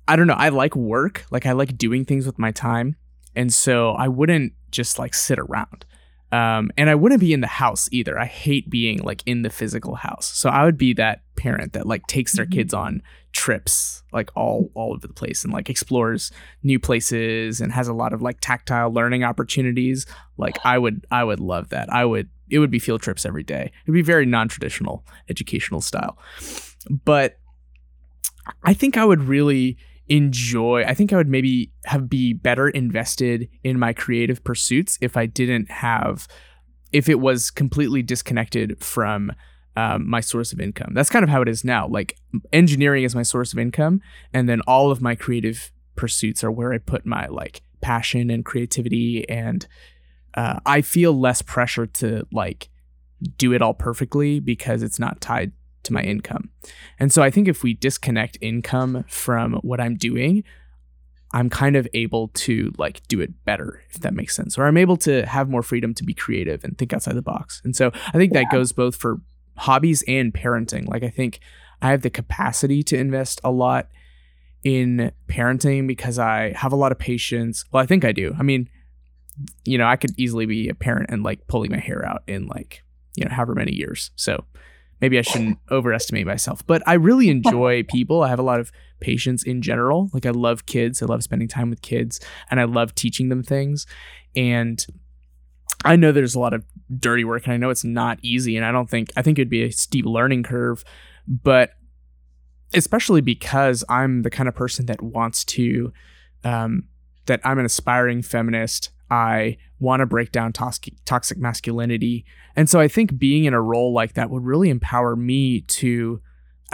I 0.08 0.16
don't 0.16 0.28
know. 0.28 0.34
I 0.34 0.50
like 0.50 0.76
work. 0.76 1.26
Like 1.32 1.46
I 1.46 1.54
like 1.54 1.78
doing 1.78 2.06
things 2.06 2.26
with 2.26 2.38
my 2.38 2.52
time. 2.52 2.96
And 3.36 3.54
so 3.54 3.92
I 3.92 4.08
wouldn't 4.08 4.54
just 4.72 5.00
like 5.00 5.14
sit 5.14 5.40
around. 5.40 5.86
Um, 6.32 6.72
and 6.78 6.90
I 6.90 6.96
wouldn't 6.96 7.22
be 7.22 7.32
in 7.32 7.42
the 7.42 7.48
house 7.48 7.88
either. 7.92 8.20
I 8.20 8.26
hate 8.26 8.70
being 8.70 9.00
like 9.04 9.22
in 9.28 9.44
the 9.44 9.52
physical 9.52 9.96
house. 9.96 10.26
So 10.26 10.50
I 10.50 10.66
would 10.66 10.78
be 10.78 10.94
that 10.94 11.22
parent 11.36 11.74
that 11.74 11.86
like 11.86 12.08
takes 12.08 12.34
their 12.34 12.48
kids 12.48 12.74
mm-hmm. 12.74 12.86
on 12.86 13.02
trips 13.34 14.04
like 14.12 14.30
all 14.36 14.70
all 14.76 14.94
over 14.94 15.08
the 15.08 15.14
place 15.14 15.44
and 15.44 15.52
like 15.52 15.70
explores 15.70 16.32
new 16.62 16.80
places 16.80 17.60
and 17.62 17.72
has 17.72 17.88
a 17.88 17.94
lot 17.94 18.14
of 18.14 18.22
like 18.22 18.40
tactile 18.40 18.92
learning 18.92 19.24
opportunities. 19.24 20.08
Like 20.38 20.58
I 20.66 20.80
would 20.80 21.06
I 21.12 21.24
would 21.24 21.40
love 21.40 21.70
that. 21.70 21.92
I 21.94 22.04
would 22.04 22.30
it 22.50 22.60
would 22.60 22.72
be 22.72 22.80
field 22.80 23.02
trips 23.02 23.26
every 23.26 23.44
day. 23.44 23.72
It'd 23.84 23.94
be 23.94 24.02
very 24.02 24.26
non-traditional 24.26 25.06
educational 25.30 25.82
style. 25.82 26.18
But 26.90 27.40
I 28.64 28.74
think 28.74 28.98
I 28.98 29.06
would 29.06 29.24
really 29.24 29.78
enjoy 30.10 30.84
i 30.84 30.94
think 30.94 31.14
i 31.14 31.16
would 31.16 31.30
maybe 31.30 31.72
have 31.86 32.10
be 32.10 32.34
better 32.34 32.70
invested 32.70 33.48
in 33.64 33.80
my 33.80 33.94
creative 33.94 34.44
pursuits 34.44 34.98
if 35.02 35.16
i 35.16 35.26
didn't 35.26 35.72
have 35.72 36.28
if 36.92 37.08
it 37.08 37.20
was 37.20 37.50
completely 37.50 38.02
disconnected 38.02 38.78
from 38.84 39.32
um, 39.76 40.08
my 40.08 40.20
source 40.20 40.54
of 40.54 40.60
income. 40.60 40.94
That's 40.94 41.10
kind 41.10 41.24
of 41.24 41.30
how 41.30 41.42
it 41.42 41.50
is 41.50 41.64
now. 41.64 41.88
Like 41.88 42.16
engineering 42.52 43.06
is 43.06 43.16
my 43.16 43.24
source 43.24 43.54
of 43.54 43.58
income 43.58 44.02
and 44.32 44.48
then 44.48 44.62
all 44.68 44.92
of 44.92 45.02
my 45.02 45.16
creative 45.16 45.72
pursuits 45.96 46.44
are 46.44 46.52
where 46.52 46.74
i 46.74 46.78
put 46.78 47.06
my 47.06 47.28
like 47.28 47.62
passion 47.82 48.30
and 48.30 48.46
creativity 48.46 49.28
and 49.30 49.68
uh, 50.36 50.60
i 50.66 50.82
feel 50.82 51.14
less 51.14 51.42
pressure 51.42 51.86
to 51.86 52.26
like 52.32 52.70
do 53.38 53.54
it 53.54 53.62
all 53.62 53.74
perfectly 53.74 54.40
because 54.40 54.82
it's 54.82 55.00
not 55.00 55.22
tied 55.22 55.52
to 55.84 55.94
my 55.94 56.02
income. 56.02 56.50
And 57.00 57.12
so 57.12 57.22
I 57.22 57.30
think 57.30 57.48
if 57.48 57.64
we 57.64 57.74
disconnect 57.74 58.38
income 58.42 59.06
from 59.08 59.54
what 59.56 59.80
I'm 59.80 59.96
doing, 59.96 60.44
I'm 61.34 61.50
kind 61.50 61.76
of 61.76 61.88
able 61.94 62.28
to 62.30 62.72
like 62.78 63.06
do 63.08 63.20
it 63.20 63.44
better, 63.44 63.82
if 63.90 64.00
that 64.02 64.14
makes 64.14 64.36
sense. 64.36 64.58
Or 64.58 64.66
I'm 64.66 64.78
able 64.78 64.98
to 64.98 65.26
have 65.26 65.50
more 65.50 65.64
freedom 65.64 65.94
to 65.96 66.04
be 66.04 66.14
creative 66.14 66.64
and 66.64 66.78
think 66.78 66.94
outside 66.94 67.16
the 67.16 67.24
box. 67.24 67.62
And 67.64 67.76
so 67.76 67.92
I 68.08 68.18
think 68.18 68.34
yeah. 68.34 68.42
that 68.42 68.52
goes 68.52 68.72
both 68.72 68.96
for 68.96 69.20
hobbies 69.58 70.04
and 70.08 70.34
parenting. 70.34 70.88
Like 70.88 71.04
I 71.04 71.10
think 71.10 71.40
I 71.82 71.90
have 71.90 72.04
the 72.04 72.10
capacity 72.10 72.84
to 72.84 72.98
invest 72.98 73.42
a 73.44 73.52
lot 73.52 73.90
in 74.64 75.12
parenting 75.28 75.88
because 75.88 76.20
I 76.20 76.54
have 76.54 76.72
a 76.72 76.78
lot 76.78 76.92
of 76.92 77.00
patience. 77.00 77.66
Well, 77.72 77.84
I 77.84 77.86
think 77.86 78.06
I 78.06 78.12
do. 78.12 78.36
I 78.40 78.44
mean, 78.44 78.70
you 79.66 79.78
know, 79.78 79.88
I 79.88 79.96
could 79.96 80.12
easily 80.18 80.46
be 80.46 80.70
a 80.70 80.76
parent 80.76 81.10
and 81.10 81.24
like 81.24 81.48
pulling 81.48 81.72
my 81.72 81.80
hair 81.80 82.06
out 82.06 82.24
in 82.28 82.48
like, 82.48 82.84
you 83.16 83.26
know, 83.26 83.32
however 83.32 83.56
many 83.56 83.74
years. 83.74 84.12
So 84.16 84.46
maybe 85.04 85.20
I 85.20 85.22
shouldn't 85.22 85.60
overestimate 85.70 86.26
myself, 86.26 86.66
but 86.66 86.82
I 86.88 86.94
really 86.94 87.28
enjoy 87.28 87.84
people. 87.90 88.24
I 88.24 88.30
have 88.30 88.40
a 88.40 88.44
lot 88.44 88.62
of 88.62 88.72
patience 89.02 89.44
in 89.44 89.62
general. 89.62 90.10
Like 90.14 90.26
I 90.26 90.30
love 90.30 90.66
kids. 90.66 91.04
I 91.04 91.08
love 91.08 91.22
spending 91.24 91.50
time 91.50 91.70
with 91.70 91.82
kids 91.82 92.22
and 92.50 92.58
I 92.58 92.64
love 92.64 92.96
teaching 92.96 93.28
them 93.28 93.44
things. 93.44 93.86
And 94.34 94.84
I 95.84 95.98
know 95.98 96.14
there's 96.14 96.36
a 96.36 96.40
lot 96.40 96.54
of 96.54 96.64
dirty 96.98 97.26
work 97.26 97.44
and 97.44 97.54
I 97.54 97.58
know 97.58 97.70
it's 97.70 97.84
not 97.84 98.18
easy 98.22 98.56
and 98.56 98.66
I 98.66 98.72
don't 98.72 98.90
think 98.90 99.12
I 99.18 99.22
think 99.22 99.38
it'd 99.38 99.50
be 99.50 99.64
a 99.64 99.72
steep 99.74 100.06
learning 100.06 100.44
curve, 100.44 100.86
but 101.28 101.72
especially 102.74 103.20
because 103.20 103.84
I'm 103.90 104.22
the 104.22 104.30
kind 104.30 104.48
of 104.48 104.56
person 104.56 104.86
that 104.86 105.02
wants 105.02 105.44
to 105.46 105.92
um, 106.46 106.86
that 107.26 107.42
I'm 107.44 107.60
an 107.60 107.66
aspiring 107.66 108.22
feminist. 108.22 108.90
I 109.14 109.58
want 109.80 110.00
to 110.00 110.08
break 110.08 110.32
down 110.32 110.54
toxic, 110.54 110.96
toxic 111.06 111.38
masculinity. 111.38 112.26
And 112.56 112.68
so 112.68 112.80
I 112.80 112.88
think 112.88 113.20
being 113.20 113.46
in 113.46 113.54
a 113.54 113.62
role 113.62 113.94
like 113.94 114.14
that 114.14 114.32
would 114.32 114.44
really 114.44 114.72
empower 114.72 115.16
me 115.16 115.62
to 115.62 116.20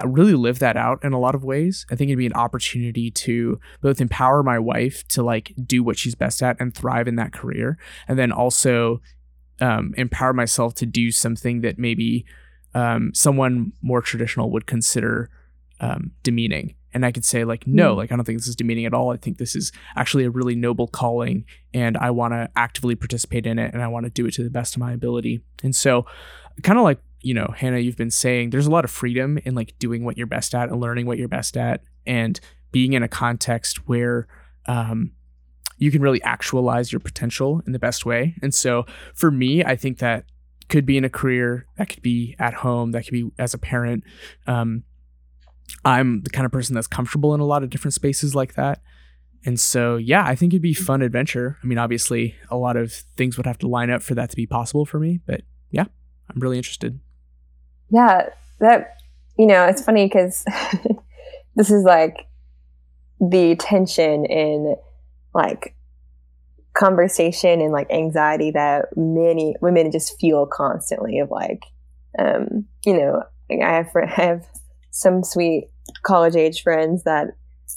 uh, 0.01 0.07
really 0.07 0.35
live 0.35 0.59
that 0.59 0.77
out 0.77 1.03
in 1.03 1.11
a 1.11 1.19
lot 1.19 1.35
of 1.35 1.43
ways. 1.43 1.85
I 1.91 1.95
think 1.95 2.07
it'd 2.07 2.17
be 2.17 2.25
an 2.25 2.33
opportunity 2.33 3.11
to 3.11 3.59
both 3.81 3.99
empower 3.99 4.41
my 4.41 4.57
wife 4.57 5.05
to 5.09 5.21
like 5.21 5.53
do 5.65 5.83
what 5.83 5.97
she's 5.97 6.15
best 6.15 6.41
at 6.41 6.55
and 6.61 6.73
thrive 6.73 7.09
in 7.09 7.17
that 7.17 7.33
career, 7.33 7.77
and 8.07 8.17
then 8.17 8.31
also 8.31 9.01
um, 9.59 9.93
empower 9.97 10.31
myself 10.31 10.73
to 10.75 10.85
do 10.85 11.11
something 11.11 11.59
that 11.59 11.77
maybe 11.77 12.25
um, 12.73 13.11
someone 13.13 13.73
more 13.81 14.01
traditional 14.01 14.49
would 14.51 14.65
consider 14.65 15.29
um, 15.81 16.11
demeaning 16.23 16.75
and 16.93 17.05
I 17.05 17.11
could 17.11 17.25
say 17.25 17.43
like 17.43 17.67
no, 17.67 17.93
mm. 17.93 17.97
like 17.97 18.11
I 18.11 18.15
don't 18.15 18.25
think 18.25 18.39
this 18.39 18.47
is 18.47 18.55
demeaning 18.55 18.85
at 18.85 18.93
all. 18.93 19.11
I 19.11 19.17
think 19.17 19.37
this 19.37 19.55
is 19.55 19.71
actually 19.95 20.25
a 20.25 20.29
really 20.29 20.55
noble 20.55 20.87
calling 20.87 21.45
and 21.73 21.97
I 21.97 22.11
want 22.11 22.33
to 22.33 22.49
actively 22.55 22.95
participate 22.95 23.45
in 23.45 23.59
it 23.59 23.73
and 23.73 23.81
I 23.81 23.87
want 23.87 24.05
to 24.05 24.09
do 24.09 24.25
it 24.25 24.33
to 24.35 24.43
the 24.43 24.49
best 24.49 24.75
of 24.75 24.79
my 24.79 24.91
ability. 24.91 25.41
And 25.63 25.75
so 25.75 26.05
kind 26.63 26.77
of 26.77 26.83
like, 26.83 26.99
you 27.21 27.33
know, 27.33 27.53
Hannah, 27.55 27.79
you've 27.79 27.97
been 27.97 28.11
saying 28.11 28.49
there's 28.49 28.67
a 28.67 28.71
lot 28.71 28.85
of 28.85 28.91
freedom 28.91 29.37
in 29.45 29.55
like 29.55 29.77
doing 29.79 30.03
what 30.03 30.17
you're 30.17 30.27
best 30.27 30.55
at 30.55 30.69
and 30.69 30.79
learning 30.79 31.05
what 31.05 31.17
you're 31.17 31.27
best 31.27 31.57
at 31.57 31.83
and 32.05 32.39
being 32.71 32.93
in 32.93 33.03
a 33.03 33.07
context 33.07 33.87
where 33.87 34.27
um 34.67 35.11
you 35.79 35.91
can 35.91 36.01
really 36.01 36.21
actualize 36.23 36.91
your 36.91 36.99
potential 36.99 37.61
in 37.65 37.71
the 37.71 37.79
best 37.79 38.05
way. 38.05 38.35
And 38.41 38.53
so 38.53 38.85
for 39.15 39.31
me, 39.31 39.63
I 39.63 39.75
think 39.75 39.99
that 39.99 40.25
could 40.67 40.85
be 40.85 40.97
in 40.97 41.03
a 41.03 41.09
career, 41.09 41.65
that 41.77 41.89
could 41.89 42.03
be 42.03 42.35
at 42.37 42.53
home, 42.53 42.91
that 42.91 43.05
could 43.05 43.13
be 43.13 43.31
as 43.39 43.53
a 43.53 43.57
parent. 43.57 44.03
Um, 44.45 44.83
I'm 45.85 46.21
the 46.21 46.29
kind 46.29 46.45
of 46.45 46.51
person 46.51 46.75
that's 46.75 46.87
comfortable 46.87 47.33
in 47.33 47.39
a 47.39 47.45
lot 47.45 47.63
of 47.63 47.69
different 47.69 47.93
spaces 47.93 48.35
like 48.35 48.55
that. 48.55 48.81
And 49.45 49.59
so, 49.59 49.95
yeah, 49.95 50.23
I 50.25 50.35
think 50.35 50.53
it'd 50.53 50.61
be 50.61 50.73
fun 50.73 51.01
adventure. 51.01 51.57
I 51.63 51.67
mean, 51.67 51.77
obviously, 51.77 52.35
a 52.49 52.57
lot 52.57 52.75
of 52.75 52.91
things 52.91 53.37
would 53.37 53.45
have 53.45 53.57
to 53.59 53.67
line 53.67 53.89
up 53.89 54.01
for 54.01 54.13
that 54.15 54.29
to 54.31 54.35
be 54.35 54.45
possible 54.45 54.85
for 54.85 54.99
me, 54.99 55.21
but 55.25 55.41
yeah, 55.71 55.85
I'm 56.29 56.39
really 56.39 56.57
interested. 56.57 56.99
Yeah, 57.89 58.29
that 58.59 58.97
you 59.37 59.47
know, 59.47 59.65
it's 59.65 59.81
funny 59.81 60.05
because 60.05 60.43
this 61.55 61.71
is 61.71 61.83
like 61.85 62.27
the 63.21 63.55
tension 63.55 64.25
in 64.25 64.75
like 65.33 65.75
conversation 66.77 67.61
and 67.61 67.71
like 67.71 67.91
anxiety 67.91 68.51
that 68.51 68.85
many 68.95 69.55
women 69.61 69.91
just 69.91 70.19
feel 70.19 70.45
constantly 70.45 71.19
of 71.19 71.29
like 71.29 71.65
um 72.17 72.65
you 72.85 72.97
know 72.97 73.21
i 73.51 73.73
have 73.73 73.89
i 73.95 74.05
have 74.05 74.45
some 74.91 75.23
sweet 75.23 75.69
college 76.03 76.35
age 76.35 76.61
friends 76.61 77.03
that 77.03 77.27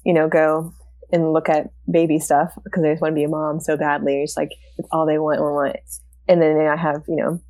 you 0.05 0.13
know 0.13 0.29
go 0.29 0.73
and 1.13 1.33
look 1.33 1.49
at 1.49 1.71
baby 1.91 2.19
stuff 2.19 2.53
because 2.65 2.83
they 2.83 2.91
just 2.91 3.03
want 3.03 3.13
to 3.13 3.17
be 3.17 3.25
a 3.25 3.29
mom 3.29 3.61
so 3.61 3.77
badly. 3.77 4.23
It's 4.23 4.37
like 4.37 4.51
it's 4.79 4.89
all 4.91 5.07
they 5.07 5.19
want 5.19 5.41
and 5.41 5.55
want. 5.55 5.77
And 6.29 6.41
then 6.41 6.57
i 6.57 6.77
have 6.77 7.03
you 7.09 7.17
know 7.17 7.41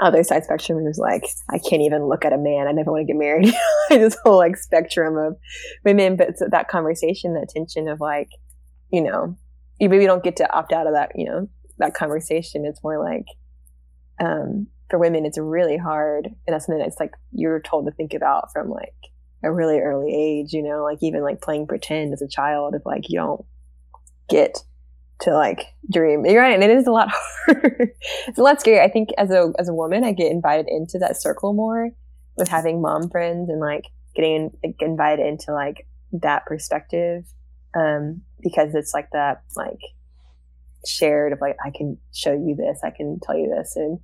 other 0.00 0.22
side 0.22 0.44
spectrum 0.44 0.78
who's 0.78 0.98
like 0.98 1.24
i 1.50 1.58
can't 1.58 1.80
even 1.82 2.06
look 2.06 2.24
at 2.24 2.32
a 2.32 2.38
man. 2.38 2.66
I 2.68 2.72
never 2.72 2.90
want 2.90 3.06
to 3.06 3.12
get 3.12 3.18
married. 3.18 3.52
This 3.88 4.16
whole 4.24 4.36
like 4.36 4.56
spectrum 4.56 5.16
of 5.16 5.36
women. 5.84 6.16
But 6.16 6.34
that 6.50 6.68
conversation 6.68 7.34
that 7.34 7.48
tension 7.48 7.88
of 7.88 8.00
like 8.00 8.30
you 8.90 9.00
know 9.00 9.36
you 9.78 9.88
maybe 9.88 10.06
don't 10.06 10.24
get 10.24 10.36
to 10.36 10.52
opt 10.52 10.72
out 10.72 10.86
of 10.86 10.94
that, 10.94 11.12
you 11.14 11.26
know, 11.26 11.48
that 11.78 11.94
conversation. 11.94 12.64
It's 12.64 12.82
more 12.82 13.02
like, 13.02 13.26
um, 14.20 14.68
for 14.90 14.98
women, 14.98 15.24
it's 15.24 15.38
really 15.38 15.76
hard. 15.76 16.26
And 16.26 16.54
that's 16.54 16.66
something 16.66 16.82
that's 16.82 17.00
like, 17.00 17.12
you're 17.32 17.60
told 17.60 17.86
to 17.86 17.92
think 17.92 18.14
about 18.14 18.52
from 18.52 18.70
like 18.70 18.94
a 19.42 19.52
really 19.52 19.78
early 19.78 20.14
age, 20.14 20.52
you 20.52 20.62
know, 20.62 20.82
like 20.82 20.98
even 21.02 21.22
like 21.22 21.40
playing 21.40 21.66
pretend 21.66 22.12
as 22.12 22.22
a 22.22 22.28
child, 22.28 22.74
if 22.74 22.84
like 22.86 23.08
you 23.08 23.18
don't 23.18 23.44
get 24.28 24.58
to 25.20 25.32
like 25.32 25.66
dream. 25.90 26.24
You're 26.24 26.42
right. 26.42 26.54
And 26.54 26.62
it 26.62 26.70
is 26.70 26.86
a 26.86 26.92
lot 26.92 27.10
harder. 27.46 27.92
it's 28.28 28.38
a 28.38 28.42
lot 28.42 28.60
scary. 28.60 28.80
I 28.80 28.90
think 28.90 29.10
as 29.18 29.30
a, 29.30 29.52
as 29.58 29.68
a 29.68 29.74
woman, 29.74 30.04
I 30.04 30.12
get 30.12 30.30
invited 30.30 30.66
into 30.68 30.98
that 30.98 31.20
circle 31.20 31.52
more 31.52 31.90
with 32.36 32.48
having 32.48 32.82
mom 32.82 33.08
friends 33.10 33.48
and 33.48 33.60
like 33.60 33.86
getting 34.14 34.50
like, 34.62 34.76
invited 34.80 35.26
into 35.26 35.52
like 35.52 35.86
that 36.12 36.46
perspective 36.46 37.24
um, 37.76 38.22
because 38.42 38.74
it's 38.74 38.94
like 38.94 39.10
that 39.12 39.42
like 39.54 39.80
shared 40.86 41.32
of 41.32 41.40
like 41.40 41.56
I 41.64 41.70
can 41.70 41.98
show 42.12 42.32
you 42.32 42.54
this, 42.56 42.80
I 42.82 42.90
can 42.90 43.18
tell 43.22 43.36
you 43.36 43.52
this, 43.54 43.74
and 43.76 43.98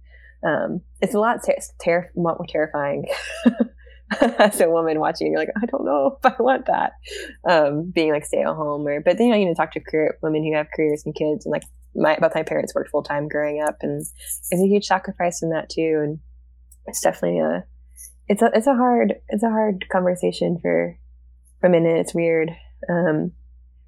um, 0.47 0.81
it's 1.01 1.15
a 1.15 1.21
lot 1.21 1.41
ter- 1.45 1.57
ter- 1.83 2.11
more 2.17 2.39
terrifying 2.49 3.07
as 4.21 4.61
a 4.61 4.69
woman 4.69 4.99
watching. 4.99 5.29
You're 5.29 5.41
like, 5.41 5.51
I 5.57 5.67
don't 5.67 5.85
know 5.85 6.19
if 6.23 6.33
I 6.33 6.43
want 6.43 6.67
that. 6.67 6.93
Um, 7.49 7.91
being 7.91 8.13
like 8.13 8.25
stay 8.25 8.43
at 8.43 8.47
home 8.47 8.87
or, 8.87 9.01
but 9.01 9.19
then 9.19 9.29
you 9.29 9.33
know, 9.33 9.39
you 9.39 9.47
know, 9.47 9.55
talk 9.55 9.73
to 9.73 9.81
career 9.81 10.19
women 10.23 10.45
who 10.45 10.55
have 10.55 10.69
careers 10.75 11.03
and 11.05 11.15
kids, 11.15 11.47
and 11.47 11.53
like 11.53 11.65
my 11.95 12.17
both 12.21 12.35
my 12.35 12.43
parents 12.43 12.75
worked 12.75 12.91
full 12.91 13.03
time 13.03 13.29
growing 13.29 13.63
up, 13.63 13.77
and 13.83 14.01
it's 14.01 14.53
a 14.53 14.67
huge 14.67 14.87
sacrifice 14.87 15.43
in 15.43 15.51
that 15.51 15.69
too. 15.71 16.01
And 16.03 16.19
it's 16.87 17.01
definitely 17.01 17.41
a, 17.41 17.65
it's 18.29 18.43
a, 18.43 18.51
it's 18.55 18.67
a 18.67 18.75
hard, 18.75 19.15
it's 19.29 19.43
a 19.43 19.51
hard 19.51 19.85
conversation 19.91 20.59
for 20.61 20.99
women, 21.63 21.87
and 21.87 21.99
it's 21.99 22.15
weird. 22.15 22.51
Um, 22.89 23.33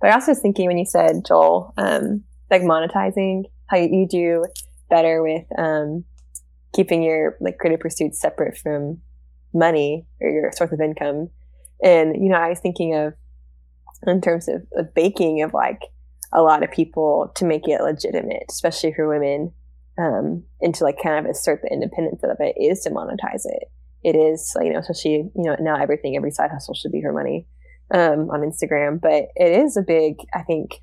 but 0.00 0.10
I 0.10 0.14
also 0.14 0.32
was 0.32 0.40
thinking 0.40 0.66
when 0.66 0.78
you 0.78 0.86
said 0.86 1.24
Joel, 1.26 1.72
um, 1.76 2.22
like 2.50 2.62
monetizing, 2.62 3.44
how 3.66 3.78
you 3.78 4.06
do 4.08 4.44
better 4.90 5.22
with 5.22 5.44
um, 5.58 6.04
keeping 6.74 7.02
your 7.02 7.36
like 7.40 7.58
creative 7.58 7.80
pursuits 7.80 8.20
separate 8.20 8.58
from 8.58 9.00
money 9.54 10.06
or 10.20 10.28
your 10.28 10.52
source 10.52 10.72
of 10.72 10.80
income. 10.80 11.30
And 11.82 12.22
you 12.22 12.28
know, 12.28 12.36
I 12.36 12.48
was 12.48 12.60
thinking 12.60 12.94
of 12.94 13.14
in 14.06 14.20
terms 14.20 14.48
of, 14.48 14.66
of 14.76 14.92
baking 14.94 15.42
of 15.42 15.54
like 15.54 15.80
a 16.32 16.42
lot 16.42 16.62
of 16.62 16.70
people 16.70 17.32
to 17.36 17.44
make 17.44 17.68
it 17.68 17.80
legitimate, 17.80 18.44
especially 18.50 18.92
for 18.92 19.08
women, 19.08 19.52
um, 19.96 20.42
and 20.60 20.74
to 20.74 20.84
like 20.84 20.98
kind 21.02 21.24
of 21.24 21.30
assert 21.30 21.62
the 21.62 21.72
independence 21.72 22.22
of 22.24 22.36
it 22.40 22.56
is 22.60 22.80
to 22.82 22.90
monetize 22.90 23.44
it. 23.44 23.70
It 24.02 24.16
is, 24.16 24.52
like, 24.54 24.66
you 24.66 24.72
know, 24.72 24.80
especially 24.80 25.12
you 25.12 25.32
know 25.36 25.56
now 25.60 25.76
everything, 25.80 26.16
every 26.16 26.32
side 26.32 26.50
hustle 26.50 26.74
should 26.74 26.92
be 26.92 27.00
her 27.00 27.12
money 27.12 27.46
um, 27.92 28.28
on 28.30 28.40
Instagram, 28.40 29.00
but 29.00 29.28
it 29.36 29.64
is 29.64 29.76
a 29.76 29.82
big, 29.82 30.16
I 30.34 30.42
think, 30.42 30.82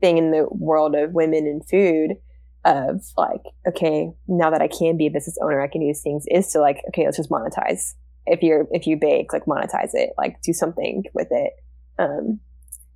thing 0.00 0.18
in 0.18 0.30
the 0.30 0.46
world 0.50 0.94
of 0.94 1.12
women 1.12 1.46
and 1.46 1.66
food 1.66 2.16
of 2.64 3.02
like, 3.16 3.42
okay, 3.68 4.10
now 4.28 4.50
that 4.50 4.62
I 4.62 4.68
can 4.68 4.96
be 4.96 5.06
a 5.06 5.10
business 5.10 5.38
owner, 5.42 5.60
I 5.60 5.68
can 5.68 5.80
these 5.80 6.02
things 6.02 6.24
is 6.28 6.48
to 6.48 6.60
like, 6.60 6.82
okay, 6.88 7.04
let's 7.04 7.16
just 7.16 7.30
monetize. 7.30 7.94
If 8.26 8.42
you're, 8.42 8.66
if 8.70 8.86
you 8.86 8.96
bake, 8.96 9.32
like 9.32 9.44
monetize 9.44 9.90
it, 9.92 10.10
like 10.16 10.40
do 10.42 10.52
something 10.52 11.04
with 11.12 11.28
it. 11.30 11.52
Um, 11.98 12.40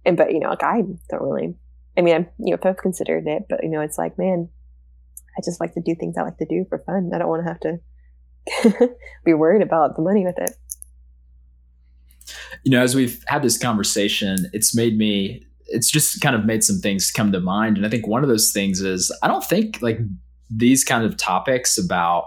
and, 0.05 0.17
but, 0.17 0.33
you 0.33 0.41
know, 0.41 0.49
like 0.49 0.63
I 0.63 0.83
don't 1.11 1.23
really, 1.23 1.55
I 1.97 2.01
mean, 2.01 2.15
I'm, 2.15 2.29
you 2.39 2.57
know, 2.57 2.59
I've 2.63 2.77
considered 2.77 3.27
it, 3.27 3.45
but 3.49 3.63
you 3.63 3.69
know, 3.69 3.81
it's 3.81 3.99
like, 3.99 4.17
man, 4.19 4.49
I 5.37 5.41
just 5.45 5.61
like 5.61 5.75
to 5.75 5.81
do 5.81 5.95
things 5.95 6.17
I 6.17 6.23
like 6.23 6.39
to 6.39 6.47
do 6.47 6.65
for 6.69 6.79
fun. 6.79 7.11
I 7.15 7.19
don't 7.19 7.29
want 7.29 7.45
to 7.45 7.53
have 7.53 8.81
to 8.81 8.97
be 9.25 9.35
worried 9.35 9.63
about 9.63 9.97
the 9.97 10.03
money 10.03 10.25
with 10.25 10.39
it 10.39 10.57
you 12.65 12.71
know, 12.71 12.83
as 12.83 12.95
we've 12.95 13.23
had 13.27 13.43
this 13.43 13.59
conversation, 13.59 14.51
it's 14.53 14.75
made 14.75 14.97
me, 14.97 15.47
it's 15.69 15.91
just 15.91 16.21
kind 16.21 16.35
of 16.35 16.45
made 16.45 16.65
some 16.65 16.81
things 16.81 17.11
come 17.11 17.33
to 17.33 17.41
mind. 17.41 17.77
And 17.77 17.87
I 17.87 17.89
think 17.89 18.07
one 18.07 18.23
of 18.23 18.29
those 18.29 18.53
things 18.53 18.81
is 18.81 19.15
I 19.23 19.29
don't 19.29 19.45
think 19.45 19.81
like 19.83 19.99
these 20.51 20.85
kind 20.85 21.05
of 21.05 21.17
topics 21.17 21.79
about 21.79 22.25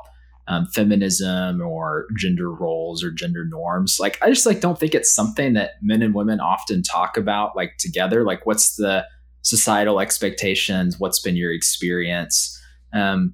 um, 0.48 0.68
feminism 0.68 1.62
or 1.62 2.08
gender 2.18 2.52
roles 2.52 3.04
or 3.04 3.12
gender 3.12 3.46
norms, 3.46 3.98
like 4.00 4.18
I 4.22 4.30
just 4.30 4.46
like 4.46 4.60
don't 4.60 4.80
think 4.80 4.94
it's 4.94 5.14
something 5.14 5.54
that 5.54 5.72
men 5.82 6.02
and 6.02 6.14
women 6.14 6.40
often 6.40 6.84
talk 6.84 7.18
about 7.18 7.56
like 7.56 7.78
together. 7.78 8.24
Like, 8.24 8.46
what's 8.46 8.76
the 8.76 9.06
societal 9.44 10.00
expectations? 10.00 11.00
What's 11.00 11.20
been 11.20 11.36
your 11.36 11.54
experience? 11.54 12.60
Um, 12.94 13.34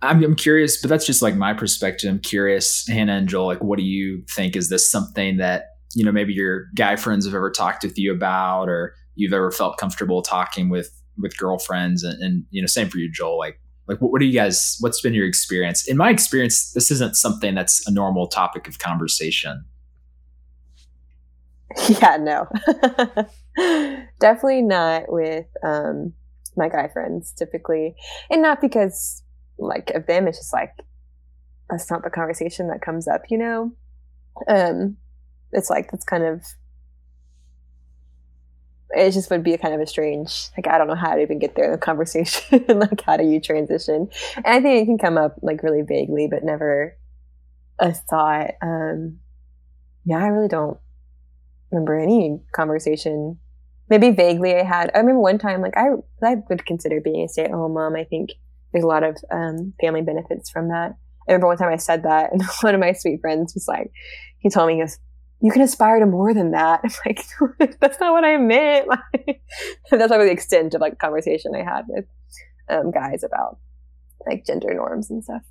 I'm, 0.00 0.22
I'm 0.24 0.34
curious, 0.34 0.80
but 0.80 0.88
that's 0.88 1.06
just 1.06 1.22
like 1.22 1.36
my 1.36 1.54
perspective. 1.54 2.10
I'm 2.10 2.18
curious, 2.18 2.88
Hannah 2.88 3.14
and 3.14 3.28
Joel, 3.28 3.46
like, 3.46 3.62
what 3.62 3.78
do 3.78 3.84
you 3.84 4.24
think? 4.28 4.56
Is 4.56 4.68
this 4.68 4.90
something 4.90 5.36
that 5.36 5.66
you 5.94 6.04
know 6.04 6.12
maybe 6.12 6.32
your 6.32 6.66
guy 6.74 6.96
friends 6.96 7.26
have 7.26 7.34
ever 7.34 7.50
talked 7.50 7.84
with 7.84 7.98
you 7.98 8.12
about 8.12 8.68
or 8.68 8.94
you've 9.14 9.32
ever 9.32 9.50
felt 9.50 9.78
comfortable 9.78 10.22
talking 10.22 10.68
with 10.68 10.90
with 11.18 11.36
girlfriends? 11.36 12.02
And, 12.02 12.22
and 12.22 12.44
you 12.50 12.62
know 12.62 12.66
same 12.66 12.88
for 12.88 12.98
you 12.98 13.10
joel 13.10 13.38
like 13.38 13.60
like 13.88 14.00
what, 14.00 14.12
what 14.12 14.20
do 14.20 14.26
you 14.26 14.32
guys 14.32 14.76
what's 14.80 15.00
been 15.00 15.14
your 15.14 15.26
experience? 15.26 15.86
In 15.88 15.96
my 15.96 16.10
experience 16.10 16.72
this 16.72 16.90
isn't 16.90 17.16
something 17.16 17.54
that's 17.54 17.86
a 17.86 17.92
normal 17.92 18.26
topic 18.28 18.68
of 18.68 18.78
conversation. 18.78 19.64
Yeah 21.88 22.18
no. 22.18 22.48
Definitely 24.20 24.62
not 24.62 25.04
with 25.10 25.46
um 25.64 26.12
my 26.56 26.68
guy 26.68 26.88
friends 26.88 27.32
typically. 27.32 27.94
And 28.30 28.42
not 28.42 28.60
because 28.60 29.22
like 29.58 29.90
of 29.90 30.06
them 30.06 30.28
it's 30.28 30.38
just 30.38 30.52
like 30.52 30.74
that's 31.70 31.90
not 31.90 32.04
the 32.04 32.10
conversation 32.10 32.68
that 32.68 32.82
comes 32.82 33.08
up 33.08 33.22
you 33.30 33.38
know? 33.38 33.72
Um 34.48 34.96
it's 35.52 35.70
like 35.70 35.90
that's 35.90 36.04
kind 36.04 36.24
of 36.24 36.44
it 38.94 39.10
just 39.12 39.30
would 39.30 39.42
be 39.42 39.54
a 39.54 39.58
kind 39.58 39.74
of 39.74 39.80
a 39.80 39.86
strange 39.86 40.48
like 40.56 40.66
i 40.68 40.78
don't 40.78 40.86
know 40.86 40.94
how 40.94 41.14
to 41.14 41.22
even 41.22 41.38
get 41.38 41.54
there 41.54 41.66
in 41.66 41.72
the 41.72 41.78
conversation 41.90 42.64
like 42.68 43.00
how 43.02 43.16
do 43.16 43.24
you 43.24 43.40
transition? 43.40 44.08
And 44.36 44.46
i 44.46 44.60
think 44.60 44.82
it 44.82 44.86
can 44.86 44.98
come 44.98 45.18
up 45.18 45.36
like 45.42 45.62
really 45.62 45.82
vaguely 45.82 46.28
but 46.30 46.44
never 46.44 46.96
a 47.78 47.92
thought. 47.92 48.52
Um 48.60 49.18
yeah 50.04 50.18
i 50.18 50.26
really 50.26 50.48
don't 50.48 50.78
remember 51.70 51.98
any 51.98 52.40
conversation. 52.52 53.38
Maybe 53.88 54.10
vaguely 54.10 54.54
i 54.54 54.62
had 54.62 54.90
i 54.94 54.98
remember 54.98 55.20
one 55.20 55.38
time 55.38 55.60
like 55.60 55.76
i 55.76 55.88
i 56.22 56.36
would 56.48 56.64
consider 56.66 57.00
being 57.00 57.24
a 57.24 57.28
stay-at-home 57.28 57.74
mom. 57.74 57.96
I 57.96 58.04
think 58.04 58.30
there's 58.72 58.84
a 58.84 58.88
lot 58.88 59.04
of 59.04 59.18
um, 59.30 59.74
family 59.80 60.00
benefits 60.00 60.48
from 60.48 60.68
that. 60.68 60.96
I 61.28 61.32
remember 61.32 61.48
one 61.48 61.58
time 61.58 61.72
i 61.72 61.76
said 61.76 62.04
that 62.04 62.30
and 62.32 62.42
one 62.62 62.74
of 62.74 62.80
my 62.80 62.92
sweet 62.92 63.20
friends 63.20 63.54
was 63.54 63.68
like 63.68 63.90
he 64.38 64.50
told 64.50 64.68
me 64.68 64.74
he 64.74 64.80
goes 64.80 64.98
you 65.42 65.50
can 65.50 65.60
aspire 65.60 65.98
to 65.98 66.06
more 66.06 66.32
than 66.32 66.52
that. 66.52 66.80
I'm 66.84 66.90
like, 67.06 67.76
that's 67.80 68.00
not 68.00 68.12
what 68.12 68.24
I 68.24 68.36
meant. 68.38 68.88
Like, 69.90 70.00
that's 70.00 70.10
like 70.10 70.20
the 70.20 70.30
extent 70.30 70.74
of 70.74 70.80
like 70.80 70.98
conversation 70.98 71.52
I 71.54 71.62
had 71.62 71.84
with 71.86 72.06
um, 72.70 72.90
guys 72.90 73.22
about 73.22 73.58
like 74.26 74.46
gender 74.46 74.72
norms 74.72 75.10
and 75.10 75.22
stuff. 75.22 75.42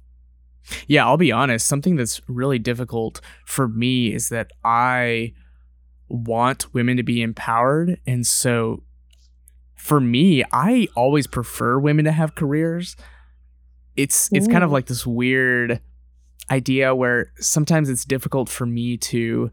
Yeah, 0.88 1.06
I'll 1.06 1.18
be 1.18 1.32
honest. 1.32 1.68
Something 1.68 1.96
that's 1.96 2.22
really 2.28 2.58
difficult 2.58 3.22
for 3.46 3.68
me 3.68 4.14
is 4.14 4.30
that 4.30 4.52
I 4.64 5.34
want 6.10 6.74
women 6.74 6.98
to 6.98 7.04
be 7.04 7.22
empowered. 7.22 8.00
And 8.08 8.26
so 8.26 8.84
for 9.76 10.00
me, 10.00 10.44
I 10.52 10.88
always 10.96 11.28
prefer 11.28 11.80
women 11.80 12.06
to 12.06 12.12
have 12.12 12.36
careers. 12.36 12.96
It's 13.96 14.30
it's 14.34 14.48
kind 14.48 14.64
of 14.64 14.72
like 14.72 14.88
this 14.88 15.06
weird 15.06 15.80
idea 16.50 16.96
where 16.96 17.32
sometimes 17.40 17.90
it's 17.90 18.06
difficult 18.06 18.50
for 18.50 18.66
me 18.66 18.98
to 18.98 19.52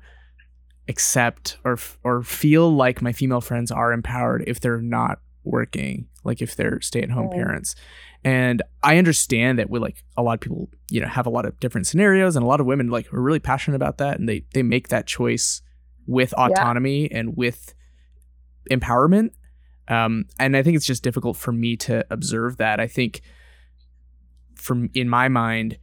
accept 0.88 1.58
or 1.64 1.78
or 2.04 2.22
feel 2.22 2.70
like 2.74 3.02
my 3.02 3.12
female 3.12 3.40
friends 3.40 3.70
are 3.70 3.92
empowered 3.92 4.42
if 4.46 4.60
they're 4.60 4.80
not 4.80 5.20
working 5.44 6.06
like 6.24 6.42
if 6.42 6.56
they're 6.56 6.80
stay-at-home 6.80 7.30
parents 7.30 7.74
and 8.24 8.62
i 8.82 8.98
understand 8.98 9.58
that 9.58 9.70
we 9.70 9.78
like 9.78 10.04
a 10.16 10.22
lot 10.22 10.34
of 10.34 10.40
people 10.40 10.68
you 10.90 11.00
know 11.00 11.08
have 11.08 11.26
a 11.26 11.30
lot 11.30 11.46
of 11.46 11.58
different 11.60 11.86
scenarios 11.86 12.36
and 12.36 12.44
a 12.44 12.48
lot 12.48 12.60
of 12.60 12.66
women 12.66 12.88
like 12.88 13.12
are 13.12 13.20
really 13.20 13.38
passionate 13.38 13.76
about 13.76 13.98
that 13.98 14.18
and 14.18 14.28
they 14.28 14.44
they 14.52 14.62
make 14.62 14.88
that 14.88 15.06
choice 15.06 15.62
with 16.06 16.32
autonomy 16.34 17.02
yeah. 17.02 17.18
and 17.18 17.36
with 17.36 17.74
empowerment 18.70 19.30
Um, 19.88 20.26
and 20.38 20.56
I 20.56 20.62
think 20.62 20.76
it's 20.76 20.86
just 20.86 21.02
difficult 21.02 21.36
for 21.36 21.52
me 21.52 21.76
to 21.78 22.04
observe 22.10 22.58
that. 22.58 22.78
I 22.78 22.86
think, 22.86 23.22
from 24.54 24.90
in 24.94 25.08
my 25.08 25.28
mind, 25.28 25.78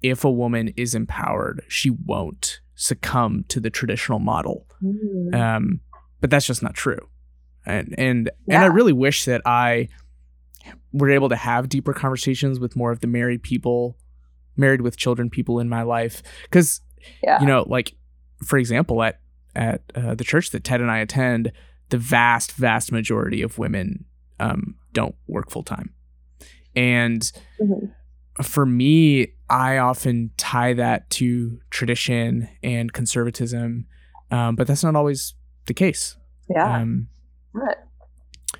if 0.00 0.24
a 0.24 0.30
woman 0.30 0.68
is 0.76 0.94
empowered, 0.94 1.64
she 1.68 1.90
won't 1.90 2.60
succumb 2.78 3.44
to 3.48 3.58
the 3.58 3.70
traditional 3.70 4.20
model. 4.20 4.64
Mm. 4.82 5.34
Um, 5.34 5.80
but 6.20 6.30
that's 6.30 6.46
just 6.46 6.62
not 6.62 6.74
true. 6.74 7.08
And 7.66 7.94
and 7.98 8.30
yeah. 8.46 8.54
and 8.54 8.64
I 8.64 8.68
really 8.68 8.92
wish 8.92 9.24
that 9.26 9.42
I 9.44 9.88
were 10.92 11.10
able 11.10 11.28
to 11.28 11.36
have 11.36 11.68
deeper 11.68 11.92
conversations 11.92 12.58
with 12.58 12.76
more 12.76 12.90
of 12.90 13.00
the 13.00 13.06
married 13.06 13.42
people, 13.42 13.98
married 14.56 14.80
with 14.80 14.96
children 14.96 15.28
people 15.28 15.58
in 15.58 15.68
my 15.68 15.82
life, 15.82 16.22
because 16.44 16.80
yeah. 17.22 17.40
you 17.40 17.46
know, 17.46 17.64
like 17.68 17.94
for 18.46 18.58
example, 18.58 19.02
at 19.02 19.20
at 19.54 19.82
uh, 19.94 20.14
the 20.14 20.24
church 20.24 20.50
that 20.50 20.64
Ted 20.64 20.80
and 20.80 20.90
I 20.90 20.98
attend, 20.98 21.52
the 21.90 21.98
vast 21.98 22.52
vast 22.52 22.92
majority 22.92 23.42
of 23.42 23.58
women 23.58 24.04
um, 24.38 24.76
don't 24.92 25.16
work 25.26 25.50
full 25.50 25.64
time, 25.64 25.92
and 26.76 27.20
mm-hmm. 27.60 28.42
for 28.42 28.64
me, 28.64 29.32
I 29.50 29.78
often 29.78 30.30
tie 30.36 30.74
that 30.74 31.08
to 31.10 31.60
tradition 31.70 32.48
and 32.62 32.92
conservatism, 32.92 33.86
um, 34.30 34.56
but 34.56 34.66
that's 34.66 34.84
not 34.84 34.96
always 34.96 35.34
the 35.66 35.74
case. 35.74 36.16
Yeah. 36.50 36.80
Um, 36.80 37.08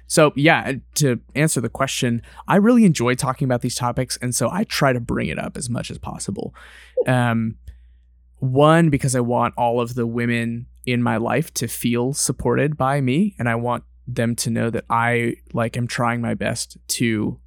so 0.06 0.32
yeah, 0.36 0.72
to 0.96 1.20
answer 1.34 1.60
the 1.60 1.68
question, 1.68 2.22
I 2.46 2.56
really 2.56 2.84
enjoy 2.84 3.14
talking 3.14 3.44
about 3.44 3.60
these 3.60 3.74
topics, 3.74 4.16
and 4.20 4.34
so 4.34 4.48
I 4.50 4.64
try 4.64 4.92
to 4.92 5.00
bring 5.00 5.28
it 5.28 5.38
up 5.38 5.56
as 5.56 5.68
much 5.68 5.90
as 5.90 5.98
possible. 5.98 6.54
Um, 7.06 7.56
one 8.38 8.88
because 8.88 9.14
I 9.14 9.20
want 9.20 9.54
all 9.56 9.80
of 9.80 9.94
the 9.94 10.06
women 10.06 10.66
in 10.86 11.02
my 11.02 11.16
life 11.16 11.52
to 11.54 11.68
feel 11.68 12.14
supported 12.14 12.76
by 12.76 13.00
me, 13.00 13.34
and 13.38 13.48
I 13.48 13.56
want 13.56 13.84
them 14.06 14.34
to 14.36 14.50
know 14.50 14.70
that 14.70 14.84
I 14.88 15.34
like 15.52 15.76
am 15.76 15.86
trying 15.86 16.22
my 16.22 16.34
best 16.34 16.78
to 16.88 17.38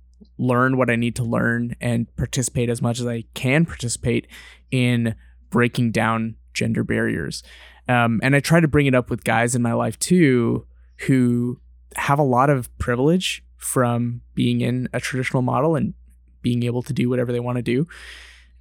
learn 0.42 0.76
what 0.76 0.90
I 0.90 0.96
need 0.96 1.16
to 1.18 1.24
learn 1.24 1.76
and 1.80 2.14
participate 2.16 2.70
as 2.70 2.82
much 2.82 3.00
as 3.00 3.06
I 3.06 3.26
can 3.36 3.64
participate 3.66 4.28
in 4.72 5.16
breaking 5.52 5.92
down 5.92 6.36
gender 6.54 6.84
barriers. 6.84 7.44
Um, 7.88 8.20
and 8.24 8.36
I 8.36 8.40
try 8.40 8.60
to 8.60 8.68
bring 8.68 8.88
it 8.88 8.96
up 8.96 9.10
with 9.10 9.24
guys 9.24 9.54
in 9.54 9.62
my 9.62 9.74
life 9.74 10.00
too 10.00 10.66
who 11.08 11.60
have 11.96 12.18
a 12.18 12.24
lot 12.24 12.50
of 12.50 12.76
privilege 12.80 13.44
from 13.58 14.22
being 14.34 14.62
in 14.62 14.90
a 14.94 15.00
traditional 15.00 15.44
model 15.44 15.76
and 15.76 15.94
being 16.42 16.64
able 16.64 16.82
to 16.84 16.94
do 16.94 17.08
whatever 17.08 17.32
they 17.32 17.40
want 17.40 17.58
to 17.58 17.62
do. 17.62 17.88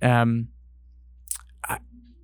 Um, 0.02 0.48
I, 1.66 1.78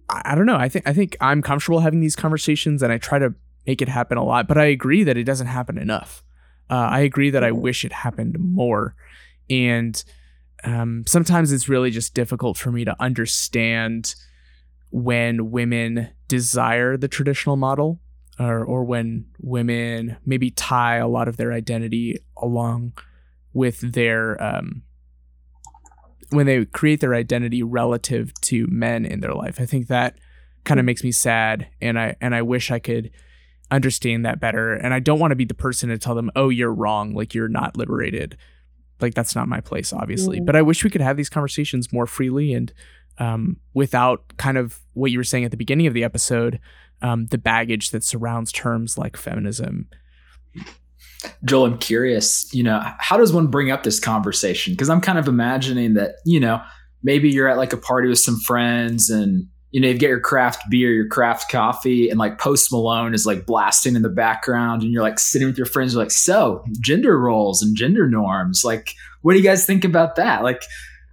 I 0.08 0.34
don't 0.34 0.46
know. 0.46 0.56
I 0.56 0.68
think 0.68 0.86
I 0.86 0.92
think 0.92 1.16
I'm 1.20 1.40
comfortable 1.40 1.80
having 1.80 2.00
these 2.00 2.16
conversations, 2.16 2.82
and 2.82 2.92
I 2.92 2.98
try 2.98 3.18
to 3.18 3.34
make 3.66 3.80
it 3.80 3.88
happen 3.88 4.18
a 4.18 4.24
lot. 4.24 4.48
But 4.48 4.58
I 4.58 4.66
agree 4.66 5.04
that 5.04 5.16
it 5.16 5.24
doesn't 5.24 5.46
happen 5.46 5.78
enough. 5.78 6.22
Uh, 6.68 6.74
I 6.74 7.00
agree 7.00 7.30
that 7.30 7.44
I 7.44 7.52
wish 7.52 7.84
it 7.84 7.92
happened 7.92 8.36
more, 8.38 8.94
and 9.48 10.02
um, 10.64 11.04
sometimes 11.06 11.52
it's 11.52 11.68
really 11.68 11.90
just 11.90 12.14
difficult 12.14 12.56
for 12.56 12.72
me 12.72 12.84
to 12.84 12.96
understand 13.00 14.14
when 14.90 15.50
women 15.50 16.08
desire 16.28 16.96
the 16.96 17.08
traditional 17.08 17.56
model 17.56 18.00
or, 18.38 18.64
or 18.64 18.84
when 18.84 19.26
women 19.40 20.16
maybe 20.24 20.50
tie 20.50 20.96
a 20.96 21.08
lot 21.08 21.28
of 21.28 21.36
their 21.36 21.52
identity 21.52 22.18
along 22.36 22.92
with 23.52 23.92
their 23.92 24.42
um, 24.42 24.82
when 26.30 26.46
they 26.46 26.64
create 26.64 27.00
their 27.00 27.14
identity 27.14 27.62
relative 27.62 28.32
to 28.40 28.66
men 28.66 29.06
in 29.06 29.20
their 29.20 29.34
life. 29.34 29.60
I 29.60 29.66
think 29.66 29.86
that 29.86 30.18
kind 30.64 30.80
of 30.80 30.86
makes 30.86 31.04
me 31.04 31.12
sad 31.12 31.68
and 31.80 31.98
I 31.98 32.16
and 32.20 32.34
I 32.34 32.42
wish 32.42 32.70
I 32.70 32.78
could 32.78 33.10
understand 33.70 34.24
that 34.24 34.40
better 34.40 34.74
and 34.74 34.92
I 34.92 35.00
don't 35.00 35.18
want 35.18 35.30
to 35.30 35.36
be 35.36 35.44
the 35.44 35.54
person 35.54 35.88
to 35.90 35.98
tell 35.98 36.14
them, 36.14 36.30
"Oh, 36.34 36.48
you're 36.48 36.74
wrong, 36.74 37.14
like 37.14 37.34
you're 37.34 37.48
not 37.48 37.76
liberated." 37.76 38.36
Like 39.00 39.14
that's 39.14 39.34
not 39.34 39.48
my 39.48 39.60
place 39.60 39.92
obviously. 39.92 40.38
Mm-hmm. 40.38 40.46
But 40.46 40.56
I 40.56 40.62
wish 40.62 40.84
we 40.84 40.90
could 40.90 41.00
have 41.00 41.16
these 41.16 41.28
conversations 41.28 41.92
more 41.92 42.06
freely 42.06 42.52
and 42.52 42.72
um, 43.18 43.56
without 43.74 44.36
kind 44.36 44.58
of 44.58 44.80
what 44.94 45.10
you 45.10 45.18
were 45.18 45.24
saying 45.24 45.44
at 45.44 45.50
the 45.50 45.56
beginning 45.56 45.86
of 45.86 45.94
the 45.94 46.04
episode, 46.04 46.60
um, 47.02 47.26
the 47.26 47.38
baggage 47.38 47.90
that 47.90 48.04
surrounds 48.04 48.52
terms 48.52 48.98
like 48.98 49.16
feminism. 49.16 49.88
Joel, 51.44 51.66
I'm 51.66 51.78
curious, 51.78 52.52
you 52.52 52.62
know, 52.62 52.80
how 52.98 53.16
does 53.16 53.32
one 53.32 53.46
bring 53.46 53.70
up 53.70 53.82
this 53.82 53.98
conversation? 53.98 54.74
Because 54.74 54.90
I'm 54.90 55.00
kind 55.00 55.18
of 55.18 55.28
imagining 55.28 55.94
that, 55.94 56.16
you 56.24 56.38
know, 56.38 56.62
maybe 57.02 57.30
you're 57.30 57.48
at 57.48 57.56
like 57.56 57.72
a 57.72 57.78
party 57.78 58.08
with 58.08 58.18
some 58.18 58.38
friends 58.40 59.10
and, 59.10 59.48
you 59.72 59.80
know, 59.80 59.88
you 59.88 59.98
get 59.98 60.08
your 60.08 60.20
craft 60.20 60.62
beer, 60.70 60.92
your 60.92 61.08
craft 61.08 61.50
coffee, 61.50 62.08
and 62.08 62.18
like 62.18 62.38
Post 62.38 62.72
Malone 62.72 63.14
is 63.14 63.26
like 63.26 63.46
blasting 63.46 63.96
in 63.96 64.02
the 64.02 64.08
background, 64.08 64.82
and 64.82 64.92
you're 64.92 65.02
like 65.02 65.18
sitting 65.18 65.46
with 65.46 65.58
your 65.58 65.66
friends, 65.66 65.94
you're 65.94 66.02
like, 66.02 66.10
so 66.10 66.64
gender 66.80 67.18
roles 67.18 67.62
and 67.62 67.76
gender 67.76 68.08
norms. 68.08 68.64
Like, 68.64 68.94
what 69.22 69.32
do 69.32 69.38
you 69.38 69.44
guys 69.44 69.66
think 69.66 69.84
about 69.84 70.16
that? 70.16 70.42
Like, 70.42 70.62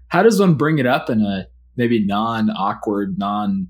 how 0.08 0.24
does 0.24 0.39
one 0.39 0.54
bring 0.54 0.80
it 0.80 0.86
up 0.86 1.10
in 1.10 1.22
a 1.22 1.47
maybe 1.76 2.06
non 2.06 2.49
awkward, 2.49 3.18
non 3.18 3.68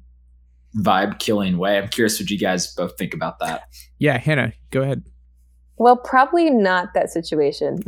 vibe 0.76 1.20
killing 1.20 1.58
way. 1.58 1.78
I'm 1.78 1.88
curious 1.88 2.20
what 2.20 2.30
you 2.30 2.38
guys 2.38 2.74
both 2.74 2.98
think 2.98 3.14
about 3.14 3.40
that. 3.40 3.64
Yeah, 4.00 4.18
Hannah, 4.18 4.54
go 4.72 4.82
ahead. 4.82 5.04
Well, 5.78 5.98
probably 5.98 6.50
not 6.50 6.94
that 6.94 7.10
situation. 7.10 7.84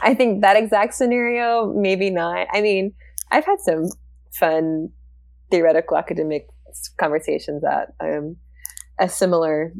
I 0.00 0.14
think 0.14 0.42
that 0.42 0.56
exact 0.56 0.94
scenario, 0.94 1.72
maybe 1.74 2.10
not. 2.10 2.46
I 2.52 2.60
mean, 2.60 2.92
I've 3.30 3.44
had 3.44 3.60
some 3.60 3.88
fun 4.38 4.90
theoretical 5.50 5.96
academic 5.96 6.48
conversations 6.98 7.62
at 7.64 7.94
um, 8.00 8.36
a 8.98 9.08
similar 9.08 9.72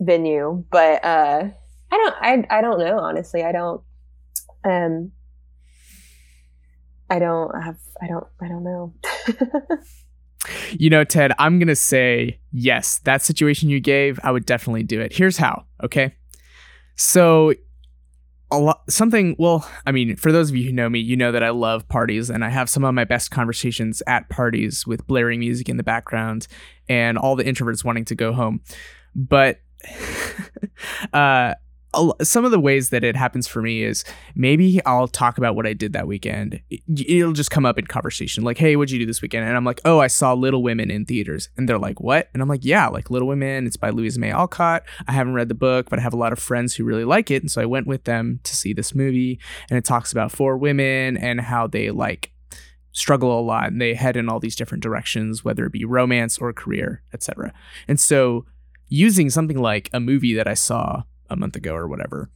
venue, 0.00 0.64
but 0.70 1.04
uh, 1.04 1.48
I 1.90 1.96
don't. 1.96 2.14
I 2.20 2.58
I 2.58 2.60
don't 2.60 2.78
know. 2.78 2.98
Honestly, 2.98 3.42
I 3.42 3.52
don't. 3.52 3.82
Um, 4.64 5.12
I 7.08 7.18
don't 7.18 7.62
have. 7.62 7.76
I 8.02 8.06
don't. 8.08 8.26
I 8.40 8.48
don't 8.48 8.64
know. 8.64 8.94
You 10.78 10.90
know, 10.90 11.04
Ted, 11.04 11.32
I'm 11.38 11.58
going 11.58 11.68
to 11.68 11.76
say 11.76 12.38
yes, 12.52 12.98
that 13.00 13.22
situation 13.22 13.68
you 13.68 13.80
gave, 13.80 14.20
I 14.22 14.30
would 14.30 14.46
definitely 14.46 14.84
do 14.84 15.00
it. 15.00 15.12
Here's 15.12 15.36
how, 15.36 15.64
okay? 15.82 16.14
So, 16.96 17.52
a 18.50 18.58
lot 18.58 18.82
something 18.88 19.34
well 19.38 19.68
i 19.86 19.92
mean 19.92 20.14
for 20.14 20.30
those 20.30 20.50
of 20.50 20.56
you 20.56 20.64
who 20.64 20.72
know 20.72 20.88
me 20.88 21.00
you 21.00 21.16
know 21.16 21.32
that 21.32 21.42
i 21.42 21.50
love 21.50 21.86
parties 21.88 22.30
and 22.30 22.44
i 22.44 22.48
have 22.48 22.70
some 22.70 22.84
of 22.84 22.94
my 22.94 23.02
best 23.02 23.30
conversations 23.30 24.02
at 24.06 24.28
parties 24.28 24.86
with 24.86 25.04
blaring 25.06 25.40
music 25.40 25.68
in 25.68 25.76
the 25.76 25.82
background 25.82 26.46
and 26.88 27.18
all 27.18 27.36
the 27.36 27.44
introverts 27.44 27.84
wanting 27.84 28.04
to 28.06 28.14
go 28.14 28.32
home. 28.32 28.60
But 29.14 29.60
uh 31.12 31.54
some 32.22 32.44
of 32.44 32.50
the 32.50 32.60
ways 32.60 32.90
that 32.90 33.04
it 33.04 33.16
happens 33.16 33.46
for 33.46 33.62
me 33.62 33.82
is 33.82 34.04
maybe 34.34 34.84
I'll 34.84 35.08
talk 35.08 35.38
about 35.38 35.56
what 35.56 35.66
I 35.66 35.72
did 35.72 35.92
that 35.92 36.06
weekend. 36.06 36.60
It'll 36.88 37.32
just 37.32 37.50
come 37.50 37.66
up 37.66 37.78
in 37.78 37.86
conversation, 37.86 38.44
like, 38.44 38.58
"Hey, 38.58 38.76
what'd 38.76 38.90
you 38.90 38.98
do 38.98 39.06
this 39.06 39.22
weekend?" 39.22 39.46
And 39.46 39.56
I'm 39.56 39.64
like, 39.64 39.80
"Oh, 39.84 39.98
I 39.98 40.06
saw 40.06 40.32
Little 40.32 40.62
Women 40.62 40.90
in 40.90 41.04
theaters," 41.04 41.48
and 41.56 41.68
they're 41.68 41.78
like, 41.78 42.00
"What?" 42.00 42.28
And 42.32 42.42
I'm 42.42 42.48
like, 42.48 42.64
"Yeah, 42.64 42.88
like 42.88 43.10
Little 43.10 43.28
Women. 43.28 43.66
It's 43.66 43.76
by 43.76 43.90
Louisa 43.90 44.20
May 44.20 44.30
Alcott. 44.30 44.84
I 45.06 45.12
haven't 45.12 45.34
read 45.34 45.48
the 45.48 45.54
book, 45.54 45.88
but 45.90 45.98
I 45.98 46.02
have 46.02 46.14
a 46.14 46.18
lot 46.18 46.32
of 46.32 46.38
friends 46.38 46.74
who 46.74 46.84
really 46.84 47.04
like 47.04 47.30
it, 47.30 47.42
and 47.42 47.50
so 47.50 47.60
I 47.60 47.66
went 47.66 47.86
with 47.86 48.04
them 48.04 48.40
to 48.44 48.56
see 48.56 48.72
this 48.72 48.94
movie. 48.94 49.38
And 49.70 49.78
it 49.78 49.84
talks 49.84 50.12
about 50.12 50.32
four 50.32 50.56
women 50.56 51.16
and 51.16 51.40
how 51.40 51.66
they 51.66 51.90
like 51.90 52.32
struggle 52.92 53.38
a 53.38 53.42
lot, 53.42 53.70
and 53.70 53.80
they 53.80 53.94
head 53.94 54.16
in 54.16 54.28
all 54.28 54.40
these 54.40 54.56
different 54.56 54.82
directions, 54.82 55.44
whether 55.44 55.66
it 55.66 55.72
be 55.72 55.84
romance 55.84 56.38
or 56.38 56.52
career, 56.52 57.02
etc. 57.12 57.52
And 57.86 58.00
so 58.00 58.46
using 58.88 59.30
something 59.30 59.58
like 59.58 59.90
a 59.92 60.00
movie 60.00 60.34
that 60.34 60.46
I 60.46 60.54
saw 60.54 61.02
a 61.30 61.36
month 61.36 61.56
ago 61.56 61.74
or 61.74 61.86
whatever 61.86 62.30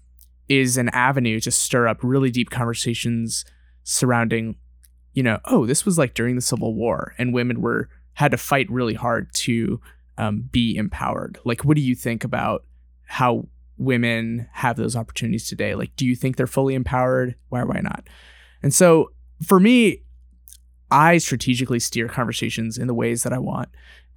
is 0.48 0.76
an 0.76 0.88
avenue 0.90 1.40
to 1.40 1.50
stir 1.50 1.86
up 1.86 1.98
really 2.02 2.30
deep 2.30 2.50
conversations 2.50 3.44
surrounding 3.84 4.56
you 5.12 5.22
know 5.22 5.38
oh 5.46 5.66
this 5.66 5.84
was 5.84 5.98
like 5.98 6.14
during 6.14 6.36
the 6.36 6.42
civil 6.42 6.74
war 6.74 7.14
and 7.18 7.32
women 7.32 7.60
were 7.60 7.88
had 8.14 8.30
to 8.30 8.36
fight 8.36 8.70
really 8.70 8.94
hard 8.94 9.32
to 9.32 9.80
um, 10.18 10.42
be 10.52 10.76
empowered. 10.76 11.38
Like 11.44 11.64
what 11.64 11.76
do 11.76 11.80
you 11.80 11.94
think 11.94 12.24
about 12.24 12.64
how 13.06 13.46
women 13.78 14.46
have 14.52 14.76
those 14.76 14.94
opportunities 14.94 15.48
today? 15.48 15.74
Like 15.74 15.96
do 15.96 16.04
you 16.04 16.14
think 16.14 16.36
they're 16.36 16.46
fully 16.46 16.74
empowered? 16.74 17.34
Why 17.48 17.64
why 17.64 17.80
not? 17.80 18.08
And 18.62 18.74
so 18.74 19.12
for 19.42 19.58
me 19.58 20.02
i 20.90 21.18
strategically 21.18 21.80
steer 21.80 22.08
conversations 22.08 22.76
in 22.76 22.86
the 22.86 22.94
ways 22.94 23.22
that 23.22 23.32
i 23.32 23.38
want 23.38 23.68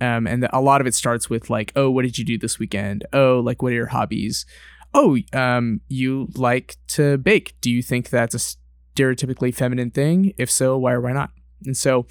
um, 0.04 0.28
and 0.28 0.44
the, 0.44 0.58
a 0.58 0.60
lot 0.60 0.82
of 0.82 0.88
it 0.88 0.94
starts 0.94 1.30
with 1.30 1.50
like, 1.50 1.72
oh, 1.78 1.90
what 1.90 2.02
did 2.02 2.18
you 2.18 2.26
do 2.26 2.38
this 2.38 2.60
weekend? 2.60 3.06
Oh, 3.14 3.40
like, 3.40 3.62
what 3.62 3.72
are 3.72 3.76
your 3.76 3.88
hobbies? 3.88 4.46
Oh, 4.94 5.18
um, 5.32 5.80
you 5.88 6.28
like 6.36 6.76
to 6.90 7.18
bake. 7.18 7.56
Do 7.62 7.72
you 7.72 7.82
think 7.82 8.10
that's 8.10 8.36
a 8.36 8.58
stereotypically 8.98 9.56
feminine 9.56 9.92
thing? 9.92 10.34
If 10.38 10.52
so, 10.52 10.78
why 10.78 10.92
or 10.92 11.00
why 11.00 11.14
not? 11.14 11.32
And 11.66 11.78
so 11.78 12.06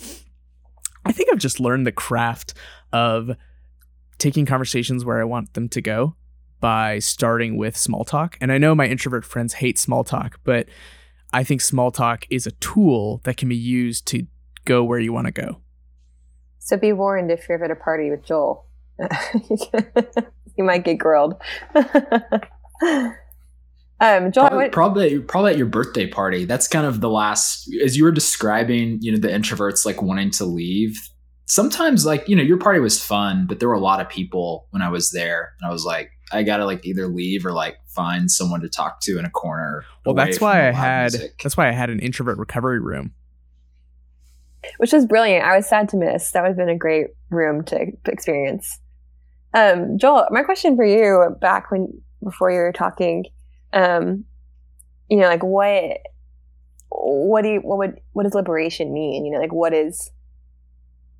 I 1.05 1.13
think 1.13 1.31
I've 1.31 1.39
just 1.39 1.61
learned 1.61 1.87
the 1.87 1.93
craft 1.93 2.55
of 2.95 3.33
taking 4.17 4.47
conversations 4.47 5.05
where 5.05 5.21
I 5.21 5.25
want 5.25 5.53
them 5.53 5.69
to 5.69 5.83
go 5.83 6.17
by 6.61 6.99
starting 6.99 7.59
with 7.59 7.77
small 7.77 8.05
talk. 8.05 8.39
And 8.41 8.51
I 8.51 8.57
know 8.57 8.75
my 8.75 8.87
introvert 8.87 9.27
friends 9.27 9.55
hate 9.55 9.79
small 9.79 10.03
talk, 10.03 10.41
but 10.45 10.67
I 11.35 11.45
think 11.45 11.61
small 11.61 11.91
talk 11.91 12.27
is 12.31 12.47
a 12.47 12.53
tool 12.53 13.21
that 13.25 13.37
can 13.37 13.51
be 13.51 13.57
used 13.57 14.07
to 14.07 14.27
go 14.65 14.83
where 14.83 14.99
you 14.99 15.13
want 15.13 15.27
to 15.27 15.33
go. 15.33 15.62
So 16.65 16.77
be 16.77 16.93
warned 16.93 17.33
if 17.33 17.49
you're 17.49 17.57
ever 17.57 17.65
at 17.65 17.71
a 17.73 17.75
party 17.75 18.09
with 18.09 18.25
Joel. 18.25 18.65
you 20.57 20.65
might 20.65 20.85
get 20.85 20.99
grilled. 20.99 21.35
Um, 24.01 24.33
Joel, 24.33 24.49
probably, 24.49 24.69
probably, 24.71 25.19
probably 25.21 25.53
at 25.53 25.59
your 25.59 25.69
birthday 25.69 26.09
party. 26.09 26.45
That's 26.45 26.67
kind 26.67 26.85
of 26.85 27.01
the 27.01 27.09
last, 27.09 27.73
as 27.85 27.97
you 27.97 28.03
were 28.03 28.11
describing, 28.11 28.99
you 29.01 29.13
know, 29.13 29.19
the 29.19 29.29
introverts 29.29 29.87
like 29.87 30.03
wanting 30.03 30.33
to 30.33 30.45
leave. 30.45 30.99
Sometimes, 31.47 32.05
like 32.05 32.29
you 32.29 32.35
know, 32.35 32.43
your 32.43 32.59
party 32.59 32.81
was 32.81 33.01
fun, 33.01 33.47
but 33.47 33.61
there 33.61 33.69
were 33.69 33.77
a 33.77 33.81
lot 33.81 34.01
of 34.01 34.09
people 34.09 34.67
when 34.71 34.83
I 34.83 34.89
was 34.89 35.13
there, 35.13 35.53
and 35.61 35.71
I 35.71 35.73
was 35.73 35.85
like, 35.85 36.11
I 36.33 36.43
gotta 36.43 36.65
like 36.65 36.85
either 36.85 37.07
leave 37.07 37.47
or 37.47 37.53
like 37.53 37.77
find 37.87 38.29
someone 38.29 38.61
to 38.63 38.69
talk 38.69 39.01
to 39.03 39.21
in 39.21 39.25
a 39.25 39.31
corner. 39.31 39.85
Well, 40.05 40.17
that's 40.17 40.41
why 40.41 40.67
I 40.67 40.73
had 40.73 41.13
music. 41.13 41.41
that's 41.41 41.57
why 41.57 41.69
I 41.69 41.73
had 41.73 41.89
an 41.89 42.01
introvert 42.01 42.39
recovery 42.39 42.81
room, 42.81 43.15
which 44.79 44.93
was 44.93 45.07
brilliant. 45.07 45.45
I 45.45 45.57
was 45.57 45.69
sad 45.69 45.89
to 45.91 45.97
miss. 45.97 46.33
That 46.33 46.43
would 46.43 46.49
have 46.49 46.57
been 46.57 46.69
a 46.69 46.77
great 46.77 47.09
room 47.31 47.65
to 47.65 47.87
experience. 48.07 48.79
Um, 49.55 49.99
Joel, 49.99 50.27
my 50.31 50.43
question 50.43 50.77
for 50.77 50.85
you 50.85 51.37
back 51.41 51.71
when 51.71 52.01
before 52.23 52.51
you 52.51 52.59
were 52.59 52.73
talking 52.73 53.25
um, 53.73 54.25
you 55.09 55.19
know, 55.19 55.27
like 55.27 55.43
what, 55.43 55.99
what 56.89 57.43
do 57.43 57.49
you, 57.51 57.61
what 57.61 57.79
would, 57.79 58.01
what 58.13 58.25
does 58.25 58.35
liberation 58.35 58.93
mean? 58.93 59.25
You 59.25 59.33
know, 59.33 59.39
like 59.39 59.53
what 59.53 59.73
is 59.73 60.11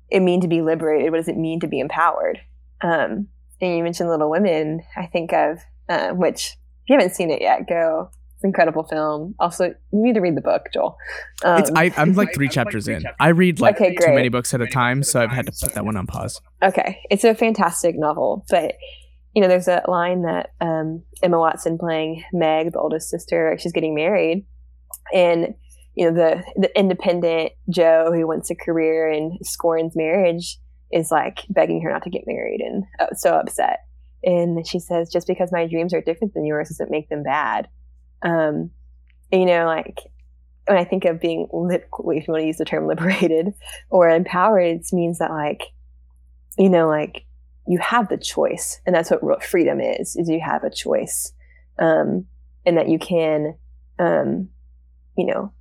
it 0.09 0.21
mean 0.21 0.41
to 0.41 0.47
be 0.47 0.61
liberated? 0.61 1.11
What 1.11 1.17
does 1.17 1.27
it 1.27 1.37
mean 1.37 1.59
to 1.61 1.67
be 1.67 1.79
empowered? 1.79 2.39
Um, 2.81 3.27
and 3.61 3.77
you 3.77 3.83
mentioned 3.83 4.09
Little 4.09 4.29
Women. 4.29 4.81
I 4.95 5.07
think 5.07 5.33
of 5.33 5.59
uh, 5.89 6.09
which 6.09 6.57
if 6.83 6.89
you 6.89 6.97
haven't 6.97 7.15
seen 7.15 7.31
it 7.31 7.41
yet, 7.41 7.67
go. 7.67 8.09
It's 8.43 8.47
an 8.47 8.49
incredible 8.49 8.83
film. 8.83 9.35
Also, 9.39 9.67
you 9.67 9.75
need 9.91 10.15
to 10.15 10.19
read 10.19 10.35
the 10.35 10.41
book, 10.41 10.63
Joel. 10.73 10.97
Um, 11.45 11.63
I, 11.75 11.93
am 11.95 12.13
like 12.13 12.33
three 12.35 12.49
chapters 12.49 12.87
like 12.87 12.95
three 12.95 12.95
in. 12.95 13.01
Chapters. 13.03 13.17
I 13.21 13.29
read 13.29 13.61
like 13.61 13.75
okay, 13.75 13.95
too 13.95 14.13
many 14.13 14.27
books 14.27 14.53
at 14.53 14.59
a 14.59 14.67
time, 14.67 15.01
so 15.01 15.21
I've 15.21 15.31
had 15.31 15.45
to 15.45 15.53
put 15.53 15.73
that 15.75 15.85
one 15.85 15.95
on 15.95 16.07
pause. 16.07 16.41
Okay, 16.61 16.99
it's 17.09 17.23
a 17.23 17.33
fantastic 17.35 17.97
novel, 17.97 18.45
but 18.49 18.75
you 19.33 19.41
know, 19.41 19.47
there's 19.47 19.69
a 19.69 19.81
line 19.87 20.23
that 20.23 20.51
um, 20.59 21.03
Emma 21.23 21.39
Watson 21.39 21.77
playing 21.77 22.21
Meg, 22.33 22.73
the 22.73 22.79
oldest 22.79 23.09
sister, 23.09 23.55
she's 23.57 23.71
getting 23.71 23.95
married, 23.95 24.45
and 25.13 25.55
you 25.95 26.11
know 26.11 26.13
the 26.13 26.43
the 26.57 26.77
independent 26.77 27.53
Jo 27.69 28.11
who 28.13 28.27
wants 28.27 28.49
a 28.49 28.55
career 28.55 29.09
and 29.09 29.39
scorns 29.41 29.95
marriage 29.95 30.59
is 30.91 31.11
like 31.11 31.45
begging 31.49 31.81
her 31.81 31.91
not 31.91 32.03
to 32.03 32.09
get 32.09 32.27
married 32.27 32.59
and 32.59 32.83
uh, 32.99 33.13
so 33.13 33.35
upset. 33.35 33.79
And 34.21 34.67
she 34.67 34.79
says, 34.79 35.09
"Just 35.09 35.27
because 35.27 35.49
my 35.53 35.65
dreams 35.65 35.93
are 35.93 36.01
different 36.01 36.33
than 36.33 36.45
yours 36.45 36.67
doesn't 36.67 36.91
make 36.91 37.07
them 37.07 37.23
bad." 37.23 37.69
Um, 38.23 38.71
you 39.31 39.45
know, 39.45 39.65
like 39.65 39.99
when 40.67 40.77
I 40.77 40.85
think 40.85 41.05
of 41.05 41.19
being, 41.19 41.47
if 41.51 41.81
you 41.91 42.23
want 42.27 42.41
to 42.41 42.47
use 42.47 42.57
the 42.57 42.65
term 42.65 42.87
liberated 42.87 43.53
or 43.89 44.09
empowered, 44.09 44.63
it 44.63 44.85
means 44.91 45.19
that 45.19 45.31
like, 45.31 45.63
you 46.57 46.69
know, 46.69 46.87
like 46.87 47.25
you 47.67 47.79
have 47.79 48.09
the 48.09 48.17
choice 48.17 48.81
and 48.85 48.95
that's 48.95 49.09
what 49.09 49.23
real 49.23 49.39
freedom 49.39 49.79
is 49.79 50.15
is 50.15 50.29
you 50.29 50.39
have 50.39 50.63
a 50.63 50.69
choice 50.69 51.31
um, 51.79 52.25
and 52.65 52.77
that 52.77 52.89
you 52.89 52.99
can 52.99 53.55
um, 53.99 54.49
you 55.17 55.25
know 55.25 55.51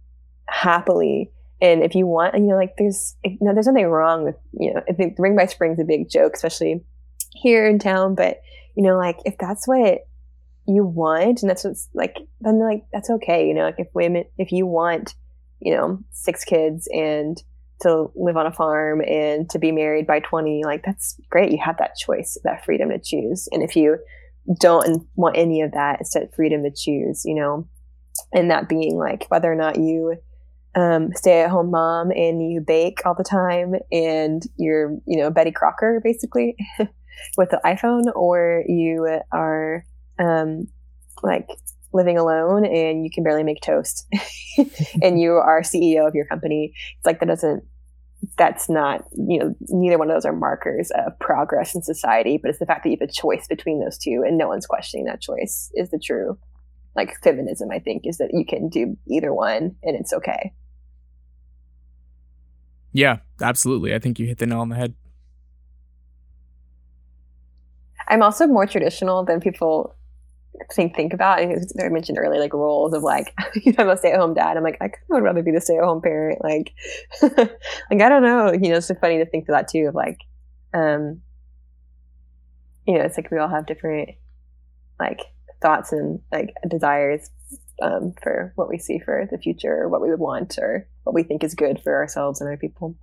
happily 0.48 1.30
and 1.60 1.82
if 1.82 1.94
you 1.94 2.06
want 2.06 2.34
and 2.34 2.44
you 2.44 2.50
know 2.50 2.56
like 2.56 2.74
there's 2.76 3.16
you 3.24 3.38
know, 3.40 3.54
there's 3.54 3.66
nothing 3.66 3.86
wrong 3.86 4.24
with 4.24 4.34
you 4.58 4.72
know 4.72 4.82
i 4.88 4.92
think 4.92 5.14
ring 5.18 5.36
by 5.36 5.46
spring's 5.46 5.78
a 5.78 5.84
big 5.84 6.10
joke 6.10 6.32
especially 6.34 6.82
here 7.32 7.66
in 7.66 7.78
town 7.78 8.14
but 8.14 8.42
you 8.76 8.82
know 8.82 8.98
like 8.98 9.16
if 9.24 9.38
that's 9.38 9.66
what 9.66 10.06
you 10.74 10.84
want 10.84 11.42
and 11.42 11.50
that's 11.50 11.64
what's 11.64 11.88
like 11.94 12.16
then 12.40 12.60
like 12.60 12.84
that's 12.92 13.10
okay 13.10 13.46
you 13.46 13.54
know 13.54 13.64
like 13.64 13.78
if 13.78 13.88
women 13.94 14.24
if 14.38 14.52
you 14.52 14.66
want 14.66 15.14
you 15.60 15.74
know 15.74 15.98
six 16.10 16.44
kids 16.44 16.88
and 16.92 17.42
to 17.80 18.12
live 18.14 18.36
on 18.36 18.46
a 18.46 18.52
farm 18.52 19.00
and 19.00 19.50
to 19.50 19.58
be 19.58 19.72
married 19.72 20.06
by 20.06 20.20
20 20.20 20.62
like 20.64 20.84
that's 20.84 21.20
great. 21.30 21.50
You 21.50 21.58
have 21.64 21.78
that 21.78 21.96
choice 21.96 22.38
that 22.44 22.64
freedom 22.64 22.90
to 22.90 23.00
choose. 23.02 23.48
And 23.50 23.60
if 23.60 23.74
you 23.74 23.98
don't 24.60 25.06
want 25.14 25.36
any 25.36 25.60
of 25.62 25.72
that 25.72 26.00
it's 26.00 26.14
that 26.14 26.34
freedom 26.34 26.62
to 26.64 26.70
choose 26.70 27.22
you 27.24 27.34
know 27.34 27.68
and 28.32 28.50
that 28.50 28.68
being 28.68 28.96
like 28.96 29.26
whether 29.28 29.50
or 29.50 29.54
not 29.54 29.78
you 29.78 30.16
um, 30.74 31.10
stay 31.14 31.42
at 31.42 31.50
home 31.50 31.70
mom 31.70 32.10
and 32.10 32.50
you 32.50 32.60
bake 32.60 33.04
all 33.04 33.14
the 33.14 33.22
time 33.22 33.74
and 33.90 34.42
you're 34.56 34.96
you 35.06 35.18
know 35.18 35.30
betty 35.30 35.52
crocker 35.52 36.00
basically 36.02 36.56
with 37.36 37.50
the 37.50 37.60
iphone 37.64 38.04
or 38.14 38.64
you 38.66 39.06
are 39.32 39.84
um, 40.22 40.68
like 41.22 41.48
living 41.92 42.16
alone 42.16 42.64
and 42.64 43.04
you 43.04 43.10
can 43.12 43.22
barely 43.22 43.42
make 43.42 43.60
toast 43.60 44.06
and 45.02 45.20
you 45.20 45.32
are 45.32 45.62
CEO 45.62 46.06
of 46.06 46.14
your 46.14 46.26
company. 46.26 46.72
It's 46.96 47.06
like 47.06 47.20
that 47.20 47.26
doesn't 47.26 47.64
that's 48.38 48.68
not, 48.68 49.04
you 49.12 49.38
know, 49.38 49.54
neither 49.68 49.98
one 49.98 50.08
of 50.08 50.14
those 50.14 50.24
are 50.24 50.32
markers 50.32 50.92
of 50.94 51.18
progress 51.18 51.74
in 51.74 51.82
society, 51.82 52.38
but 52.40 52.50
it's 52.50 52.60
the 52.60 52.66
fact 52.66 52.84
that 52.84 52.90
you 52.90 52.96
have 53.00 53.08
a 53.08 53.12
choice 53.12 53.48
between 53.48 53.80
those 53.80 53.98
two 53.98 54.22
and 54.26 54.38
no 54.38 54.48
one's 54.48 54.66
questioning 54.66 55.06
that 55.06 55.20
choice 55.20 55.70
is 55.74 55.90
the 55.90 55.98
true, 55.98 56.38
like 56.94 57.20
feminism, 57.22 57.70
I 57.72 57.80
think, 57.80 58.02
is 58.06 58.18
that 58.18 58.30
you 58.32 58.44
can 58.46 58.68
do 58.68 58.96
either 59.08 59.34
one 59.34 59.74
and 59.82 59.96
it's 59.96 60.12
okay. 60.12 60.52
Yeah, 62.92 63.18
absolutely. 63.40 63.94
I 63.94 63.98
think 63.98 64.18
you 64.18 64.26
hit 64.26 64.38
the 64.38 64.46
nail 64.46 64.60
on 64.60 64.68
the 64.68 64.76
head. 64.76 64.94
I'm 68.08 68.22
also 68.22 68.46
more 68.46 68.66
traditional 68.66 69.24
than 69.24 69.40
people 69.40 69.96
think 70.72 70.94
think 70.94 71.12
about. 71.12 71.38
I 71.38 71.88
mentioned 71.88 72.18
earlier, 72.18 72.40
like 72.40 72.52
roles 72.52 72.92
of 72.92 73.02
like, 73.02 73.34
you 73.54 73.72
know, 73.72 73.84
I'm 73.84 73.90
a 73.90 73.96
stay 73.96 74.12
at 74.12 74.18
home 74.18 74.34
dad. 74.34 74.56
I'm 74.56 74.62
like, 74.62 74.76
I 74.80 74.88
kind 74.88 75.02
of 75.02 75.08
would 75.10 75.22
rather 75.22 75.42
be 75.42 75.52
the 75.52 75.60
stay 75.60 75.76
at 75.76 75.84
home 75.84 76.02
parent. 76.02 76.42
Like, 76.42 76.72
like 77.22 78.00
I 78.00 78.08
don't 78.08 78.22
know. 78.22 78.52
You 78.52 78.70
know, 78.70 78.76
it's 78.76 78.86
so 78.86 78.94
funny 78.94 79.18
to 79.18 79.26
think 79.26 79.48
of 79.48 79.54
that 79.54 79.68
too. 79.68 79.86
Of 79.88 79.94
like, 79.94 80.18
um, 80.74 81.20
you 82.86 82.94
know, 82.94 83.04
it's 83.04 83.16
like 83.16 83.30
we 83.30 83.38
all 83.38 83.48
have 83.48 83.66
different 83.66 84.10
like 84.98 85.20
thoughts 85.60 85.92
and 85.92 86.20
like 86.30 86.54
desires 86.68 87.30
um, 87.80 88.14
for 88.22 88.52
what 88.56 88.68
we 88.68 88.78
see 88.78 88.98
for 88.98 89.26
the 89.30 89.38
future, 89.38 89.82
or 89.82 89.88
what 89.88 90.00
we 90.00 90.10
would 90.10 90.20
want, 90.20 90.58
or 90.58 90.88
what 91.04 91.14
we 91.14 91.22
think 91.22 91.42
is 91.44 91.54
good 91.54 91.80
for 91.82 91.94
ourselves 91.94 92.40
and 92.40 92.48
other 92.48 92.56
people. 92.56 92.96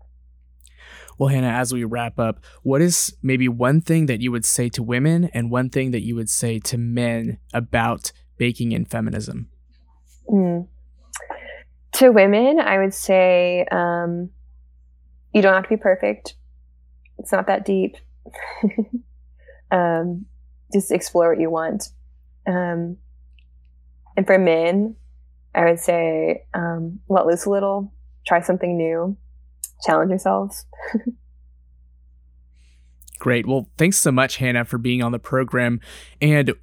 Well, 1.20 1.28
Hannah, 1.28 1.50
as 1.50 1.74
we 1.74 1.84
wrap 1.84 2.18
up, 2.18 2.40
what 2.64 2.82
is 2.82 3.14
maybe 3.22 3.50
one 3.50 3.82
thing 3.82 4.06
that 4.06 4.22
you 4.22 4.32
would 4.32 4.46
say 4.46 4.70
to 4.70 4.82
women 4.82 5.26
and 5.34 5.52
one 5.52 5.70
thing 5.70 5.92
that 5.92 6.00
you 6.00 6.16
would 6.16 6.30
say 6.30 6.60
to 6.60 6.78
men 6.78 7.40
about 7.54 8.14
baking 8.38 8.74
and 8.74 8.90
feminism? 8.90 9.50
Mm. 10.30 10.70
To 11.92 12.10
women, 12.12 12.62
I 12.62 12.78
would 12.78 12.94
say 12.94 13.66
um, 13.70 14.30
you 15.34 15.42
don't 15.42 15.54
have 15.54 15.64
to 15.64 15.70
be 15.70 15.76
perfect. 15.76 16.36
It's 17.18 17.34
not 17.34 17.48
that 17.48 17.66
deep. 17.66 17.98
um, 19.72 20.26
just 20.72 20.90
explore 20.90 21.32
what 21.32 21.42
you 21.42 21.50
want. 21.50 21.90
Um, 22.48 22.96
and 24.16 24.26
for 24.26 24.38
men, 24.38 24.96
I 25.54 25.66
would 25.66 25.80
say 25.82 26.46
um, 26.54 27.02
let 27.10 27.26
loose 27.26 27.44
a 27.44 27.50
little, 27.50 27.92
try 28.26 28.40
something 28.40 28.78
new 28.78 29.18
challenge 29.86 30.10
yourselves. 30.10 30.66
Great. 33.20 33.46
Well, 33.46 33.70
thanks 33.78 33.98
so 33.98 34.12
much, 34.12 34.38
Hannah, 34.38 34.64
for 34.66 34.78
being 34.78 35.04
on 35.04 35.12
the 35.12 35.20
program. 35.20 35.82
And 36.22 36.54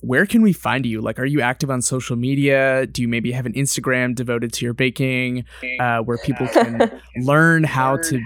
where 0.00 0.26
can 0.26 0.42
we 0.42 0.52
find 0.52 0.84
you? 0.84 1.00
Like, 1.00 1.18
are 1.18 1.24
you 1.24 1.40
active 1.40 1.70
on 1.70 1.80
social 1.80 2.16
media? 2.16 2.86
Do 2.86 3.02
you 3.02 3.08
maybe 3.08 3.32
have 3.32 3.46
an 3.46 3.52
Instagram 3.54 4.14
devoted 4.14 4.52
to 4.54 4.64
your 4.64 4.74
baking 4.74 5.44
uh, 5.80 6.00
where 6.00 6.18
people 6.18 6.48
can 6.48 7.00
learn 7.16 7.64
how 7.64 7.96
to 7.96 8.20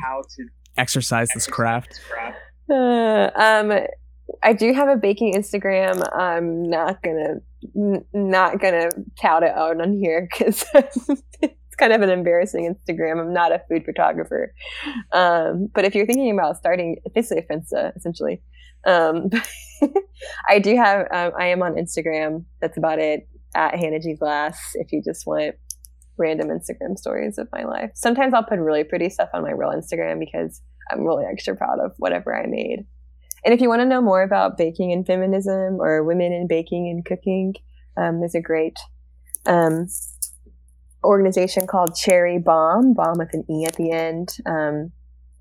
exercise 0.77 1.29
this 1.35 1.47
craft? 1.47 2.01
Uh, 2.71 3.31
um, 3.35 3.73
I 4.43 4.53
do 4.53 4.73
have 4.73 4.89
a 4.89 4.97
baking 4.97 5.35
Instagram. 5.35 6.03
I'm 6.17 6.69
not 6.69 7.03
gonna 7.03 7.37
n- 7.77 8.05
not 8.13 8.61
gonna 8.61 8.91
tout 9.21 9.43
it 9.43 9.51
out 9.51 9.81
on 9.81 9.93
here 9.93 10.29
because 10.31 10.65
kind 11.81 11.93
of 11.93 12.03
an 12.03 12.11
embarrassing 12.11 12.73
Instagram. 12.73 13.21
I'm 13.21 13.33
not 13.33 13.53
a 13.53 13.63
food 13.69 13.85
photographer. 13.85 14.55
Um, 15.13 15.69
but 15.75 15.85
if 15.85 15.95
you're 15.95 16.07
thinking 16.07 16.31
about 16.31 16.57
starting, 16.57 16.99
basically 17.15 17.45
a 17.49 17.53
Finsta, 17.53 17.97
essentially. 17.97 18.43
Um, 18.87 19.31
I 20.49 20.59
do 20.59 20.77
have, 20.77 21.07
um, 21.13 21.33
I 21.39 21.47
am 21.47 21.63
on 21.63 21.75
Instagram. 21.75 22.45
That's 22.61 22.77
about 22.77 22.99
it. 22.99 23.27
At 23.53 23.75
Hannah 23.75 23.99
G 23.99 24.15
Glass, 24.15 24.61
if 24.75 24.93
you 24.93 25.03
just 25.03 25.27
want 25.27 25.57
random 26.21 26.49
Instagram 26.49 26.97
stories 26.97 27.39
of 27.39 27.49
my 27.51 27.65
life. 27.65 27.91
Sometimes 27.95 28.33
I'll 28.33 28.45
put 28.45 28.61
really 28.61 28.85
pretty 28.85 29.09
stuff 29.09 29.31
on 29.35 29.43
my 29.43 29.51
real 29.51 29.71
Instagram 29.71 30.21
because 30.21 30.61
I'm 30.93 31.05
really 31.05 31.25
extra 31.25 31.57
proud 31.57 31.81
of 31.81 31.93
whatever 31.99 32.37
I 32.37 32.47
made. 32.47 32.87
And 33.45 33.55
if 33.55 33.61
you 33.61 33.69
want 33.69 33.81
to 33.81 33.87
know 33.87 34.03
more 34.03 34.23
about 34.23 34.59
baking 34.59 34.93
and 34.93 35.07
feminism 35.07 35.81
or 35.81 36.05
women 36.05 36.33
in 36.33 36.47
baking 36.47 36.89
and 36.91 37.05
cooking, 37.05 37.55
um, 37.97 38.21
there's 38.21 38.35
a 38.35 38.41
great 38.41 38.79
um, 39.47 39.89
organization 41.05 41.67
called 41.67 41.95
Cherry 41.95 42.39
Bombe, 42.39 42.95
bomb 42.95 43.19
with 43.19 43.33
an 43.33 43.45
E 43.51 43.65
at 43.67 43.77
the 43.77 43.91
end. 43.91 44.37
Um, 44.47 44.93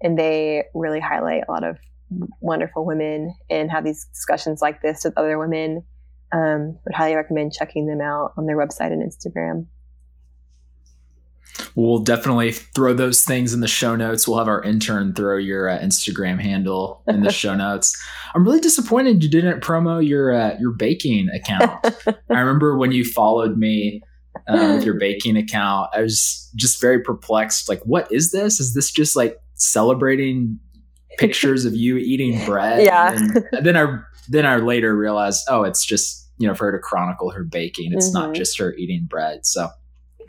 and 0.01 0.17
they 0.17 0.63
really 0.73 0.99
highlight 0.99 1.43
a 1.47 1.51
lot 1.51 1.63
of 1.63 1.77
wonderful 2.41 2.85
women 2.85 3.35
and 3.49 3.69
have 3.69 3.83
these 3.83 4.05
discussions 4.05 4.61
like 4.61 4.81
this 4.81 5.03
with 5.03 5.17
other 5.17 5.37
women. 5.37 5.83
Um, 6.31 6.77
would 6.85 6.93
highly 6.93 7.15
recommend 7.15 7.53
checking 7.53 7.87
them 7.87 8.01
out 8.01 8.33
on 8.37 8.45
their 8.45 8.55
website 8.55 8.93
and 8.93 9.01
Instagram. 9.01 9.65
We'll 11.75 11.99
definitely 11.99 12.51
throw 12.51 12.93
those 12.93 13.23
things 13.23 13.53
in 13.53 13.61
the 13.61 13.67
show 13.67 13.95
notes. 13.95 14.27
We'll 14.27 14.37
have 14.37 14.47
our 14.47 14.61
intern 14.61 15.13
throw 15.13 15.37
your 15.37 15.69
uh, 15.69 15.79
Instagram 15.79 16.39
handle 16.39 17.03
in 17.07 17.23
the 17.23 17.31
show 17.33 17.55
notes. 17.55 17.99
I'm 18.35 18.45
really 18.45 18.59
disappointed 18.59 19.23
you 19.23 19.29
didn't 19.29 19.61
promo 19.61 20.05
your 20.05 20.33
uh, 20.33 20.55
your 20.59 20.71
baking 20.71 21.29
account. 21.29 21.85
I 22.29 22.39
remember 22.39 22.77
when 22.77 22.91
you 22.91 23.05
followed 23.05 23.57
me 23.57 24.03
uh, 24.47 24.73
with 24.75 24.85
your 24.85 24.93
baking 24.99 25.37
account. 25.37 25.89
I 25.93 26.01
was 26.01 26.51
just 26.55 26.81
very 26.81 27.01
perplexed. 27.01 27.69
Like, 27.69 27.81
what 27.83 28.11
is 28.11 28.31
this? 28.31 28.59
Is 28.59 28.73
this 28.73 28.91
just 28.91 29.15
like 29.15 29.37
celebrating 29.55 30.59
pictures 31.17 31.65
of 31.65 31.75
you 31.75 31.97
eating 31.97 32.43
bread? 32.45 32.83
Yeah. 32.83 33.13
And 33.13 33.65
then 33.65 33.77
I 33.77 33.99
then 34.27 34.45
I 34.45 34.57
later 34.57 34.95
realized, 34.95 35.45
oh, 35.49 35.63
it's 35.63 35.85
just 35.85 36.27
you 36.37 36.47
know 36.47 36.53
for 36.53 36.65
her 36.65 36.77
to 36.77 36.79
chronicle 36.79 37.31
her 37.31 37.43
baking. 37.43 37.93
It's 37.93 38.07
mm-hmm. 38.07 38.27
not 38.27 38.35
just 38.35 38.57
her 38.59 38.73
eating 38.75 39.05
bread. 39.09 39.45
So 39.45 39.69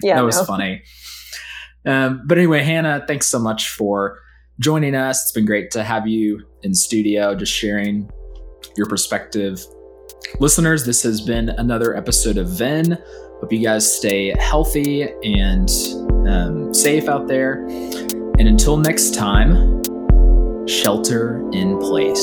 yeah, 0.03 0.17
that 0.17 0.25
was 0.25 0.39
no. 0.39 0.45
funny. 0.45 0.83
Um, 1.87 2.23
but 2.27 2.37
anyway, 2.37 2.63
Hannah, 2.63 3.05
thanks 3.07 3.27
so 3.27 3.39
much 3.39 3.71
for 3.71 4.19
joining 4.59 4.95
us. 4.95 5.23
It's 5.23 5.33
been 5.33 5.47
great 5.47 5.71
to 5.73 5.83
have 5.83 6.07
you 6.07 6.47
in 6.63 6.75
studio, 6.75 7.35
just 7.35 7.53
sharing 7.53 8.11
your 8.77 8.87
perspective. 8.87 9.65
Listeners, 10.39 10.85
this 10.85 11.03
has 11.03 11.21
been 11.21 11.49
another 11.49 11.97
episode 11.97 12.37
of 12.37 12.49
Venn. 12.49 12.99
Hope 13.41 13.53
you 13.53 13.63
guys 13.63 13.91
stay 13.91 14.35
healthy 14.39 15.03
and 15.03 15.71
um, 16.29 16.75
safe 16.75 17.09
out 17.09 17.27
there. 17.27 17.65
And 18.39 18.43
until 18.47 18.77
next 18.77 19.15
time, 19.15 19.83
shelter 20.67 21.41
in 21.53 21.79
place. 21.79 22.21